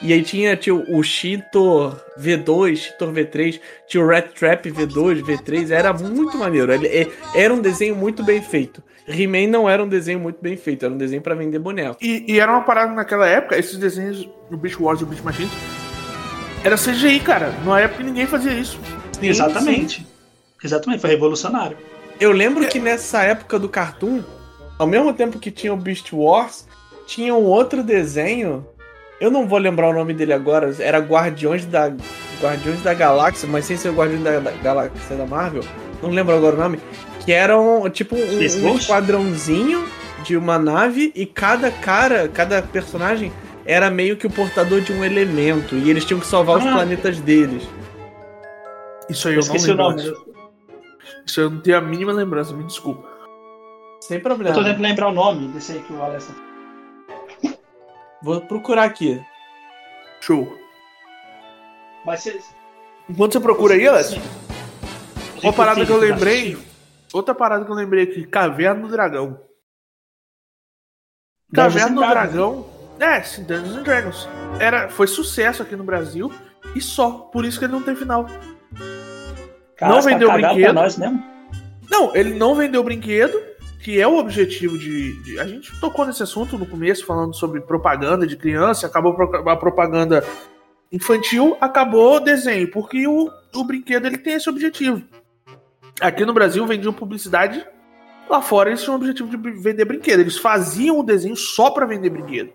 [0.00, 5.70] E aí tinha tio, o Cheetor V2, Cheetor V3, tinha o Rat Trap V2, V3,
[5.70, 6.72] era muito maneiro.
[6.72, 8.80] Ele- é- era um desenho muito bem feito.
[9.08, 11.96] He-Man não era um desenho muito bem feito, era um desenho pra vender boneco.
[12.00, 15.24] E, e era uma parada naquela época, esses desenhos do Beast Wars e do Beast
[15.24, 15.50] Machines.
[16.62, 17.52] Era CGI, cara.
[17.64, 18.78] Na época ninguém fazia isso.
[19.18, 20.06] Sim, Exatamente.
[20.62, 21.76] Exatamente, foi revolucionário.
[22.20, 24.22] Eu lembro que nessa época do Cartoon,
[24.78, 26.66] ao mesmo tempo que tinha o Beast Wars,
[27.06, 28.66] tinha um outro desenho.
[29.20, 30.72] Eu não vou lembrar o nome dele agora.
[30.78, 31.92] Era Guardiões da
[32.40, 35.62] Guardiões da Galáxia, mas sem ser o Guardiões da, da Galáxia da Marvel.
[36.02, 36.78] Não lembro agora o nome.
[37.24, 38.38] Que era um, tipo um,
[38.70, 39.84] um esquadrãozinho
[40.24, 43.32] de uma nave e cada cara, cada personagem
[43.66, 46.72] era meio que o portador de um elemento e eles tinham que salvar os Ah.
[46.72, 47.68] planetas deles.
[49.10, 49.84] Isso aí Eu eu, não esqueci o lembro.
[49.90, 50.28] nome.
[51.26, 53.06] Isso eu não tenho a mínima lembrança, me desculpa.
[54.00, 54.54] Sem Eu problema.
[54.54, 56.30] tô tentando lembrar o nome desse aí que o Alex.
[58.22, 59.24] Vou procurar aqui.
[60.20, 60.58] Show.
[62.04, 62.26] Mas.
[63.08, 64.16] Enquanto você procura aí, Alex,
[65.42, 66.58] uma parada que eu lembrei.
[67.12, 69.40] Outra parada que eu lembrei aqui, Caverna do Dragão.
[71.54, 72.06] Caverna do.
[72.06, 72.66] Dragão.
[73.00, 74.28] É, sim, Dungeons and Dragons.
[74.58, 76.32] Era, foi sucesso aqui no Brasil
[76.74, 77.10] e só.
[77.10, 78.26] Por isso que ele não tem final.
[79.76, 80.74] Cara, Não você vendeu cagado brinquedo.
[80.74, 81.24] Nós mesmo?
[81.88, 83.40] Não, ele não vendeu brinquedo,
[83.82, 87.60] que é o objetivo de, de- A gente tocou nesse assunto no começo, falando sobre
[87.60, 89.16] propaganda de criança, acabou
[89.46, 90.24] a propaganda
[90.90, 95.02] infantil, acabou o desenho, porque o, o brinquedo ele tem esse objetivo.
[96.00, 97.64] Aqui no Brasil vendiam publicidade,
[98.28, 100.20] lá fora eles tinham o objetivo de vender brinquedo.
[100.20, 102.50] Eles faziam o desenho só pra vender brinquedo.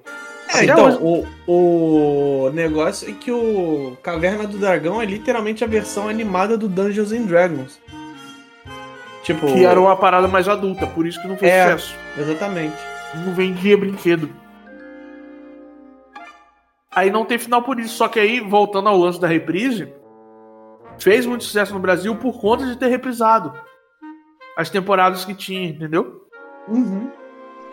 [0.54, 1.26] É, então, hoje.
[1.48, 6.68] o, o negócio é que o Caverna do Dragão é literalmente a versão animada do
[6.68, 7.80] Dungeons and Dragons.
[9.24, 11.64] Tipo, Que era uma parada mais adulta, por isso que não fez É.
[11.78, 11.96] sucesso.
[12.18, 12.76] exatamente.
[13.26, 14.28] não vendia brinquedo.
[16.92, 17.96] Aí não tem final por isso.
[17.96, 19.92] Só que aí, voltando ao lance da reprise,
[21.00, 23.54] fez muito sucesso no Brasil por conta de ter reprisado
[24.58, 26.28] as temporadas que tinha, entendeu?
[26.68, 27.10] Uhum.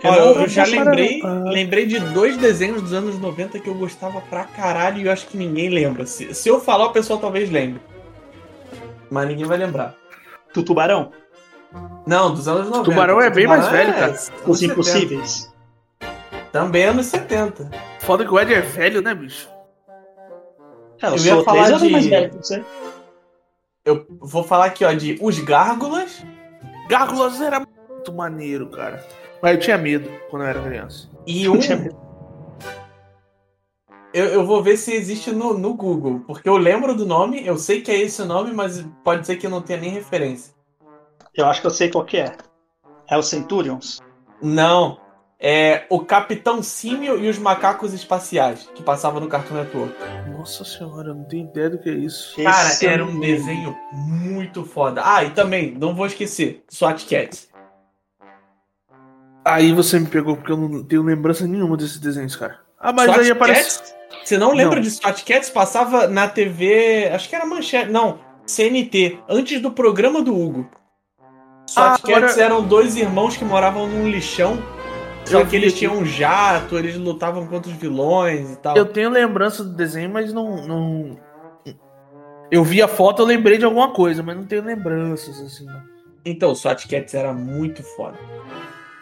[0.03, 1.43] Não- eu, eu já lembrei, Ah.
[1.47, 5.27] lembrei de dois desenhos dos anos 90 que eu gostava pra caralho e eu acho
[5.27, 6.07] que ninguém lembra.
[6.07, 7.81] Se, se eu falar, o pessoal talvez lembre.
[9.11, 9.95] Mas ninguém vai lembrar.
[10.55, 11.13] Do Tubarão?
[12.07, 12.85] Não, dos anos 90.
[12.85, 14.07] Tubarão é bem mais Tubarão velho, cara.
[14.07, 14.73] anos Os 70.
[14.73, 15.55] Impossíveis?
[16.53, 17.71] Também anos 70.
[18.01, 19.49] Foda que o Ed é velho, né, bicho?
[21.03, 22.65] É, eu, Eu ia falar três de- mais velho que você.
[23.85, 26.25] Eu vou falar aqui, ó, de Os Gárgulas.
[26.89, 29.05] Gárgulas era muito maneiro, cara.
[29.41, 31.09] Mas eu tinha medo quando eu era criança.
[31.27, 31.59] E um.
[34.13, 37.57] Eu, eu vou ver se existe no, no Google, porque eu lembro do nome, eu
[37.57, 40.53] sei que é esse o nome, mas pode ser que eu não tenha nem referência.
[41.35, 42.33] Eu acho que eu sei qual que é.
[43.09, 44.01] É o Centurions?
[44.43, 44.99] Não,
[45.39, 49.95] é o Capitão Símio e os Macacos Espaciais, que passava no Cartoon Network.
[50.37, 52.37] Nossa senhora, eu não tenho ideia do que é isso.
[52.43, 55.03] Cara, Esse era eu um desenho muito foda.
[55.05, 57.49] Ah, e também, não vou esquecer, SWAT Cats.
[59.45, 62.61] Aí você me pegou porque eu não tenho lembrança nenhuma desses desenhos, cara.
[62.79, 63.79] Ah, mas SWAT aí aparece.
[63.79, 63.95] Cats?
[64.25, 64.83] Você não lembra Não.
[64.83, 65.51] de SWAT Cats?
[65.51, 70.69] Passava na TV, acho que era manchete, não, CNT, antes do programa do Hugo.
[71.77, 74.59] Ah, agora- Cats eram dois irmãos que moravam num lixão,
[75.25, 78.77] só Eu que eles tinham um jato, eles lutavam contra os vilões e tal.
[78.77, 81.17] Eu tenho lembrança do desenho, mas não, não.
[82.51, 85.65] Eu vi a foto, eu lembrei de alguma coisa, mas não tenho lembranças, assim.
[85.67, 85.81] não.
[86.25, 88.19] Então, o SWAT Cats era muito foda.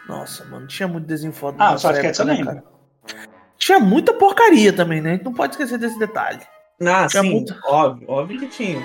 [0.07, 1.57] Nossa, mano, tinha muito desenho foda.
[1.59, 2.63] Ah, SWAT Cats eu época, né, lembro.
[2.63, 3.23] cara?
[3.57, 5.09] Tinha muita porcaria também, né?
[5.09, 6.39] A gente não pode esquecer desse detalhe.
[6.81, 8.81] Ah, Tinha sim, muito- óbvio, óbvio que tinha.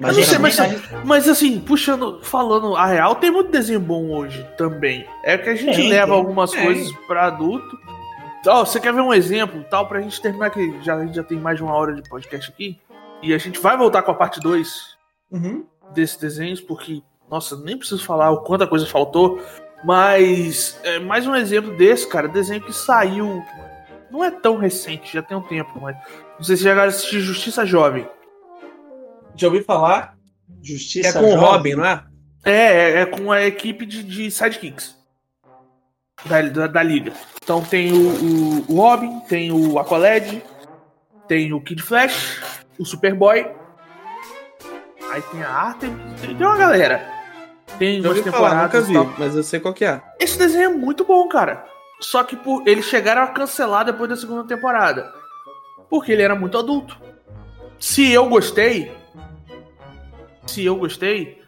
[0.00, 4.10] Eu não sei, mas, geralmente mas assim, puxando, falando a real, tem muito desenho bom
[4.10, 5.06] hoje também.
[5.22, 6.14] É que a gente Tem, leva tem.
[6.18, 6.62] algumas Tem.
[6.64, 7.78] coisas pra adulto.
[8.46, 11.22] Ó, você quer ver um exemplo, tal, pra gente terminar que já, a gente já
[11.22, 12.78] tem mais de uma hora de podcast aqui.
[13.22, 14.98] E a gente vai voltar com a parte 2
[15.30, 15.64] Uhum.
[15.92, 19.38] desses desenhos, porque, nossa, nem preciso falar o quanta coisa faltou.
[19.84, 23.42] Mas, é, mais um exemplo desse, cara, desenho que saiu.
[24.10, 25.94] Não é tão recente, já tem um tempo, mas.
[26.38, 28.08] Não sei se já chegaram a assistir Justiça Jovem.
[29.36, 30.16] Já ouvi falar
[30.62, 31.44] que Justiça é com o Jovem.
[31.44, 32.04] Robin, não é?
[32.44, 34.96] É, é, é com a equipe de, de sidekicks
[36.24, 37.12] da, da, da liga.
[37.42, 40.42] Então tem o, o, o Robin, tem o Aqualad,
[41.28, 42.40] tem o Kid Flash,
[42.78, 43.46] o Superboy.
[45.10, 47.04] Aí tem a Artemis, tem, tem uma galera.
[47.78, 49.14] Tem Já umas ouvi falar, nunca temporadas e vi, tal.
[49.18, 50.00] mas eu sei qual que é.
[50.18, 51.64] Esse desenho é muito bom, cara.
[52.00, 55.12] Só que por, eles chegaram a cancelar depois da segunda temporada.
[55.88, 56.96] Porque ele era muito adulto.
[57.78, 58.92] Se eu gostei.
[60.46, 61.38] Se eu gostei.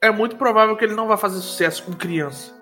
[0.00, 2.52] É muito provável que ele não vai fazer sucesso com criança.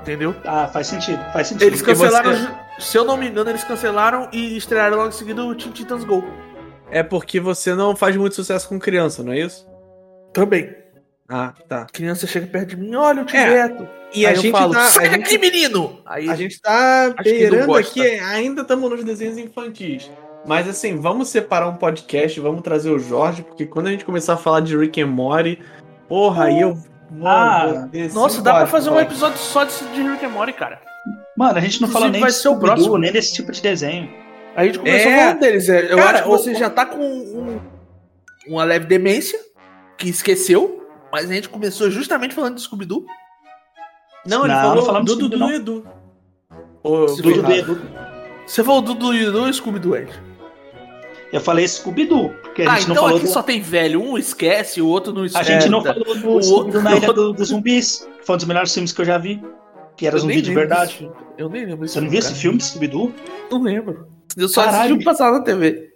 [0.00, 0.34] Entendeu?
[0.44, 1.66] Ah, faz sentido, faz sentido.
[1.66, 2.32] Eles cancelaram.
[2.32, 2.48] você-
[2.78, 6.04] Se eu não me engano, eles cancelaram e estrearam logo em seguida o Teen Titans
[6.04, 6.22] Go.
[6.90, 9.66] É porque você não faz muito sucesso com criança, não é isso?
[10.32, 10.74] Também.
[11.28, 11.86] Ah, tá.
[11.92, 13.88] Criança chega perto de mim, olha o tio É, Beto.
[14.14, 14.80] E Aí a eu gente falo, tá.
[14.86, 16.00] A sai gente, daqui, menino!
[16.06, 20.10] Aí a gente tá beirando aqui, ainda estamos nos desenhos infantis.
[20.46, 24.34] Mas assim, vamos separar um podcast, vamos trazer o Jorge, porque quando a gente começar
[24.34, 25.58] a falar de Rick and Morty,
[26.08, 27.26] porra, aí eu vou.
[27.26, 29.02] Ah, Nossa, dá pra fazer um vai.
[29.04, 30.80] episódio só de, de Rick and Morty, cara.
[31.36, 32.98] Mano, a gente não fala Inclusive, nem vai de ser o próximo.
[32.98, 34.10] nem desse tipo de desenho.
[34.56, 35.16] A gente começou É.
[35.18, 35.68] falando deles.
[35.68, 37.60] é, Eu Cara, acho que o- você já tá com um-
[38.48, 39.38] uma leve demência,
[39.96, 43.04] que esqueceu, mas a gente começou justamente falando de Scooby-Doo.
[44.26, 45.86] Não, ele Não, falou não do de Dudu Scooby, e Edu.
[46.82, 47.80] Dudu, Dudu e Edu.
[48.46, 50.10] Você falou do Dudu e Scooby-Doo, Ed.
[51.32, 53.32] Eu falei Scooby-Doo, porque a Ah, gente não então falou aqui do...
[53.32, 54.00] só tem velho.
[54.02, 55.52] Um esquece, o outro não A esquece.
[55.52, 58.38] gente não falou do O Scooby-Doo na outro- Ilha do- dos Zumbis, que foi um
[58.38, 59.42] dos melhores filmes que eu já vi.
[59.96, 61.10] Que era Eu zumbi de verdade.
[61.36, 63.12] Eu nem lembro Você não viu esse filme de Scooby-Doo?
[63.50, 64.06] Não lembro.
[64.36, 64.92] Eu só Caralho.
[64.94, 65.88] assisti passar na TV.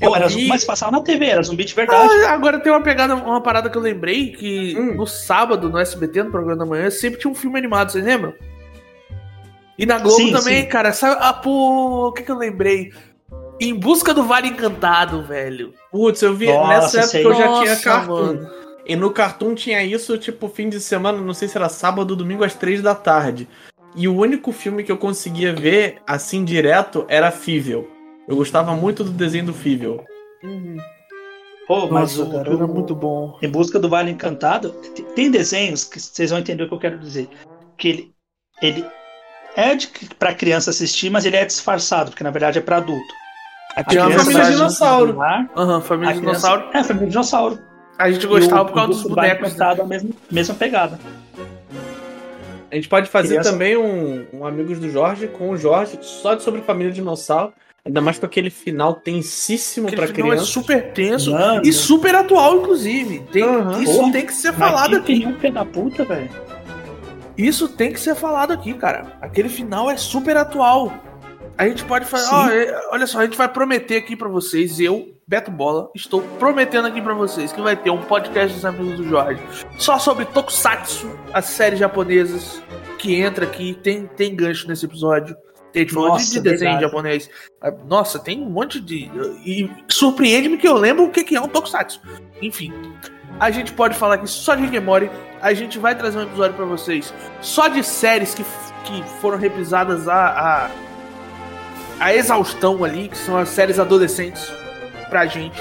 [0.00, 2.12] Pô, era zumbi, mas passava na TV, era zumbi de verdade.
[2.26, 4.94] Ah, agora tem uma pegada, uma parada que eu lembrei que Hum.
[4.96, 8.34] no sábado, no SBT, no programa da manhã, sempre tinha um filme animado, vocês lembram?
[9.78, 10.68] E na Globo Sim, também, sim.
[10.68, 10.92] cara.
[10.92, 12.92] Sabe, ah, pô, o que que eu lembrei?
[13.60, 15.72] Em busca do Vale Encantado, velho.
[15.90, 16.46] Putz, eu vi.
[16.46, 17.26] Nossa, nessa época sei.
[17.26, 18.14] eu já Nossa, tinha Cartoon.
[18.26, 18.50] mano.
[18.86, 22.16] E no Cartoon tinha isso, tipo, fim de semana, não sei se era sábado ou
[22.16, 23.48] domingo, às três da tarde.
[23.96, 27.88] E o único filme que eu conseguia ver, assim, direto, era Fível.
[28.28, 30.04] Eu gostava muito do desenho do Fível.
[30.42, 30.76] Uhum.
[31.66, 33.38] Pô, mas Nossa, o, cara, era muito bom.
[33.40, 34.70] Em Busca do Vale Encantado,
[35.14, 37.28] tem desenhos que vocês vão entender o que eu quero dizer.
[37.78, 38.14] Que ele,
[38.60, 38.86] ele
[39.56, 43.14] é de, pra criança assistir, mas ele é disfarçado, porque na verdade é pra adulto.
[43.76, 45.18] A Tem uma família dinossauro.
[45.56, 46.64] Aham, a Família criança- Dinossauro.
[46.72, 47.58] É, família dinossauro.
[47.98, 49.56] A gente gostava o- por causa o dos bonecos.
[49.56, 49.74] né?
[49.76, 50.98] É a mesma, mesma pegada.
[52.70, 56.34] A gente pode fazer Criança- também um, um Amigos do Jorge com o Jorge, só
[56.34, 57.52] de sobre família dinossauro.
[57.86, 60.50] Ainda mais com aquele final tensíssimo Aquele pra final é criança.
[60.50, 61.62] super tenso Mano.
[61.64, 63.20] e super atual, inclusive.
[63.30, 63.80] Tem, Aham.
[63.82, 65.18] Isso Porra, tem que ser falado aqui.
[65.20, 66.30] tem um pé da puta, velho.
[67.36, 69.18] Isso tem que ser falado aqui, cara.
[69.20, 70.92] Aquele final é super atual.
[71.56, 72.68] A gente pode fazer.
[72.68, 74.80] É, olha só, a gente vai prometer aqui pra vocês.
[74.80, 78.96] Eu, Beto Bola, estou prometendo aqui pra vocês que vai ter um podcast dos amigos
[78.96, 79.40] do Jorge
[79.78, 82.60] só sobre Tokusatsu, as séries japonesas
[82.98, 83.78] que entra aqui.
[83.82, 85.36] Tem, tem gancho nesse episódio.
[85.74, 86.80] A gente falou de, desenho verdade.
[86.82, 87.30] japonês.
[87.60, 89.10] Ah, Nossa, tem um monte de.
[89.44, 92.00] E surpreende-me que eu lembro o que é um Tokusatsu.
[92.40, 92.72] Enfim.
[93.40, 94.78] A gente pode falar aqui só de Rick.
[95.40, 98.44] A gente vai trazer um episódio pra vocês só de séries que,
[98.84, 100.70] que foram reprisadas a, a,
[102.00, 104.52] a exaustão ali, que são as séries adolescentes
[105.08, 105.60] pra gente,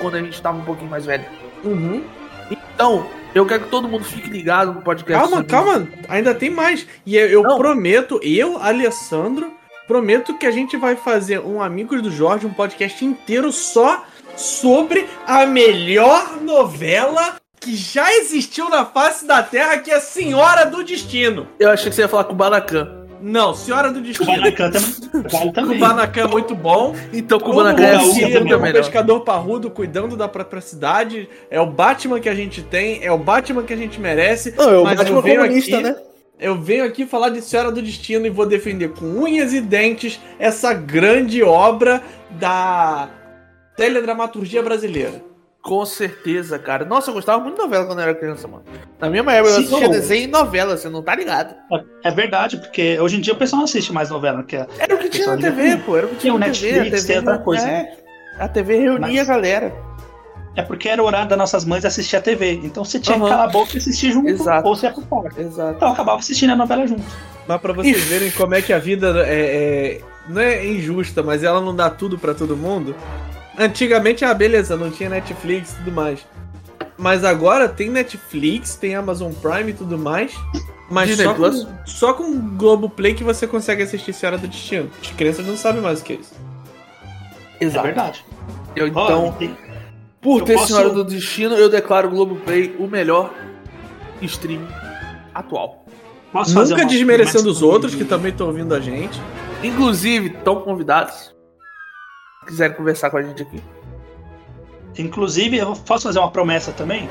[0.00, 1.24] quando a gente tava um pouquinho mais velho.
[1.64, 2.02] Uhum.
[2.50, 5.22] Então, eu quero que todo mundo fique ligado no podcast.
[5.22, 6.86] Calma, sobre- calma, ainda tem mais.
[7.04, 9.52] E eu, eu prometo, eu, Alessandro,
[9.86, 14.04] prometo que a gente vai fazer um Amigos do Jorge, um podcast inteiro só
[14.36, 20.84] sobre a melhor novela que já existiu na face da Terra, que é Senhora do
[20.84, 21.48] Destino.
[21.58, 23.03] Eu achei que você ia falar com o Banacan.
[23.24, 24.26] Não, Senhora do Destino.
[24.34, 25.68] Kubanacan também.
[25.78, 26.94] Kubanacan é muito bom.
[27.10, 28.72] Então, com o Como Banacan é é o melhor.
[28.82, 31.26] pescador parrudo cuidando da própria cidade.
[31.50, 34.54] É o Batman que a gente tem, é o Batman que a gente merece.
[34.56, 35.96] Não, é o Mas Batman eu venho comunista, aqui- né?
[36.38, 40.20] Eu venho aqui falar de Senhora do Destino e vou defender com unhas e dentes
[40.38, 42.02] essa grande obra
[42.32, 43.08] da
[43.76, 45.22] teledramaturgia brasileira.
[45.64, 46.84] Com certeza, cara.
[46.84, 48.64] Nossa, eu gostava muito de novela quando eu era criança, mano.
[49.00, 51.54] Na mesma época eu assistia desenho e novela, você não tá ligado?
[52.04, 54.66] É verdade, porque hoje em dia o pessoal não assiste mais novela, que é.
[54.78, 55.96] Era o que tinha na TV, pô.
[55.96, 56.72] Era o que tinha na TV.
[56.72, 57.66] Netflix, a TV tem outra coisa.
[57.66, 57.96] É,
[58.38, 59.74] a TV reunia Mas- a galera.
[60.56, 62.60] É porque era o horário das nossas mães assistir a TV.
[62.62, 63.24] Então você tinha Aham.
[63.24, 64.68] que calar a boca e assistir junto, Exato.
[64.68, 65.30] ou você ia por fora.
[65.36, 65.76] Exato.
[65.76, 67.02] Então eu acabava assistindo a novela junto.
[67.48, 69.34] Mas pra vocês verem como é que a vida é,
[69.96, 72.94] é- não é injusta, mas ela não dá tudo pra todo mundo.
[73.58, 76.20] Antigamente, ah, beleza, não tinha Netflix e tudo mais.
[76.96, 80.32] Mas agora tem Netflix, tem Amazon Prime e tudo mais.
[80.90, 81.64] Mas Disney só Plus?
[81.64, 84.90] com, só com Globoplay que você consegue assistir Senhora do Destino.
[85.00, 86.34] As crianças não sabem mais o que é isso.
[87.60, 87.86] É Exato.
[87.86, 88.24] verdade.
[88.76, 89.36] Eu, então,
[90.20, 93.32] por eu ter posso- Senhora do Destino, eu declaro o Globoplay o melhor
[94.20, 94.62] stream
[95.34, 95.84] atual.
[96.32, 99.20] posso fazer Nunca uma- desmerecendo uma- os outros que também estão ouvindo a gente.
[99.62, 101.33] Inclusive, estão convidados.
[102.44, 103.62] Se quiserem conversar com a gente aqui.
[104.98, 107.08] Inclusive, eu posso fazer uma promessa também?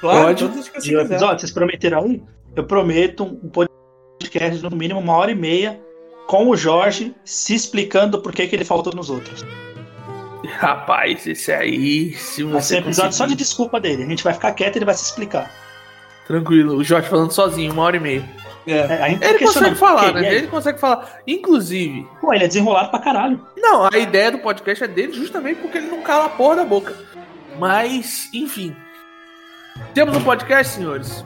[0.00, 0.44] Claro, Pode.
[0.48, 1.40] você De um episódio?
[1.40, 2.22] Vocês prometeram aí?
[2.54, 5.80] Eu prometo um podcast de no mínimo uma hora e meia
[6.26, 9.44] com o Jorge se explicando por que, que ele faltou nos outros.
[10.58, 14.02] Rapaz, esse aí, se Vai ser você um episódio só de conseguir- desculpa dele.
[14.02, 15.50] A gente vai ficar quieto e ele vai se explicar.
[16.26, 18.28] Tranquilo, o Jorge falando sozinho, uma hora e meia.
[18.66, 18.72] É.
[18.72, 20.34] É, a tá Ele consegue falar, né?
[20.34, 21.20] Ele consegue falar.
[21.26, 23.40] Inclusive, Pô, ele é desenrolado pra caralho.
[23.56, 26.64] não, a ideia do podcast é dele justamente porque ele não cala a porra da
[26.64, 26.94] boca.
[27.58, 28.74] Mas, enfim.
[29.94, 31.24] Temos um podcast, senhores.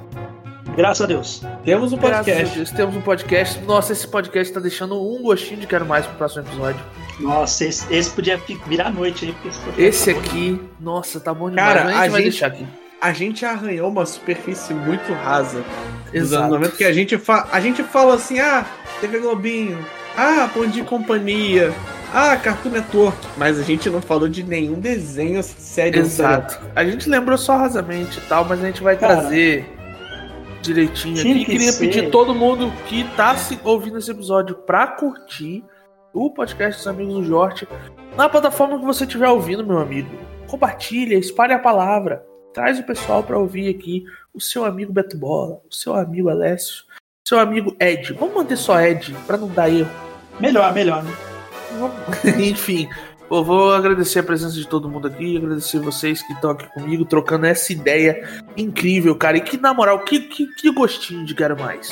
[0.76, 1.42] Graças a Deus.
[1.64, 2.56] Temos um Graças a podcast.
[2.56, 3.60] Deus, temos um podcast.
[3.60, 6.80] Nossa, esse podcast tá deixando um gostinho de quero mais pro próximo episódio.
[7.20, 8.36] Nossa, esse, esse podia
[8.66, 9.34] virar noite aí.
[9.48, 10.26] esse Esse tá bom.
[10.26, 11.72] aqui, nossa, tá bom demais.
[11.72, 12.66] Cara, mas a gente a vai deixar aqui.
[13.06, 15.64] A gente arranhou uma superfície muito rasa
[16.12, 16.42] Exato.
[16.42, 18.66] anos 90, que a gente, fa a gente fala assim, ah,
[19.00, 19.78] TV Globinho,
[20.16, 21.72] ah, Bom Dia e Companhia,
[22.12, 26.00] ah, Cartoon Network, mas a gente não falou de nenhum desenho sério.
[26.00, 26.60] Exato.
[26.74, 29.64] A gente lembrou só rasamente e tal, mas a gente vai Cara, trazer
[30.60, 31.44] direitinho aqui.
[31.44, 31.86] que Queria ser.
[31.86, 35.62] pedir todo mundo que tá se ouvindo esse episódio pra curtir
[36.12, 37.68] o podcast dos Amigos do Jorge
[38.16, 40.10] na plataforma que você estiver ouvindo, meu amigo.
[40.48, 42.26] Compartilha, espalhe a palavra.
[42.56, 46.84] Traz o pessoal pra ouvir aqui o seu amigo Beto Bola, o seu amigo Alessio,
[47.22, 48.14] o seu amigo Ed.
[48.14, 49.90] Vamos manter só Ed, pra não dar erro.
[50.40, 51.12] Melhor, melhor, né?
[52.42, 52.88] Enfim,
[53.30, 57.04] eu vou agradecer a presença de todo mundo aqui, agradecer vocês que estão aqui comigo,
[57.04, 58.26] trocando essa ideia
[58.56, 59.36] incrível, cara.
[59.36, 61.90] E que, na moral, que, que, que gostinho de quero mais.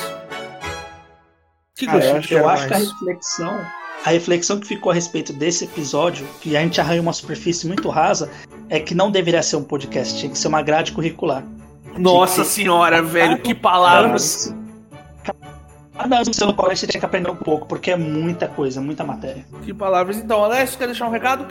[1.75, 2.91] Que Cara, eu gostinho acho, de eu quero acho que a mais.
[2.91, 3.65] reflexão,
[4.05, 7.89] a reflexão que ficou a respeito desse episódio, que a gente arranhou uma superfície muito
[7.89, 8.29] rasa,
[8.69, 11.43] é que não deveria ser um podcast, tinha que ser uma grade curricular.
[11.97, 14.53] Nossa que- senhora, velho, que palavras.
[15.97, 18.79] Cada ano no seu colégio você tinha que aprender um pouco, porque é muita coisa,
[18.79, 19.43] muita matéria.
[19.63, 20.17] Que palavras.
[20.17, 21.47] Então, Alessio, quer deixar um recado?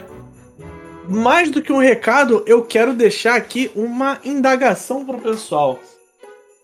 [1.09, 5.77] Mais do que um recado, eu quero deixar aqui uma indagação pro pessoal.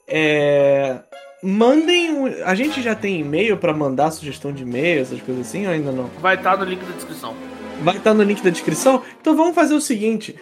[0.07, 0.99] É...
[1.43, 2.11] Mandem.
[2.13, 5.71] um- A gente já tem e-mail pra mandar sugestão de e-mail, essas coisas assim, ou
[5.73, 6.05] ainda não?
[6.19, 7.35] Vai estar no link da descrição.
[7.81, 9.01] Vai estar no link da descrição.
[9.19, 10.35] Então vamos fazer o seguinte,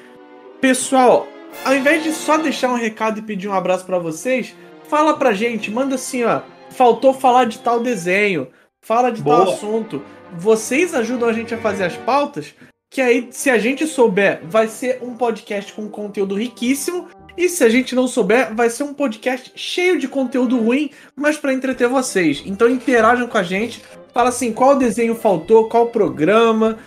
[0.59, 1.27] pessoal.
[1.65, 4.53] Ao invés de só deixar um recado e pedir um abraço pra vocês,
[4.88, 6.41] fala pra gente, manda assim, ó.
[6.71, 8.47] Faltou falar de tal desenho,
[8.81, 9.55] fala de tal Boa.
[9.55, 10.01] assunto.
[10.38, 12.53] Vocês ajudam a gente a fazer as pautas,
[12.91, 17.07] que aí, se a gente souber, vai ser um podcast com conteúdo riquíssimo.
[17.40, 21.38] E se a gente não souber, vai ser um podcast cheio de conteúdo ruim, mas
[21.38, 22.44] pra entreter vocês.
[22.45, 23.82] Então interajam com a gente,
[24.14, 26.78] fala assim, qual desenho faltou, qual programa,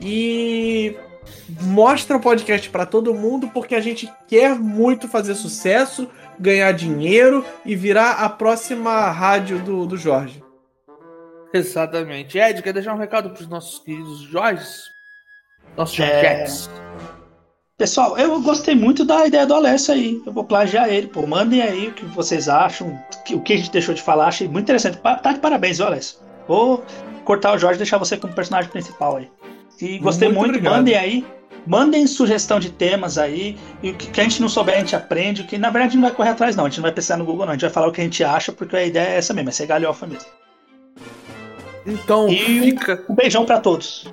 [0.00, 0.96] e
[1.60, 6.10] mostra o podcast pra todo mundo porque a gente quer muito fazer sucesso,
[6.40, 10.42] ganhar dinheiro e virar a próxima rádio do, do Jorge.
[11.54, 12.36] Exatamente.
[12.36, 14.90] Ed, quer deixar um recado pros nossos queridos Jorges?
[15.76, 16.89] Nossos É.
[17.80, 20.20] Pessoal, eu gostei muito da ideia do Alessio aí.
[20.26, 21.26] Eu vou plagiar ele, pô.
[21.26, 24.26] Mandem aí o que vocês acham, que- o que a gente deixou de falar.
[24.26, 24.98] Achei muito interessante.
[24.98, 26.18] Tá de parabéns, viu, Alessio?
[26.46, 26.84] Vou
[27.24, 29.30] cortar o Jorge e deixar você como personagem principal aí.
[29.80, 30.50] E gostei Muito muito.
[30.50, 30.74] obrigado.
[30.76, 31.24] Mandem aí.
[31.66, 33.56] Mandem sugestão de temas aí.
[33.82, 35.44] E o que, a gente não souber, a gente aprende.
[35.44, 36.66] Que na verdade a gente não vai correr atrás, não.
[36.66, 37.52] A gente não vai pensar no Google, não.
[37.52, 39.48] A gente vai falar o que a gente acha, porque a ideia é essa mesmo,
[39.48, 40.28] é ser galhofa mesmo.
[41.86, 43.02] Então, E- fica.
[43.08, 44.06] Um beijão pra todos.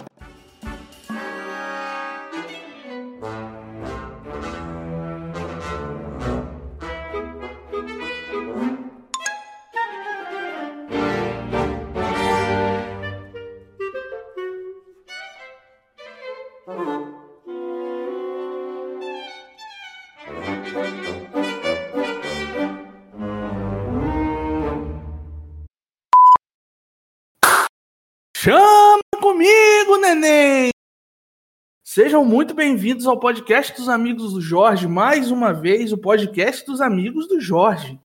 [31.98, 36.80] Sejam muito bem-vindos ao podcast dos amigos do Jorge, mais uma vez o podcast dos
[36.80, 38.00] amigos do Jorge.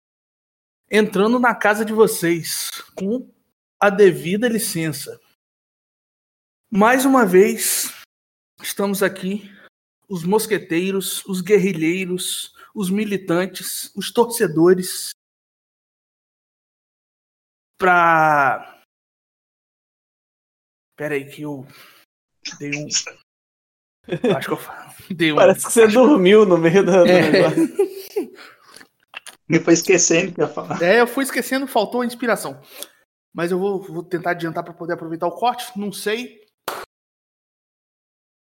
[0.90, 3.30] Entrando na casa de vocês com
[3.78, 5.20] a devida licença.
[6.70, 7.92] Mais uma vez,
[8.62, 9.42] estamos aqui,
[10.08, 15.10] os mosqueteiros, os guerrilheiros, os militantes, os torcedores,
[17.78, 18.82] para.
[20.96, 21.66] Pera aí, que eu
[22.58, 22.88] dei um.
[24.36, 24.60] Acho que eu
[25.16, 25.36] dei um.
[25.36, 27.30] Parece que você dormiu no meio do, do É.
[27.30, 27.68] negócio.
[29.48, 30.80] Me foi esquecendo que ia falar.
[30.82, 32.60] É, eu fui esquecendo, faltou a inspiração.
[33.34, 35.66] Mas eu vou, vou tentar adiantar para poder aproveitar o corte.
[35.76, 36.41] Não sei.